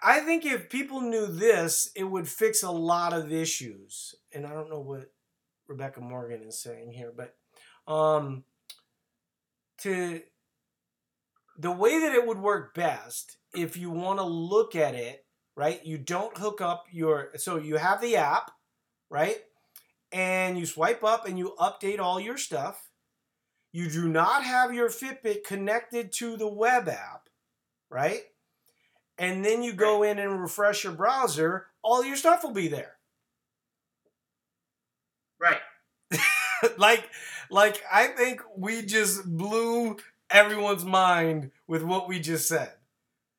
I 0.03 0.21
think 0.21 0.45
if 0.45 0.69
people 0.69 1.01
knew 1.01 1.27
this, 1.27 1.91
it 1.97 2.05
would 2.05 2.29
fix 2.29 2.63
a 2.63 2.71
lot 2.71 3.13
of 3.13 3.33
issues. 3.33 4.15
And 4.33 4.47
I 4.47 4.53
don't 4.53 4.71
know 4.71 4.81
what 4.81 5.11
Rebecca 5.67 6.01
Morgan 6.01 6.43
is 6.43 6.59
saying 6.59 6.93
here, 6.93 7.13
but 7.17 7.35
um, 7.91 8.45
to 9.79 10.21
the 11.59 11.73
way 11.73 12.01
that 12.01 12.13
it 12.13 12.27
would 12.27 12.39
work 12.39 12.75
best, 12.75 13.39
if 13.55 13.77
you 13.77 13.91
want 13.91 14.19
to 14.19 14.25
look 14.25 14.77
at 14.77 14.95
it, 14.95 15.25
right, 15.57 15.85
you 15.87 15.97
don't 15.97 16.37
hook 16.37 16.61
up 16.61 16.85
your 16.93 17.31
so 17.37 17.57
you 17.57 17.77
have 17.77 18.03
the 18.03 18.17
app, 18.17 18.51
right, 19.09 19.39
and 20.13 20.59
you 20.59 20.67
swipe 20.67 21.03
up 21.03 21.27
and 21.27 21.39
you 21.39 21.55
update 21.59 21.99
all 21.99 22.21
your 22.21 22.37
stuff 22.37 22.91
you 23.77 23.91
do 23.91 24.09
not 24.09 24.43
have 24.43 24.73
your 24.73 24.89
Fitbit 24.89 25.45
connected 25.45 26.11
to 26.13 26.39
the 26.39 26.49
web 26.49 26.89
app, 26.89 27.29
right? 27.91 28.23
And 29.19 29.45
then 29.45 29.63
you 29.63 29.73
go 29.73 30.03
in 30.03 30.19
and 30.19 30.41
refresh 30.41 30.85
your 30.85 30.93
browser, 30.93 31.67
all 31.83 32.05
your 32.05 32.17
stuff 32.17 32.43
will 32.43 32.53
be 32.53 32.69
there. 32.69 32.97
Right. 35.41 35.61
like 36.79 37.09
like 37.51 37.83
I 37.93 38.09
think 38.09 38.43
we 38.57 38.83
just 38.83 39.25
blew 39.25 39.97
everyone's 40.31 40.85
mind 40.85 41.51
with 41.67 41.83
what 41.83 42.09
we 42.09 42.21
just 42.21 42.49
said. 42.49 42.73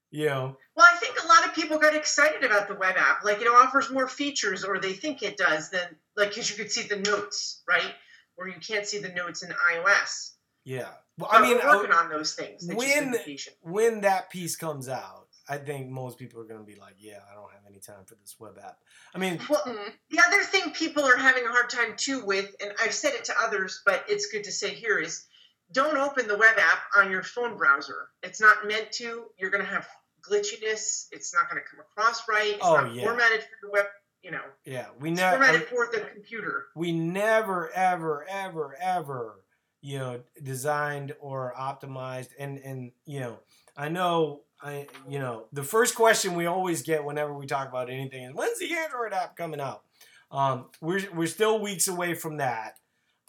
You 0.10 0.28
know. 0.28 0.58
Well, 0.76 0.88
I 0.92 0.96
think 0.98 1.22
a 1.24 1.28
lot 1.28 1.46
of 1.46 1.54
people 1.54 1.80
got 1.80 1.96
excited 1.96 2.44
about 2.44 2.68
the 2.68 2.76
web 2.76 2.96
app. 2.98 3.26
Like 3.26 3.42
it 3.42 3.48
offers 3.48 3.92
more 3.92 4.08
features, 4.08 4.64
or 4.64 4.80
they 4.80 4.94
think 4.94 5.22
it 5.22 5.38
does. 5.38 5.70
Than 5.70 5.96
like 6.16 6.30
because 6.30 6.50
you 6.50 6.56
could 6.56 6.72
see 6.72 6.88
the 6.88 6.98
notes, 6.98 7.62
right? 7.68 7.94
Where 8.36 8.48
you 8.48 8.60
can't 8.66 8.86
see 8.86 9.00
the 9.00 9.10
notes 9.10 9.44
in 9.44 9.50
iOS. 9.50 10.32
Yeah. 10.64 10.90
Well, 11.18 11.30
I 11.32 11.42
mean, 11.42 11.58
working 11.58 11.92
on 11.92 12.10
those 12.10 12.34
things. 12.36 12.68
When- 12.72 13.16
when 13.62 14.02
that 14.02 14.30
piece 14.30 14.56
comes 14.56 14.88
out, 14.88 15.27
I 15.50 15.58
think 15.58 15.89
most 15.89 16.18
people 16.20 16.39
are 16.41 16.45
going 16.45 16.60
to 16.60 16.66
be 16.66 16.76
like, 16.80 16.95
"Yeah, 16.98 17.20
I 17.32 17.34
don't 17.36 17.52
have 17.52 17.62
any 17.70 17.80
time 17.80 18.06
for 18.06 18.16
this 18.16 18.36
web 18.39 18.58
app." 18.64 18.80
I 19.14 19.18
mean, 19.18 19.39
Well, 19.50 19.62
Mhm. 19.66 19.93
the 20.10 20.20
other 20.20 20.43
thing 20.43 20.72
people 20.74 21.04
are 21.06 21.16
having 21.18 21.45
a 21.45 21.50
hard 21.52 21.70
time 21.70 21.95
too 21.95 22.24
with, 22.26 22.56
and 22.62 22.74
I've 22.80 22.93
said 22.93 23.14
it 23.14 23.24
to 23.26 23.39
others, 23.39 23.82
but 23.86 24.04
it's 24.10 24.28
good 24.28 24.43
to 24.45 24.52
say 24.52 24.74
here 24.74 25.00
is 25.00 25.26
don't 25.72 25.98
open 25.98 26.28
the 26.28 26.38
web 26.38 26.58
app 26.58 26.80
on 26.95 27.12
your 27.12 27.24
phone 27.24 27.58
browser. 27.58 28.10
It's 28.24 28.39
not 28.41 28.66
meant 28.68 28.91
to. 28.93 29.32
You're 29.38 29.50
going 29.50 29.64
to 29.64 29.70
have 29.70 29.88
glitchiness. 30.22 31.08
It's 31.12 31.34
not 31.34 31.50
going 31.50 31.62
to 31.62 31.70
come 31.70 31.80
across 31.80 32.28
right. 32.28 32.56
It's 32.56 32.66
Oh, 32.66 32.76
not 32.82 32.93
yeah. 32.93 33.04
formatted 33.04 33.43
for 33.43 33.58
the 33.62 33.70
web. 33.72 33.86
You 34.24 34.32
know, 34.32 34.43
yeah, 34.66 34.88
we 35.00 35.12
never 35.12 35.38
formatted 35.38 35.68
for 35.70 35.88
the 35.88 36.02
computer. 36.02 36.68
we 36.76 36.91
never 36.91 37.70
ever 37.72 38.26
ever 38.28 38.76
ever 38.82 39.43
you 39.80 40.00
know 40.00 40.24
designed 40.43 41.16
or 41.20 41.54
optimized 41.58 42.30
and 42.39 42.58
and 42.60 42.91
you 43.06 43.20
know 43.20 43.39
i 43.78 43.88
know 43.88 44.43
i 44.62 44.88
you 45.08 45.20
know 45.20 45.45
the 45.53 45.64
first 45.64 45.95
question 45.95 46.36
we 46.36 46.45
always 46.45 46.82
get 46.82 47.03
whenever 47.03 47.34
we 47.34 47.45
talk 47.45 47.70
about 47.70 47.89
anything 47.89 48.24
is 48.24 48.34
when's 48.34 48.60
the 48.60 48.74
android 48.74 49.14
app 49.14 49.36
coming 49.36 49.62
out? 49.62 49.84
Um 50.32 50.66
we're 50.82 51.01
we're 51.14 51.28
still 51.28 51.60
weeks 51.60 51.88
away 51.88 52.14
from 52.14 52.38
that. 52.38 52.76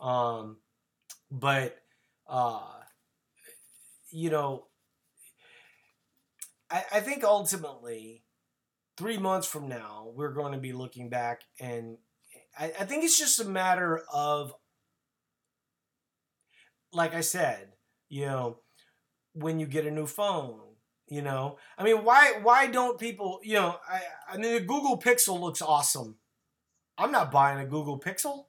Um 0.01 0.57
but 1.31 1.77
uh 2.29 2.63
you 4.11 4.31
know 4.31 4.67
i 6.71 6.83
i 6.93 7.01
think 7.01 7.25
ultimately 7.25 8.23
three 8.97 9.19
months 9.19 9.47
from 9.47 9.69
now 9.69 10.11
we're 10.15 10.33
going 10.33 10.53
to 10.53 10.59
be 10.59 10.73
looking 10.73 11.09
back 11.09 11.43
and 11.61 11.99
I, 12.59 12.67
I 12.81 12.85
think 12.85 13.05
it's 13.05 13.19
just 13.19 13.41
a 13.41 13.45
matter 13.45 14.03
of, 14.13 14.53
like 16.93 17.15
I 17.15 17.21
said, 17.21 17.73
you 18.09 18.27
know, 18.27 18.59
when 19.35 19.61
you 19.61 19.67
get 19.67 19.87
a 19.87 19.91
new 19.91 20.07
phone, 20.07 20.61
you 21.09 21.23
know, 21.23 21.59
I 21.79 21.85
mean, 21.85 22.05
why 22.05 22.35
why 22.43 22.67
don't 22.67 22.99
people, 22.99 23.41
you 23.43 23.55
know, 23.55 23.77
I 23.89 24.03
I 24.33 24.37
mean, 24.37 24.55
the 24.55 24.61
Google 24.61 24.99
Pixel 24.99 25.41
looks 25.41 25.63
awesome. 25.63 26.17
I'm 26.97 27.13
not 27.13 27.31
buying 27.31 27.59
a 27.61 27.67
Google 27.67 27.99
Pixel, 28.01 28.47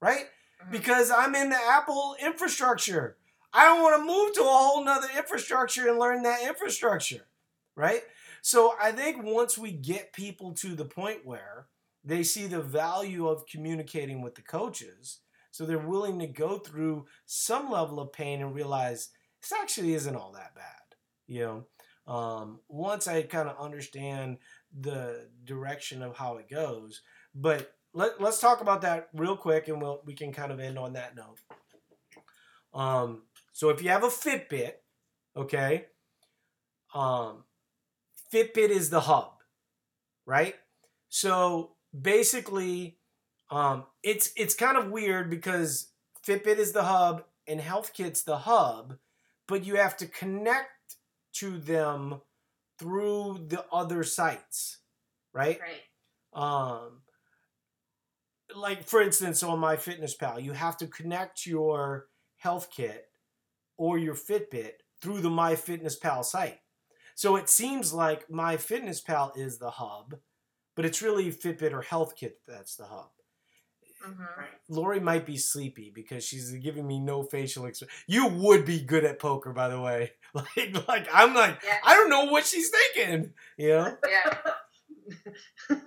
right? 0.00 0.26
Mhm. 0.64 0.70
Because 0.70 1.10
I'm 1.10 1.34
in 1.34 1.50
the 1.50 1.56
Apple 1.62 2.16
infrastructure. 2.20 3.16
I 3.52 3.64
don't 3.64 3.82
want 3.82 3.96
to 4.00 4.04
move 4.06 4.34
to 4.34 4.42
a 4.42 4.44
whole 4.44 4.84
nother 4.84 5.08
infrastructure 5.16 5.88
and 5.88 5.98
learn 5.98 6.22
that 6.22 6.42
infrastructure, 6.42 7.26
right? 7.74 8.02
So 8.42 8.74
I 8.80 8.92
think 8.92 9.22
once 9.24 9.58
we 9.58 9.72
get 9.72 10.12
people 10.12 10.52
to 10.54 10.74
the 10.74 10.84
point 10.84 11.26
where 11.26 11.66
they 12.04 12.22
see 12.22 12.46
the 12.46 12.60
value 12.62 13.28
of 13.28 13.46
communicating 13.46 14.22
with 14.22 14.34
the 14.36 14.42
coaches, 14.42 15.20
so 15.50 15.66
they're 15.66 15.78
willing 15.78 16.18
to 16.20 16.26
go 16.26 16.58
through 16.58 17.06
some 17.26 17.70
level 17.70 18.00
of 18.00 18.12
pain 18.12 18.40
and 18.40 18.54
realize 18.54 19.10
this 19.42 19.52
actually 19.52 19.94
isn't 19.94 20.16
all 20.16 20.32
that 20.32 20.54
bad. 20.54 20.96
You 21.26 21.40
know, 21.40 21.66
um, 22.10 22.58
once 22.68 23.06
I 23.06 23.22
kind 23.22 23.48
of 23.48 23.56
understand 23.60 24.38
the 24.76 25.28
direction 25.44 26.02
of 26.02 26.16
how 26.16 26.38
it 26.38 26.50
goes, 26.50 27.02
but 27.36 27.72
let, 27.94 28.20
let's 28.20 28.40
talk 28.40 28.60
about 28.60 28.82
that 28.82 29.10
real 29.14 29.36
quick, 29.36 29.68
and 29.68 29.80
we'll 29.80 30.02
we 30.04 30.14
can 30.14 30.32
kind 30.32 30.50
of 30.50 30.58
end 30.58 30.76
on 30.76 30.94
that 30.94 31.14
note. 31.14 31.38
Um, 32.74 33.22
so 33.52 33.68
if 33.68 33.80
you 33.80 33.90
have 33.90 34.02
a 34.02 34.08
Fitbit, 34.08 34.72
okay, 35.36 35.86
um, 36.94 37.44
Fitbit 38.34 38.70
is 38.70 38.90
the 38.90 39.02
hub, 39.02 39.34
right? 40.26 40.56
So 41.10 41.76
basically, 41.98 42.98
um, 43.52 43.84
it's 44.02 44.32
it's 44.36 44.54
kind 44.54 44.76
of 44.76 44.90
weird 44.90 45.30
because 45.30 45.92
Fitbit 46.26 46.58
is 46.58 46.72
the 46.72 46.82
hub 46.82 47.22
and 47.46 47.60
HealthKit's 47.60 48.24
the 48.24 48.38
hub, 48.38 48.98
but 49.46 49.64
you 49.64 49.76
have 49.76 49.96
to 49.98 50.06
connect 50.06 50.70
to 51.34 51.58
them 51.58 52.20
through 52.78 53.46
the 53.48 53.64
other 53.72 54.02
sites, 54.04 54.78
right? 55.32 55.58
Right. 55.60 55.82
Um, 56.32 57.02
like 58.54 58.84
for 58.84 59.00
instance, 59.00 59.42
on 59.42 59.60
MyFitnessPal, 59.60 60.42
you 60.42 60.52
have 60.52 60.76
to 60.78 60.86
connect 60.86 61.46
your 61.46 62.08
HealthKit 62.44 63.00
or 63.76 63.98
your 63.98 64.14
Fitbit 64.14 64.72
through 65.00 65.20
the 65.20 65.30
MyFitnessPal 65.30 66.24
site. 66.24 66.58
So 67.14 67.36
it 67.36 67.48
seems 67.48 67.92
like 67.92 68.28
MyFitnessPal 68.28 69.36
is 69.36 69.58
the 69.58 69.70
hub, 69.70 70.16
but 70.74 70.84
it's 70.84 71.02
really 71.02 71.30
Fitbit 71.30 71.72
or 71.72 71.82
HealthKit 71.82 72.32
that's 72.46 72.76
the 72.76 72.86
hub. 72.86 73.10
Hmm 74.02 74.24
Lori 74.68 75.00
might 75.00 75.26
be 75.26 75.36
sleepy 75.36 75.90
because 75.94 76.24
she's 76.24 76.52
giving 76.52 76.86
me 76.86 77.00
no 77.00 77.22
facial 77.22 77.66
expression. 77.66 77.92
You 78.06 78.28
would 78.28 78.64
be 78.64 78.80
good 78.80 79.04
at 79.04 79.18
poker, 79.18 79.52
by 79.52 79.68
the 79.68 79.80
way. 79.80 80.12
Like, 80.32 80.86
like 80.86 81.08
I'm 81.12 81.34
like, 81.34 81.58
Yeah. 81.66 81.78
I 81.84 81.94
don't 81.94 82.08
know 82.08 82.26
what 82.26 82.46
she's 82.46 82.70
thinking. 82.70 83.32
You 83.58 83.68
know? 83.70 83.96
Yeah. 84.08 85.76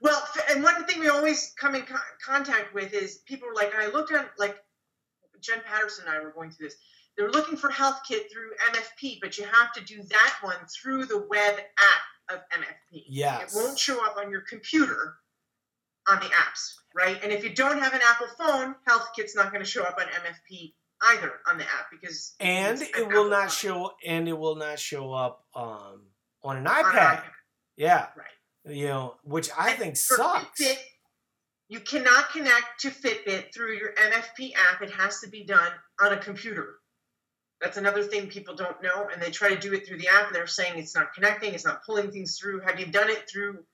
well, 0.00 0.20
and 0.50 0.64
one 0.64 0.84
thing 0.86 0.98
we 0.98 1.08
always 1.08 1.54
come 1.56 1.76
in 1.76 1.82
co- 1.82 1.94
contact 2.26 2.74
with 2.74 2.92
is 2.92 3.18
people 3.26 3.48
are 3.48 3.54
like, 3.54 3.72
and 3.72 3.80
I 3.80 3.86
looked 3.86 4.12
at 4.12 4.28
like 4.40 4.56
Jen 5.40 5.60
Patterson 5.64 6.06
and 6.08 6.16
I 6.16 6.20
were 6.20 6.32
going 6.32 6.50
through 6.50 6.66
this. 6.66 6.76
They're 7.16 7.30
looking 7.30 7.56
for 7.56 7.70
HealthKit 7.70 8.30
through 8.32 8.50
MFP, 8.72 9.18
but 9.20 9.38
you 9.38 9.44
have 9.44 9.72
to 9.74 9.84
do 9.84 10.02
that 10.02 10.34
one 10.42 10.56
through 10.66 11.06
the 11.06 11.26
web 11.30 11.54
app 11.78 12.34
of 12.34 12.40
MFP. 12.52 13.04
Yes. 13.08 13.54
It 13.54 13.56
won't 13.56 13.78
show 13.78 14.04
up 14.04 14.16
on 14.16 14.30
your 14.30 14.42
computer 14.42 15.16
on 16.10 16.18
the 16.20 16.26
apps, 16.26 16.74
right? 16.94 17.18
And 17.22 17.32
if 17.32 17.44
you 17.44 17.54
don't 17.54 17.78
have 17.78 17.94
an 17.94 18.00
Apple 18.06 18.26
phone, 18.38 18.74
HealthKit's 18.88 19.34
not 19.36 19.52
going 19.52 19.64
to 19.64 19.70
show 19.70 19.84
up 19.84 19.96
on 19.98 20.06
MFP 20.06 20.72
either 21.12 21.32
on 21.48 21.56
the 21.56 21.64
app 21.64 21.86
because 21.90 22.34
and 22.40 22.80
it 22.82 22.94
will 22.96 23.06
Apple 23.06 23.30
not 23.30 23.40
phone. 23.42 23.48
show 23.50 23.90
and 24.06 24.28
it 24.28 24.38
will 24.38 24.56
not 24.56 24.78
show 24.78 25.12
up 25.12 25.44
um 25.54 26.02
on 26.42 26.58
an 26.58 26.66
On 26.66 26.76
an 26.78 26.84
iPad. 26.84 27.22
Yeah. 27.76 28.06
Right. 28.16 28.74
You 28.74 28.88
know, 28.88 29.14
which 29.24 29.48
I 29.58 29.72
think 29.72 29.96
sucks. 29.96 30.60
Fitbit, 30.60 30.76
you 31.68 31.80
cannot 31.80 32.30
connect 32.32 32.80
to 32.80 32.90
Fitbit 32.90 33.54
through 33.54 33.76
your 33.76 33.92
MFP 33.94 34.52
app. 34.70 34.82
It 34.82 34.90
has 34.90 35.20
to 35.20 35.28
be 35.28 35.44
done 35.44 35.70
on 36.00 36.12
a 36.12 36.18
computer. 36.18 36.74
That's 37.62 37.76
another 37.76 38.02
thing 38.02 38.26
people 38.26 38.54
don't 38.54 38.82
know, 38.82 39.08
and 39.12 39.20
they 39.20 39.30
try 39.30 39.54
to 39.54 39.58
do 39.58 39.72
it 39.74 39.86
through 39.86 39.98
the 39.98 40.08
app. 40.08 40.26
And 40.26 40.34
they're 40.34 40.46
saying 40.46 40.78
it's 40.78 40.94
not 40.94 41.14
connecting, 41.14 41.54
it's 41.54 41.64
not 41.64 41.84
pulling 41.84 42.10
things 42.10 42.38
through. 42.38 42.60
Have 42.60 42.80
you 42.80 42.86
done 42.86 43.08
it 43.10 43.28
through 43.30 43.64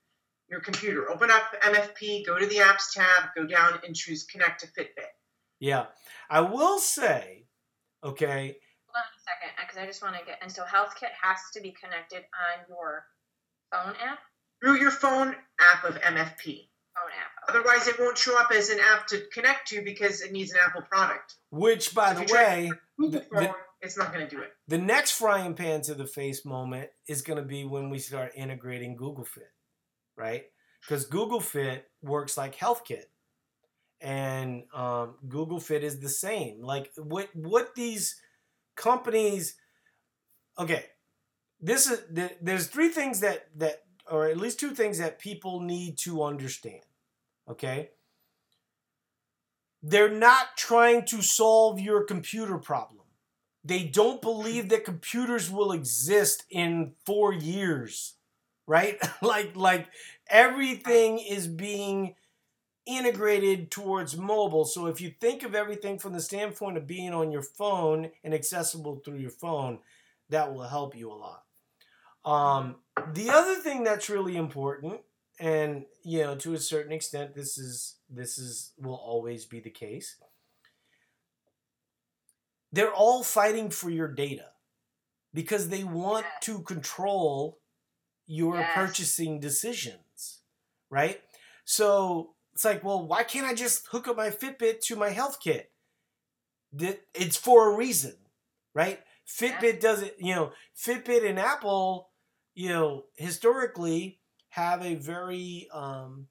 your 0.48 0.60
computer? 0.60 1.10
Open 1.10 1.30
up 1.30 1.42
MFP, 1.62 2.24
go 2.26 2.38
to 2.38 2.46
the 2.46 2.56
apps 2.56 2.92
tab, 2.94 3.30
go 3.36 3.46
down 3.46 3.78
and 3.86 3.94
choose 3.94 4.24
connect 4.24 4.60
to 4.60 4.66
Fitbit. 4.68 5.10
Yeah. 5.60 5.86
I 6.30 6.40
will 6.40 6.78
say, 6.78 7.46
okay, 8.04 8.56
Hold 8.88 9.02
on 9.02 9.02
a 9.02 9.20
second, 9.20 9.50
uh, 9.58 9.62
because 9.66 9.78
I 9.82 9.86
just 9.86 10.02
want 10.02 10.16
to 10.16 10.24
get. 10.24 10.38
And 10.42 10.50
so 10.50 10.62
HealthKit 10.62 11.10
has 11.20 11.38
to 11.54 11.60
be 11.60 11.72
connected 11.72 12.18
on 12.34 12.64
your 12.68 13.04
phone 13.70 13.94
app. 14.02 14.18
Through 14.62 14.78
your 14.80 14.90
phone 14.90 15.34
app 15.60 15.84
of 15.84 15.96
MFP. 16.00 16.68
Phone 16.94 17.12
app. 17.20 17.48
Otherwise, 17.50 17.88
it 17.88 17.98
won't 18.00 18.16
show 18.16 18.38
up 18.40 18.50
as 18.52 18.70
an 18.70 18.78
app 18.80 19.06
to 19.08 19.20
connect 19.32 19.68
to 19.68 19.82
because 19.84 20.22
it 20.22 20.32
needs 20.32 20.52
an 20.52 20.60
Apple 20.64 20.82
product. 20.82 21.34
which 21.50 21.94
by 21.94 22.12
If 22.12 22.26
the 22.26 22.34
way, 22.34 22.70
Google 22.98 23.20
The- 23.20 23.26
the- 23.40 23.54
it's 23.82 23.98
not 23.98 24.12
going 24.14 24.26
to 24.26 24.34
do 24.34 24.40
it. 24.42 24.52
the 24.66 24.78
next 24.78 25.12
frying 25.12 25.54
pan 25.54 25.82
to 25.82 25.94
the 25.94 26.06
face 26.06 26.44
moment 26.46 26.88
is 27.06 27.20
going 27.20 27.36
to 27.36 27.44
be 27.44 27.64
when 27.66 27.90
we 27.90 27.98
start 27.98 28.32
integrating 28.34 28.96
Google 28.96 29.24
Fit, 29.26 29.50
right? 30.16 30.44
Because 30.80 31.04
Google 31.04 31.40
Fit 31.40 31.86
works 32.02 32.36
like 32.36 32.56
HealthKit, 32.56 33.04
and 34.00 34.64
um, 34.74 35.16
Google 35.28 35.60
Fit 35.60 35.84
is 35.84 36.00
the 36.00 36.08
same. 36.08 36.62
Like 36.62 36.90
what 36.96 37.28
what 37.34 37.74
these 37.74 38.20
companies? 38.76 39.56
Okay, 40.58 40.84
this 41.60 41.90
is 41.90 42.02
there's 42.40 42.66
three 42.68 42.88
things 42.88 43.20
that 43.20 43.46
that 43.56 43.82
or 44.10 44.26
at 44.26 44.36
least 44.36 44.60
two 44.60 44.74
things 44.74 44.98
that 44.98 45.18
people 45.18 45.60
need 45.60 45.98
to 45.98 46.22
understand. 46.22 46.82
Okay. 47.48 47.90
They're 49.82 50.10
not 50.10 50.56
trying 50.56 51.04
to 51.06 51.22
solve 51.22 51.78
your 51.78 52.02
computer 52.02 52.58
problem 52.58 52.96
they 53.66 53.82
don't 53.82 54.22
believe 54.22 54.68
that 54.68 54.84
computers 54.84 55.50
will 55.50 55.72
exist 55.72 56.44
in 56.50 56.92
four 57.04 57.32
years 57.32 58.15
right? 58.66 58.98
Like 59.22 59.56
like 59.56 59.88
everything 60.28 61.18
is 61.18 61.46
being 61.46 62.14
integrated 62.86 63.70
towards 63.70 64.16
mobile. 64.16 64.64
So 64.64 64.86
if 64.86 65.00
you 65.00 65.12
think 65.20 65.42
of 65.42 65.54
everything 65.54 65.98
from 65.98 66.12
the 66.12 66.20
standpoint 66.20 66.76
of 66.76 66.86
being 66.86 67.12
on 67.12 67.32
your 67.32 67.42
phone 67.42 68.10
and 68.22 68.32
accessible 68.32 69.02
through 69.04 69.18
your 69.18 69.30
phone 69.30 69.80
that 70.28 70.52
will 70.52 70.68
help 70.68 70.96
you 70.96 71.10
a 71.10 71.14
lot. 71.14 71.42
Um, 72.24 72.76
the 73.12 73.30
other 73.30 73.56
thing 73.56 73.84
that's 73.84 74.08
really 74.08 74.36
important 74.36 75.00
and 75.38 75.84
you 76.02 76.22
know 76.22 76.34
to 76.34 76.54
a 76.54 76.58
certain 76.58 76.92
extent 76.92 77.34
this 77.34 77.58
is 77.58 77.96
this 78.08 78.38
is 78.38 78.72
will 78.78 78.94
always 78.94 79.44
be 79.44 79.60
the 79.60 79.70
case 79.70 80.16
they're 82.72 82.92
all 82.92 83.22
fighting 83.22 83.70
for 83.70 83.90
your 83.90 84.08
data 84.08 84.46
because 85.34 85.68
they 85.68 85.84
want 85.84 86.24
to 86.40 86.60
control 86.60 87.58
your 88.26 88.58
Yes. 88.58 88.70
purchasing 88.74 89.40
decisions, 89.40 90.40
right? 90.90 91.22
So 91.64 92.34
it's 92.52 92.64
like, 92.64 92.82
well, 92.82 93.06
why 93.06 93.22
can't 93.22 93.46
I 93.46 93.54
just 93.54 93.86
hook 93.88 94.08
up 94.08 94.16
my 94.16 94.30
Fitbit 94.30 94.80
to 94.82 94.96
my 94.96 95.10
HealthKit? 95.10 95.66
It's 97.14 97.36
for 97.36 97.72
a 97.72 97.76
reason, 97.76 98.16
right? 98.74 99.00
Fitbit 99.26 99.80
doesn't, 99.80 100.12
you 100.18 100.34
know, 100.34 100.52
Fitbit 100.76 101.28
and 101.28 101.38
Apple, 101.38 102.10
you 102.54 102.68
know, 102.68 103.04
historically 103.16 104.20
have 104.50 104.82
a 104.82 104.94
very 104.94 105.68
um, 105.72 106.28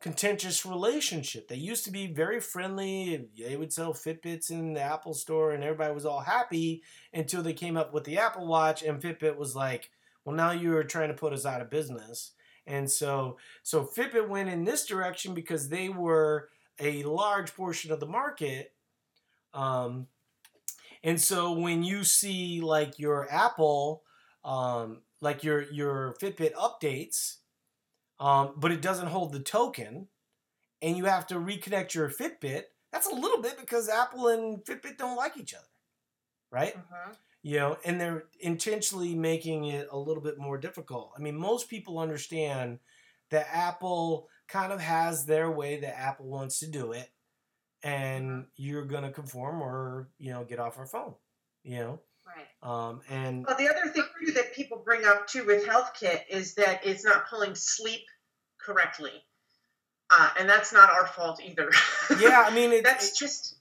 contentious 0.00 0.64
relationship. 0.66 1.48
They 1.48 1.56
used 1.56 1.84
to 1.84 1.90
be 1.90 2.06
very 2.06 2.40
friendly. 2.40 3.28
They 3.38 3.56
would 3.56 3.72
sell 3.72 3.92
Fitbits 3.92 4.50
in 4.50 4.74
the 4.74 4.80
Apple 4.80 5.14
store 5.14 5.52
and 5.52 5.62
everybody 5.62 5.94
was 5.94 6.06
all 6.06 6.20
happy 6.20 6.82
until 7.12 7.42
they 7.42 7.52
came 7.52 7.76
up 7.76 7.92
with 7.92 8.04
the 8.04 8.18
Apple 8.18 8.46
Watch 8.46 8.82
and 8.82 9.00
Fitbit 9.00 9.36
was 9.36 9.54
like, 9.56 9.90
well, 10.30 10.36
now 10.36 10.52
you're 10.52 10.84
trying 10.84 11.08
to 11.08 11.14
put 11.14 11.32
us 11.32 11.44
out 11.44 11.60
of 11.60 11.70
business. 11.70 12.32
And 12.66 12.88
so, 12.88 13.38
so 13.64 13.84
Fitbit 13.84 14.28
went 14.28 14.48
in 14.48 14.64
this 14.64 14.86
direction 14.86 15.34
because 15.34 15.68
they 15.68 15.88
were 15.88 16.48
a 16.78 17.02
large 17.02 17.54
portion 17.54 17.90
of 17.90 17.98
the 17.98 18.06
market. 18.06 18.72
Um, 19.52 20.06
and 21.02 21.20
so 21.20 21.52
when 21.52 21.82
you 21.82 22.04
see 22.04 22.60
like 22.60 22.98
your 22.98 23.26
Apple, 23.30 24.04
um, 24.44 25.02
like 25.20 25.42
your 25.42 25.62
your 25.72 26.14
Fitbit 26.20 26.52
updates, 26.54 27.38
um, 28.20 28.52
but 28.56 28.70
it 28.70 28.82
doesn't 28.82 29.08
hold 29.08 29.32
the 29.32 29.40
token, 29.40 30.06
and 30.80 30.96
you 30.96 31.06
have 31.06 31.26
to 31.28 31.34
reconnect 31.34 31.94
your 31.94 32.08
Fitbit. 32.08 32.64
That's 32.92 33.08
a 33.08 33.14
little 33.14 33.42
bit 33.42 33.58
because 33.58 33.88
Apple 33.88 34.28
and 34.28 34.64
Fitbit 34.64 34.96
don't 34.96 35.16
like 35.16 35.36
each 35.36 35.54
other, 35.54 35.64
right? 36.52 36.76
Mhm. 36.76 37.16
You 37.42 37.56
know, 37.58 37.78
and 37.84 38.00
they're 38.00 38.24
intentionally 38.40 39.14
making 39.14 39.64
it 39.64 39.88
a 39.90 39.98
little 39.98 40.22
bit 40.22 40.38
more 40.38 40.58
difficult. 40.58 41.12
I 41.16 41.20
mean, 41.20 41.36
most 41.36 41.70
people 41.70 41.98
understand 41.98 42.80
that 43.30 43.48
Apple 43.50 44.28
kind 44.46 44.72
of 44.72 44.80
has 44.80 45.24
their 45.24 45.50
way 45.50 45.80
that 45.80 45.98
Apple 45.98 46.26
wants 46.26 46.58
to 46.60 46.66
do 46.66 46.92
it, 46.92 47.08
and 47.82 48.46
you're 48.56 48.84
gonna 48.84 49.10
conform 49.10 49.62
or 49.62 50.08
you 50.18 50.32
know 50.32 50.44
get 50.44 50.58
off 50.58 50.78
our 50.78 50.86
phone, 50.86 51.14
you 51.62 51.78
know. 51.78 52.00
Right. 52.26 52.46
Um, 52.62 53.00
and 53.08 53.44
Well, 53.46 53.56
the 53.56 53.68
other 53.68 53.90
thing 53.90 54.04
too 54.24 54.32
that 54.32 54.54
people 54.54 54.82
bring 54.84 55.04
up 55.04 55.26
too 55.26 55.44
with 55.44 55.66
HealthKit 55.66 56.22
is 56.28 56.54
that 56.54 56.84
it's 56.84 57.04
not 57.04 57.28
pulling 57.28 57.54
sleep 57.54 58.02
correctly, 58.60 59.12
uh, 60.10 60.30
and 60.38 60.48
that's 60.48 60.72
not 60.72 60.90
our 60.90 61.06
fault 61.06 61.40
either. 61.42 61.70
yeah, 62.20 62.44
I 62.46 62.50
mean, 62.54 62.72
it, 62.72 62.84
that's 62.84 63.18
just 63.18 63.56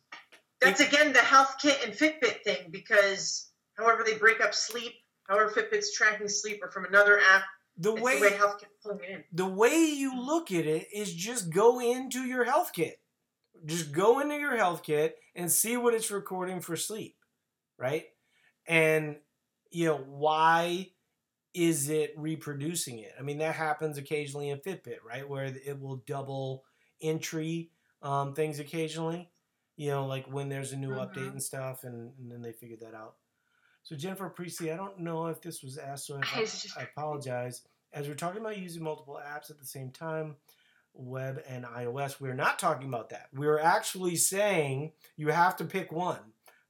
that's 0.60 0.82
again 0.82 1.14
the 1.14 1.20
HealthKit 1.20 1.84
and 1.86 1.94
Fitbit 1.94 2.44
thing 2.44 2.70
because 2.72 3.49
however 3.80 4.04
they 4.06 4.18
break 4.18 4.42
up 4.42 4.54
sleep, 4.54 4.94
however 5.28 5.50
Fitbit's 5.50 5.94
tracking 5.94 6.28
sleep 6.28 6.60
or 6.64 6.70
from 6.70 6.86
another 6.86 7.20
app, 7.20 7.44
the 7.78 7.94
way 7.94 8.16
the 8.16 8.22
way 8.22 8.30
HealthKit's 8.32 8.66
pulling 8.84 9.00
it 9.04 9.10
in. 9.10 9.24
the 9.32 9.46
way 9.48 9.76
you 9.86 10.20
look 10.22 10.52
at 10.52 10.66
it 10.66 10.88
is 10.94 11.14
just 11.14 11.50
go 11.50 11.80
into 11.80 12.20
your 12.20 12.46
HealthKit. 12.46 12.94
Just 13.66 13.92
go 13.92 14.20
into 14.20 14.36
your 14.36 14.58
HealthKit 14.58 15.12
and 15.36 15.52
see 15.52 15.78
what 15.78 15.94
it's 15.94 16.12
recording 16.12 16.60
for 16.62 16.76
sleep, 16.76 17.16
right? 17.78 18.06
And 18.68 19.18
you 19.72 19.86
know, 19.86 19.98
why 19.98 20.92
is 21.54 21.90
it 21.90 22.14
reproducing 22.18 23.00
it? 23.00 23.12
I 23.20 23.22
mean, 23.22 23.38
that 23.40 23.56
happens 23.56 23.98
occasionally 23.98 24.50
in 24.50 24.60
Fitbit, 24.60 24.98
right? 25.08 25.28
Where 25.28 25.46
it 25.46 25.80
will 25.80 25.98
double 26.08 26.64
entry 27.02 27.72
um, 28.02 28.34
things 28.34 28.60
occasionally, 28.60 29.30
you 29.76 29.90
know, 29.90 30.06
like 30.06 30.26
when 30.28 30.48
there's 30.50 30.72
a 30.74 30.78
new 30.78 30.92
update 30.92 31.18
Mhm. 31.28 31.32
and 31.32 31.44
stuff, 31.44 31.84
and, 31.84 32.14
and 32.18 32.32
then 32.32 32.42
they 32.42 32.52
figured 32.54 32.80
that 32.80 32.94
out. 32.94 33.16
So, 33.90 33.96
Jennifer 33.96 34.30
Priestley, 34.30 34.72
I 34.72 34.78
don't 34.78 35.00
know 35.00 35.26
if 35.26 35.42
this 35.42 35.64
was 35.64 35.80
asked, 35.80 36.06
so 36.06 36.22
I, 36.22 36.48
I 36.78 36.84
apologize. 36.84 37.64
As 37.92 38.08
we're 38.08 38.14
talking 38.14 38.40
about 38.40 38.60
using 38.60 38.84
multiple 38.84 39.20
apps 39.20 39.50
at 39.50 39.58
the 39.58 39.66
same 39.66 39.90
time, 39.90 40.36
web 40.94 41.42
and 41.50 41.66
iOS, 41.66 42.22
we're 42.22 42.36
not 42.36 42.60
talking 42.60 42.88
about 42.88 43.10
that. 43.10 43.30
We're 43.34 43.58
actually 43.58 44.16
saying 44.16 44.92
you 45.18 45.30
have 45.30 45.56
to 45.56 45.66
pick 45.66 45.92
one, 45.92 46.20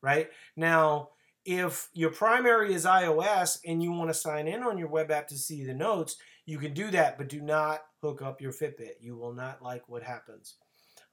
right? 0.02 0.30
Now, 0.56 1.10
if 1.44 1.90
your 1.92 2.12
primary 2.12 2.74
is 2.74 2.86
iOS 2.86 3.60
and 3.66 3.84
you 3.84 3.92
want 3.92 4.10
to 4.10 4.14
sign 4.14 4.48
in 4.48 4.64
on 4.64 4.78
your 4.78 4.88
web 4.88 5.12
app 5.12 5.28
to 5.28 5.38
see 5.38 5.66
the 5.66 5.74
notes, 5.74 6.16
you 6.46 6.58
can 6.58 6.74
do 6.74 6.90
that, 6.92 7.18
but 7.18 7.28
do 7.28 7.42
not 7.42 7.82
hook 8.02 8.22
up 8.22 8.40
your 8.40 8.54
Fitbit. 8.54 9.02
You 9.02 9.18
will 9.18 9.34
not 9.34 9.62
like 9.62 9.90
what 9.90 10.04
happens. 10.04 10.56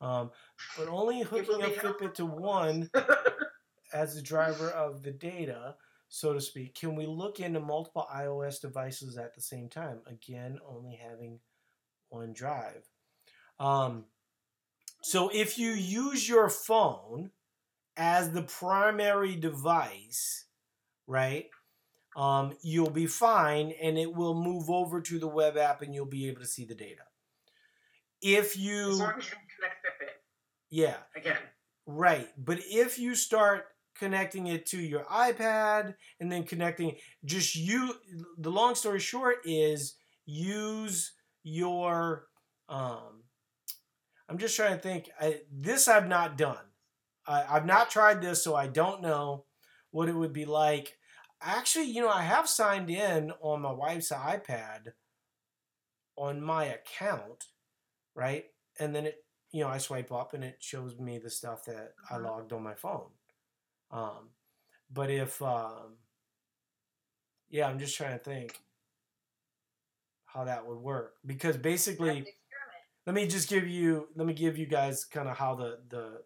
Um, 0.01 0.31
but 0.79 0.87
only 0.87 1.23
hooking 1.23 1.65
up 1.65 1.75
Fitbit 1.75 2.15
to 2.15 2.27
one 2.27 2.93
as 3.93 4.15
the 4.15 4.23
driver 4.23 4.71
of 4.71 5.03
the 5.03 5.11
data, 5.11 5.75
so 6.09 6.33
to 6.33 6.41
speak. 6.41 6.75
Can 6.75 6.95
we 6.95 7.07
look 7.07 7.41
into 7.41 7.61
multiple 7.61 8.07
iOS 8.15 8.61
devices 8.61 9.17
at 9.17 9.35
the 9.35 9.41
same 9.41 9.69
time? 9.69 10.01
Again, 10.07 10.59
only 10.69 10.97
having 10.97 11.41
one 12.09 12.33
drive. 12.33 12.85
Um, 13.59 14.05
so 15.03 15.31
if 15.33 15.59
you 15.59 15.71
use 15.71 16.29
your 16.29 16.49
phone 16.49 17.31
as 17.97 18.33
the 18.33 18.43
primary 18.43 19.37
device, 19.37 20.47
right? 21.07 21.47
Um, 22.17 22.57
you'll 22.63 22.91
be 22.91 23.07
fine 23.07 23.73
and 23.83 23.99
it 23.99 24.15
will 24.15 24.35
move 24.35 24.71
over 24.71 25.01
to 25.03 25.19
the 25.19 25.29
web 25.29 25.57
app 25.57 25.83
and 25.83 25.95
you'll 25.95 26.07
be 26.07 26.29
able 26.29 26.41
to 26.41 26.47
see 26.47 26.65
the 26.65 26.75
data. 26.75 27.03
If 28.23 28.53
As 28.53 28.57
you, 28.57 28.87
long 28.99 29.15
as 29.19 29.31
you 29.31 29.37
connect 29.57 29.85
Fitbit 29.85 30.17
yeah, 30.71 30.97
again. 31.15 31.37
Right. 31.87 32.29
But 32.37 32.61
if 32.65 32.99
you 32.99 33.15
start 33.15 33.67
connecting 33.99 34.47
it 34.49 34.67
to 34.67 34.79
your 34.79 35.05
iPad 35.05 35.95
and 36.21 36.31
then 36.31 36.45
connecting 36.45 36.97
just 37.25 37.57
you 37.57 37.95
the 38.39 38.51
long 38.51 38.75
story 38.75 39.01
short 39.01 39.39
is 39.45 39.97
use 40.27 41.13
your 41.43 42.27
um 42.69 43.23
I'm 44.29 44.39
just 44.39 44.57
trying 44.57 44.75
to 44.75 44.81
think 44.81 45.11
I, 45.21 45.41
this 45.53 45.89
I've 45.89 46.09
not 46.09 46.37
done. 46.37 46.65
I, 47.27 47.45
I've 47.49 47.67
not 47.67 47.91
tried 47.91 48.23
this 48.23 48.43
so 48.43 48.55
I 48.55 48.67
don't 48.67 49.03
know 49.03 49.45
what 49.91 50.09
it 50.09 50.15
would 50.17 50.33
be 50.33 50.45
like. 50.45 50.99
Actually, 51.41 51.87
you 51.87 52.01
know, 52.01 52.09
I 52.09 52.23
have 52.23 52.49
signed 52.49 52.91
in 52.91 53.33
on 53.41 53.63
my 53.63 53.73
wife's 53.73 54.11
iPad 54.11 54.93
on 56.17 56.41
my 56.43 56.65
account, 56.67 57.45
right? 58.15 58.47
And 58.81 58.95
then 58.95 59.07
it 59.07 59.25
you 59.53 59.63
know, 59.65 59.71
I 59.71 59.79
swipe 59.79 60.13
up 60.13 60.35
and 60.35 60.45
it 60.45 60.59
shows 60.61 60.99
me 60.99 61.19
the 61.19 61.31
stuff 61.31 61.65
that 61.67 61.95
I 62.11 62.17
Mhm. 62.17 62.25
logged 62.25 62.53
on 62.53 62.63
my 62.63 62.75
phone. 62.75 63.16
Um, 63.91 64.31
but 64.93 65.11
if, 65.11 65.41
um, 65.43 65.97
yeah, 67.51 67.69
I'm 67.69 67.79
just 67.79 67.97
trying 67.97 68.19
to 68.19 68.25
think 68.25 68.59
how 70.25 70.45
that 70.45 70.67
would 70.67 70.79
work 70.79 71.15
because 71.25 71.57
basically, 71.57 72.27
let 73.07 73.15
me 73.15 73.27
just 73.27 73.49
give 73.49 73.69
you, 73.69 74.09
let 74.17 74.27
me 74.27 74.35
give 74.35 74.59
you 74.59 74.67
guys 74.67 75.05
kind 75.05 75.29
of 75.29 75.37
how 75.37 75.55
the 75.55 75.79
the 75.89 76.23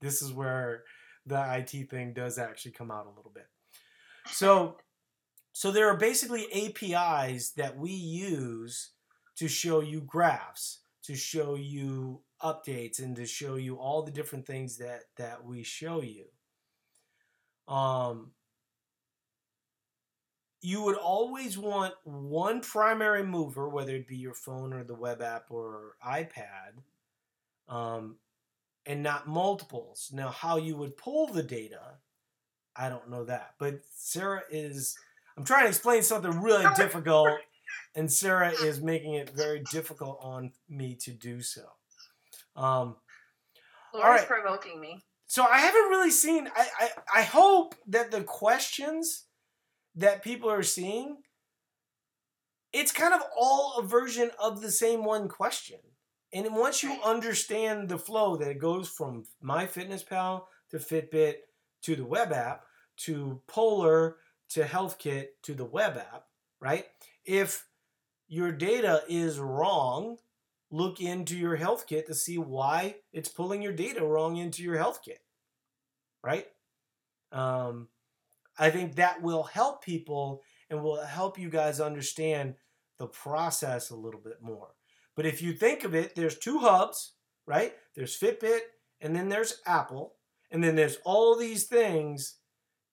this 0.00 0.20
is 0.20 0.32
where 0.32 0.84
the 1.26 1.56
IT 1.56 1.88
thing 1.88 2.12
does 2.12 2.38
actually 2.38 2.72
come 2.72 2.90
out 2.90 3.06
a 3.06 3.16
little 3.16 3.32
bit. 3.34 3.46
So, 4.30 4.76
so 5.52 5.70
there 5.70 5.88
are 5.88 5.96
basically 5.96 6.46
APIs 6.52 7.52
that 7.52 7.76
we 7.76 7.90
use 7.90 8.90
to 9.36 9.48
show 9.48 9.80
you 9.80 10.00
graphs, 10.00 10.80
to 11.04 11.14
show 11.14 11.54
you 11.54 12.20
updates, 12.42 12.98
and 12.98 13.16
to 13.16 13.26
show 13.26 13.56
you 13.56 13.76
all 13.76 14.02
the 14.02 14.10
different 14.10 14.46
things 14.46 14.76
that 14.78 15.04
that 15.16 15.44
we 15.44 15.62
show 15.62 16.02
you. 16.02 16.26
Um, 17.68 18.32
you 20.60 20.82
would 20.82 20.96
always 20.96 21.58
want 21.58 21.92
one 22.04 22.62
primary 22.62 23.22
mover, 23.22 23.68
whether 23.68 23.94
it 23.94 24.08
be 24.08 24.16
your 24.16 24.32
phone 24.32 24.72
or 24.72 24.82
the 24.82 24.94
web 24.94 25.20
app 25.20 25.50
or 25.50 25.96
iPad, 26.02 26.78
um, 27.68 28.16
and 28.86 29.02
not 29.02 29.28
multiples. 29.28 30.10
Now, 30.12 30.30
how 30.30 30.56
you 30.56 30.76
would 30.76 30.96
pull 30.96 31.26
the 31.26 31.42
data, 31.42 31.98
I 32.74 32.88
don't 32.88 33.10
know 33.10 33.24
that. 33.24 33.54
But 33.58 33.80
Sarah 33.94 34.42
is, 34.50 34.96
I'm 35.36 35.44
trying 35.44 35.64
to 35.64 35.68
explain 35.68 36.02
something 36.02 36.40
really 36.40 36.66
difficult, 36.76 37.40
and 37.94 38.10
Sarah 38.10 38.50
is 38.50 38.80
making 38.80 39.14
it 39.14 39.30
very 39.30 39.62
difficult 39.70 40.18
on 40.22 40.52
me 40.68 40.94
to 41.02 41.10
do 41.10 41.42
so. 41.42 41.64
Um, 42.56 42.96
Laura's 43.92 44.20
right. 44.20 44.28
provoking 44.28 44.80
me. 44.80 45.04
So 45.26 45.44
I 45.44 45.58
haven't 45.58 45.88
really 45.90 46.10
seen. 46.10 46.48
I, 46.54 46.66
I 46.80 46.88
I 47.20 47.22
hope 47.22 47.74
that 47.88 48.10
the 48.10 48.22
questions 48.22 49.24
that 49.94 50.22
people 50.22 50.50
are 50.50 50.62
seeing, 50.62 51.18
it's 52.72 52.92
kind 52.92 53.14
of 53.14 53.22
all 53.36 53.76
a 53.78 53.82
version 53.82 54.30
of 54.42 54.60
the 54.60 54.70
same 54.70 55.04
one 55.04 55.28
question. 55.28 55.78
And 56.32 56.56
once 56.56 56.82
you 56.82 56.96
understand 57.04 57.88
the 57.88 57.98
flow 57.98 58.36
that 58.36 58.48
it 58.48 58.58
goes 58.58 58.88
from 58.88 59.24
MyFitnessPal 59.42 60.42
to 60.70 60.78
Fitbit 60.78 61.34
to 61.82 61.94
the 61.94 62.04
web 62.04 62.32
app 62.32 62.64
to 62.96 63.40
Polar 63.46 64.16
to 64.50 64.62
HealthKit 64.62 65.26
to 65.42 65.54
the 65.54 65.64
web 65.64 65.96
app, 65.96 66.24
right? 66.60 66.86
If 67.24 67.66
your 68.26 68.50
data 68.50 69.02
is 69.08 69.38
wrong, 69.38 70.18
look 70.70 71.00
into 71.00 71.36
your 71.36 71.56
HealthKit 71.56 72.06
to 72.06 72.14
see 72.14 72.38
why 72.38 72.96
it's 73.12 73.28
pulling 73.28 73.62
your 73.62 73.72
data 73.72 74.04
wrong 74.04 74.36
into 74.36 74.62
your 74.62 74.76
HealthKit 74.76 75.18
right? 76.22 76.46
Um, 77.32 77.88
i 78.58 78.70
think 78.70 78.94
that 78.94 79.20
will 79.20 79.42
help 79.42 79.84
people 79.84 80.42
and 80.70 80.82
will 80.82 81.04
help 81.04 81.38
you 81.38 81.50
guys 81.50 81.80
understand 81.80 82.54
the 82.98 83.08
process 83.08 83.90
a 83.90 83.96
little 83.96 84.20
bit 84.20 84.40
more. 84.40 84.68
But 85.16 85.26
if 85.26 85.42
you 85.42 85.52
think 85.52 85.84
of 85.84 85.94
it 85.94 86.14
there's 86.14 86.38
two 86.38 86.58
hubs 86.58 87.14
right? 87.46 87.74
There's 87.94 88.18
fitbit 88.18 88.60
and 89.00 89.14
then 89.14 89.28
there's 89.28 89.60
apple. 89.66 90.14
And 90.50 90.62
then 90.62 90.76
there's 90.76 90.98
all 91.04 91.36
these 91.36 91.64
things 91.64 92.36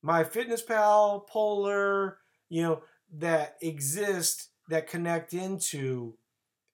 MyFitnessPal 0.05 1.27
polar 1.27 2.17
you 2.49 2.63
know 2.63 2.81
that 3.13 3.55
exist 3.61 4.49
that 4.69 4.87
connect 4.87 5.33
into 5.33 6.17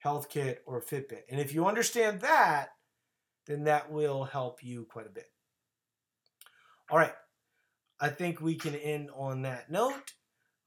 HealthKit 0.03 0.57
or 0.65 0.81
fitbit. 0.81 1.21
And 1.29 1.39
if 1.39 1.53
you 1.53 1.65
understand 1.65 2.21
that 2.21 2.69
then 3.45 3.63
that 3.63 3.89
will 3.89 4.25
help 4.25 4.61
you 4.61 4.85
quite 4.89 5.07
a 5.07 5.11
bit. 5.11 5.31
All 6.89 6.97
right. 6.97 7.13
I 7.99 8.09
think 8.09 8.41
we 8.41 8.55
can 8.55 8.75
end 8.75 9.09
on 9.15 9.43
that 9.43 9.71
note. 9.71 10.13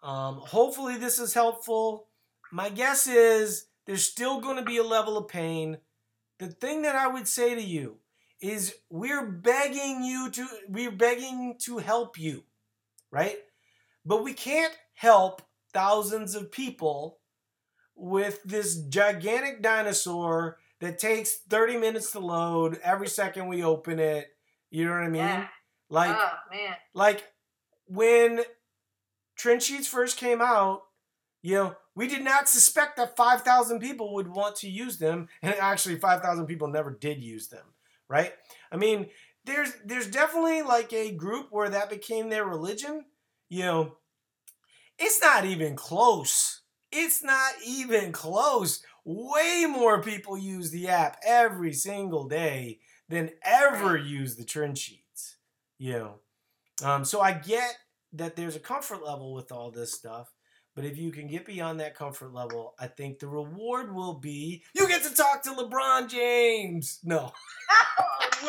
Um, 0.03 0.37
hopefully 0.37 0.97
this 0.97 1.19
is 1.19 1.35
helpful. 1.35 2.09
My 2.51 2.71
guess 2.71 3.07
is 3.07 3.67
there's 3.87 4.03
still 4.03 4.41
going 4.41 4.57
to 4.57 4.63
be 4.63 4.79
a 4.79 4.83
level 4.83 5.19
of 5.19 5.29
pain. 5.29 5.79
The 6.39 6.49
thing 6.49 6.83
that 6.83 6.97
i 6.97 7.07
would 7.07 7.29
say 7.29 7.55
to 7.55 7.63
you 7.63 7.99
is 8.41 8.75
we're 8.89 9.27
begging 9.27 10.03
you 10.03 10.31
to 10.31 10.47
we're 10.69 10.91
begging 10.91 11.57
to 11.61 11.77
help 11.77 12.19
you 12.19 12.45
right? 13.11 13.39
But 14.05 14.23
we 14.23 14.33
can't 14.33 14.77
help 14.95 15.43
thousands 15.73 16.35
of 16.35 16.53
people 16.53 17.19
with 18.01 18.43
this 18.45 18.77
gigantic 18.85 19.63
dinosaur 19.63 20.59
that 20.81 20.99
takes 20.99 21.37
30 21.37 21.77
minutes 21.77 22.13
to 22.13 22.19
load 22.19 22.81
every 22.83 23.09
second 23.09 23.47
we 23.47 23.63
open 23.63 23.99
it. 23.99 24.29
You 24.71 24.87
know 24.87 24.93
what 24.93 25.03
I 25.03 25.09
mean? 25.09 25.23
Yeah. 25.23 25.47
Like 25.91 26.17
oh 26.19 26.33
man. 26.51 26.75
like 26.95 27.25
when 27.87 28.41
trend 29.37 29.63
sheets 29.63 29.87
first 29.87 30.17
came 30.17 30.41
out, 30.41 30.83
you 31.43 31.55
know, 31.55 31.77
we 31.95 32.07
did 32.07 32.23
not 32.23 32.49
suspect 32.49 32.97
that 32.97 33.17
5,000 33.17 33.81
people 33.81 34.15
would 34.15 34.29
want 34.29 34.57
to 34.57 34.71
use 34.71 34.99
them 34.99 35.29
and 35.43 35.55
actually 35.55 35.97
5,000 35.97 36.47
people 36.47 36.69
never 36.69 36.91
did 36.91 37.23
use 37.23 37.49
them, 37.49 37.65
right? 38.09 38.33
I 38.73 38.77
mean, 38.77 39.09
there's 39.45 39.73
there's 39.85 40.07
definitely 40.07 40.63
like 40.63 40.93
a 40.93 41.13
group 41.13 41.49
where 41.51 41.69
that 41.69 41.91
became 41.91 42.29
their 42.29 42.45
religion, 42.45 43.05
you 43.49 43.65
know. 43.65 43.97
It's 44.99 45.21
not 45.21 45.47
even 45.47 45.77
close. 45.77 46.60
It's 46.93 47.23
not 47.23 47.53
even 47.65 48.13
close. 48.13 48.83
Way 49.05 49.67
more 49.69 50.03
people 50.03 50.37
use 50.37 50.71
the 50.71 50.89
app 50.89 51.19
every 51.27 51.73
single 51.73 52.29
day 52.29 52.81
than 53.09 53.31
ever 53.43 53.97
use 53.97 54.37
the 54.37 54.45
trend 54.45 54.79
sheets. 54.79 55.37
You 55.79 55.93
know. 55.93 56.15
Um, 56.83 57.05
so 57.05 57.21
I 57.21 57.33
get 57.33 57.77
that 58.15 58.37
there's 58.37 58.57
a 58.57 58.61
comfort 58.61 59.05
level 59.05 59.35
with 59.35 59.53
all 59.53 59.71
this 59.71 59.93
stuff, 59.93 60.33
but 60.75 60.85
if 60.85 60.97
you 60.97 61.13
can 61.13 61.27
get 61.27 61.45
beyond 61.45 61.81
that 61.81 61.95
comfort 61.95 62.33
level, 62.33 62.75
I 62.79 62.87
think 62.87 63.19
the 63.19 63.29
reward 63.29 63.95
will 63.95 64.15
be 64.15 64.63
you 64.75 64.89
get 64.89 65.03
to 65.05 65.15
talk 65.15 65.43
to 65.45 65.51
LeBron 65.51 66.09
James. 66.09 67.01
No. 67.05 67.33
Oh 68.43 68.47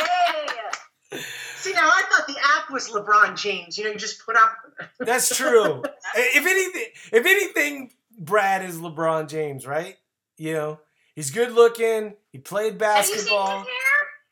yay! 1.14 1.20
See, 1.58 1.74
now 1.74 1.88
I 1.88 2.04
thought 2.10 2.28
the 2.28 2.38
app 2.58 2.72
was 2.72 2.90
LeBron 2.90 3.36
James. 3.36 3.78
You 3.78 3.84
know, 3.84 3.92
you 3.92 3.98
just 3.98 4.26
put 4.26 4.36
up. 4.36 4.56
That's 5.00 5.36
true. 5.36 5.84
if 6.16 6.46
anything, 6.46 6.86
if 7.12 7.26
anything, 7.26 7.92
Brad 8.22 8.64
is 8.64 8.78
LeBron 8.78 9.28
James, 9.28 9.66
right? 9.66 9.98
You 10.38 10.54
know, 10.54 10.80
he's 11.16 11.32
good 11.32 11.52
looking. 11.52 12.14
He 12.32 12.38
played 12.38 12.80
Have 12.80 12.98
you 12.98 13.04
seen 13.04 13.16
his 13.16 13.24
basketball. 13.26 13.60
hair? 13.60 13.68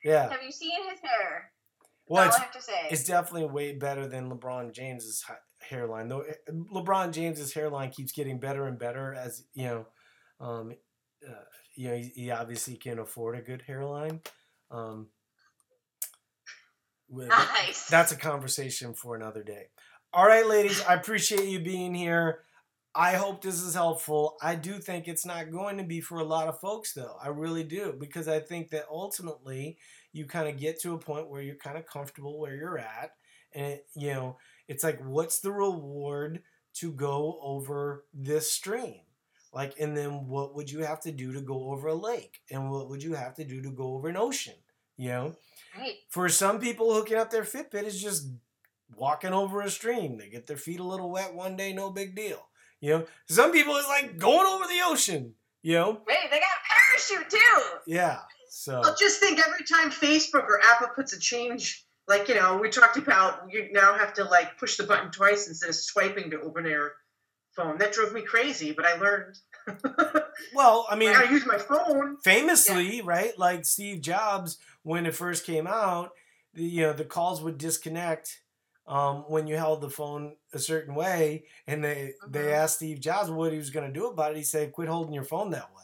Yeah. 0.04 0.30
Have 0.30 0.44
you 0.44 0.52
seen 0.52 0.90
his 0.90 1.00
hair? 1.02 1.52
Well, 2.08 2.28
it's, 2.28 2.38
I 2.38 2.40
have 2.40 2.52
to 2.52 2.62
say. 2.62 2.88
it's 2.92 3.04
definitely 3.04 3.50
way 3.50 3.74
better 3.74 4.08
than 4.08 4.30
LeBron 4.30 4.74
James's 4.74 5.26
hairline. 5.60 6.08
Though 6.08 6.22
eh, 6.22 6.34
LeBron 6.74 7.12
James's 7.12 7.54
hairline 7.54 7.90
keeps 7.90 8.12
getting 8.12 8.40
better 8.40 8.66
and 8.66 8.80
better 8.80 9.14
as 9.14 9.44
you 9.54 9.66
know. 9.66 9.86
Um, 10.40 10.74
uh, 11.28 11.34
you 11.76 11.90
know, 11.90 11.96
he, 11.96 12.12
he 12.16 12.32
obviously 12.32 12.76
can 12.76 13.00
afford 13.00 13.38
a 13.38 13.42
good 13.42 13.64
hairline. 13.66 14.22
Um, 14.72 15.08
nice. 17.10 17.88
that's 17.88 18.12
a 18.12 18.16
conversation 18.16 18.94
for 18.94 19.16
another 19.16 19.44
day. 19.44 19.68
All 20.14 20.26
right, 20.26 20.48
ladies, 20.48 20.84
I 20.86 20.96
appreciate 20.96 21.48
you 21.48 21.60
being 21.60 21.94
here. 21.94 22.42
I 23.00 23.14
hope 23.14 23.42
this 23.42 23.62
is 23.62 23.76
helpful. 23.76 24.36
I 24.42 24.56
do 24.56 24.74
think 24.74 25.08
it's 25.08 25.26
not 25.26 25.54
going 25.54 25.78
to 25.78 25.86
be 25.86 26.02
for 26.02 26.20
a 26.20 26.26
lot 26.26 26.50
of 26.50 26.60
folks, 26.60 26.92
though. 26.92 27.16
I 27.24 27.30
really 27.30 27.64
do, 27.64 27.96
because 27.98 28.28
I 28.28 28.42
think 28.42 28.72
that 28.72 28.88
ultimately 28.92 29.78
you 30.12 30.26
kind 30.26 30.50
of 30.50 30.58
get 30.58 30.82
to 30.82 30.96
a 30.96 31.00
point 31.00 31.30
where 31.30 31.42
you're 31.42 31.56
kind 31.56 31.78
of 31.78 31.86
comfortable 31.86 32.38
where 32.38 32.58
you're 32.58 32.78
at. 32.78 33.12
And, 33.54 33.66
it, 33.68 33.88
you 33.96 34.14
know, 34.14 34.38
it's 34.68 34.84
like, 34.84 35.00
what's 35.02 35.40
the 35.40 35.54
reward 35.54 36.42
to 36.74 36.92
go 36.92 37.40
over 37.42 38.04
this 38.14 38.52
stream? 38.52 39.00
Like, 39.54 39.76
and 39.80 39.96
then 39.96 40.28
what 40.28 40.54
would 40.56 40.70
you 40.70 40.84
have 40.84 41.00
to 41.04 41.14
do 41.14 41.32
to 41.32 41.40
go 41.40 41.72
over 41.72 41.88
a 41.88 41.96
lake? 41.96 42.42
And 42.52 42.70
what 42.70 42.90
would 42.90 43.02
you 43.02 43.14
have 43.14 43.34
to 43.36 43.46
do 43.46 43.62
to 43.62 43.72
go 43.72 43.94
over 43.94 44.10
an 44.10 44.18
ocean? 44.18 44.56
You 44.98 45.10
know? 45.10 45.36
Right. 45.80 45.96
For 46.10 46.28
some 46.28 46.60
people, 46.60 46.94
hooking 46.94 47.18
up 47.18 47.32
their 47.32 47.44
Fitbit 47.44 47.84
is 47.86 48.02
just 48.02 48.28
walking 48.94 49.32
over 49.32 49.62
a 49.62 49.70
stream. 49.70 50.18
They 50.18 50.28
get 50.28 50.48
their 50.48 50.58
feet 50.58 50.82
a 50.82 50.84
little 50.84 51.10
wet 51.10 51.34
one 51.34 51.56
day, 51.56 51.72
no 51.72 51.92
big 51.92 52.14
deal. 52.14 52.49
You 52.82 52.90
know, 52.92 53.06
some 53.28 53.52
people 53.52 53.76
it's 53.76 53.88
like 53.88 54.18
going 54.18 54.46
over 54.48 54.66
the 54.66 54.80
ocean. 54.86 55.34
You 55.62 55.76
know, 55.76 56.02
Wait, 56.08 56.18
they 56.32 56.40
got 56.40 56.48
a 56.48 57.18
parachute 57.18 57.30
too. 57.30 57.62
yeah. 57.88 58.20
So 58.50 58.80
Well, 58.82 58.96
just 58.98 59.20
think 59.20 59.40
every 59.40 59.66
time 59.66 59.92
Facebook 59.92 60.44
or 60.44 60.60
Apple 60.64 60.88
puts 60.96 61.14
a 61.14 61.20
change, 61.20 61.86
like 62.08 62.28
you 62.30 62.36
know, 62.36 62.58
we 62.58 62.70
talked 62.70 62.98
about, 62.98 63.52
you 63.52 63.68
now 63.72 63.98
have 63.98 64.14
to 64.16 64.24
like 64.24 64.58
push 64.58 64.78
the 64.78 64.84
button 64.84 65.12
twice 65.12 65.48
instead 65.48 65.70
of 65.70 65.76
swiping 65.76 66.32
to 66.32 66.42
open 66.42 66.64
their 66.64 66.94
phone. 67.52 67.78
That 67.78 67.92
drove 67.92 68.14
me 68.14 68.22
crazy, 68.22 68.72
but 68.72 68.86
I 68.86 68.96
learned. 68.96 69.38
well, 70.56 70.88
I 70.90 70.96
mean, 70.96 71.10
I 71.10 71.14
gotta 71.14 71.32
use 71.32 71.46
my 71.46 71.58
phone. 71.58 72.18
famously, 72.24 73.02
right? 73.02 73.38
Like 73.38 73.66
Steve 73.66 74.02
Jobs, 74.02 74.58
when 74.84 75.06
it 75.06 75.14
first 75.16 75.46
came 75.46 75.68
out, 75.68 76.12
the 76.54 76.64
you 76.64 76.82
know 76.84 76.94
the 76.94 77.06
calls 77.06 77.42
would 77.42 77.58
disconnect 77.58 78.42
um, 78.90 79.20
when 79.30 79.48
you 79.48 79.58
held 79.58 79.82
the 79.82 79.92
phone 79.92 80.38
a 80.54 80.60
certain 80.60 80.96
way, 80.96 81.46
and 81.68 81.84
they 81.84 82.16
they 82.28 82.50
Mhm. 82.50 82.54
asked 82.54 82.78
Steve 82.78 83.02
Jobs 83.02 83.32
what 83.32 83.54
he 83.54 83.60
was 83.60 83.72
going 83.72 83.88
to 83.88 84.00
do 84.00 84.08
about 84.08 84.34
it. 84.34 84.38
He 84.38 84.44
said, 84.44 84.74
"Quit 84.74 84.90
holding 84.90 85.14
your 85.16 85.26
phone 85.26 85.52
that 85.52 85.74
way." 85.76 85.84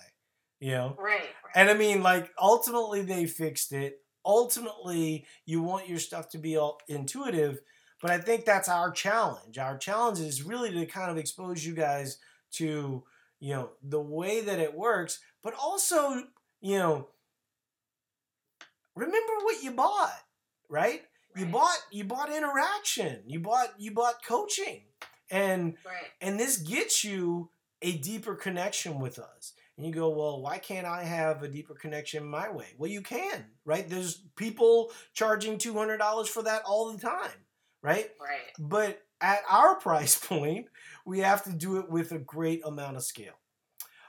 You 0.60 0.72
know, 0.74 1.00
Right. 1.00 1.22
right. 1.44 1.56
and 1.56 1.70
I 1.70 1.76
mean, 1.76 2.04
like 2.04 2.32
ultimately 2.40 3.04
they 3.04 3.28
fixed 3.28 3.74
it. 3.74 4.02
Ultimately, 4.26 5.28
you 5.46 5.62
want 5.62 5.90
your 5.90 6.00
stuff 6.00 6.30
to 6.32 6.40
be 6.40 6.58
all 6.58 6.80
intuitive, 6.88 7.62
but 8.02 8.12
I 8.12 8.20
think 8.20 8.46
that's 8.46 8.70
our 8.70 8.92
challenge. 8.92 9.58
Our 9.60 9.78
challenge 9.78 10.20
is 10.20 10.44
really 10.44 10.72
to 10.72 10.86
kind 10.88 11.12
of 11.12 11.18
expose 11.18 11.66
you 11.66 11.76
guys 11.76 12.20
to 12.54 13.06
you 13.40 13.54
know 13.54 13.74
the 13.84 14.02
way 14.02 14.42
that 14.42 14.60
it 14.60 14.74
works, 14.74 15.20
but 15.44 15.54
also 15.56 16.24
you 16.62 16.80
know 16.80 17.10
remember 18.96 19.34
what 19.44 19.64
you 19.64 19.72
bought, 19.72 20.14
right? 20.70 21.04
You 21.36 21.46
bought 21.48 21.78
you 21.92 22.04
bought 22.06 22.32
interaction. 22.32 23.24
You 23.28 23.40
bought 23.40 23.74
you 23.78 23.92
bought 23.92 24.24
coaching. 24.26 24.84
And 25.30 25.78
Right. 25.86 26.12
and 26.22 26.40
this 26.40 26.58
gets 26.58 27.04
you 27.04 27.50
a 27.82 27.98
deeper 27.98 28.36
connection 28.36 29.00
with 29.00 29.20
us. 29.20 29.54
And 29.78 29.86
you 29.86 29.92
go, 29.94 30.10
well, 30.10 30.42
why 30.42 30.58
can't 30.58 30.88
I 30.88 31.04
have 31.04 31.44
a 31.44 31.50
deeper 31.50 31.74
connection 31.76 32.26
my 32.26 32.50
way? 32.50 32.68
Well, 32.78 32.90
you 32.90 33.02
can, 33.02 33.46
right? 33.66 33.88
There's 33.90 34.22
people 34.38 34.94
charging 35.14 35.58
$200 35.58 36.30
for 36.30 36.44
that 36.44 36.64
all 36.64 36.94
the 36.94 36.98
time, 37.00 37.32
right? 37.82 38.10
Right. 38.18 38.54
But 38.58 39.02
at 39.20 39.40
our 39.50 39.76
price 39.80 40.18
point, 40.18 40.68
we 41.06 41.20
have 41.20 41.44
to 41.44 41.52
do 41.52 41.78
it 41.80 41.90
with 41.90 42.14
a 42.14 42.20
great 42.20 42.62
amount 42.66 42.96
of 42.96 43.04
scale. 43.04 43.34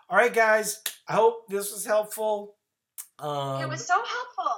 All 0.08 0.16
right, 0.16 0.32
guys, 0.32 0.80
I 1.08 1.14
hope 1.14 1.48
this 1.48 1.72
was 1.72 1.84
helpful. 1.84 2.54
Um, 3.18 3.60
it 3.62 3.68
was 3.68 3.84
so 3.84 3.94
helpful. 3.94 4.54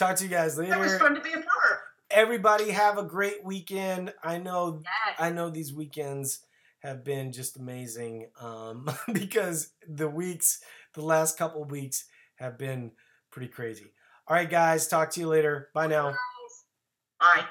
Talk 0.00 0.16
to 0.16 0.24
you 0.24 0.30
guys 0.30 0.56
That 0.56 0.78
was 0.78 0.92
later. 0.92 0.98
fun 0.98 1.14
to 1.14 1.20
be 1.20 1.30
a 1.30 1.36
part. 1.36 1.78
Everybody 2.10 2.70
have 2.70 2.98
a 2.98 3.04
great 3.04 3.44
weekend. 3.44 4.12
I 4.24 4.38
know 4.38 4.80
Yes. 4.82 5.16
I 5.18 5.30
know 5.30 5.48
these 5.50 5.72
weekends 5.72 6.40
have 6.80 7.04
been 7.04 7.30
just 7.32 7.56
amazing 7.56 8.30
um, 8.40 8.88
because 9.12 9.72
the 9.86 10.08
weeks, 10.08 10.60
the 10.94 11.02
last 11.02 11.38
couple 11.38 11.62
weeks, 11.64 12.06
have 12.36 12.58
been 12.58 12.90
pretty 13.30 13.48
crazy. 13.48 13.92
All 14.26 14.34
right, 14.34 14.48
guys, 14.50 14.88
talk 14.88 15.10
to 15.12 15.20
you 15.20 15.28
later. 15.28 15.68
Bye 15.74 15.86
now. 15.88 16.14
Bye. 17.20 17.44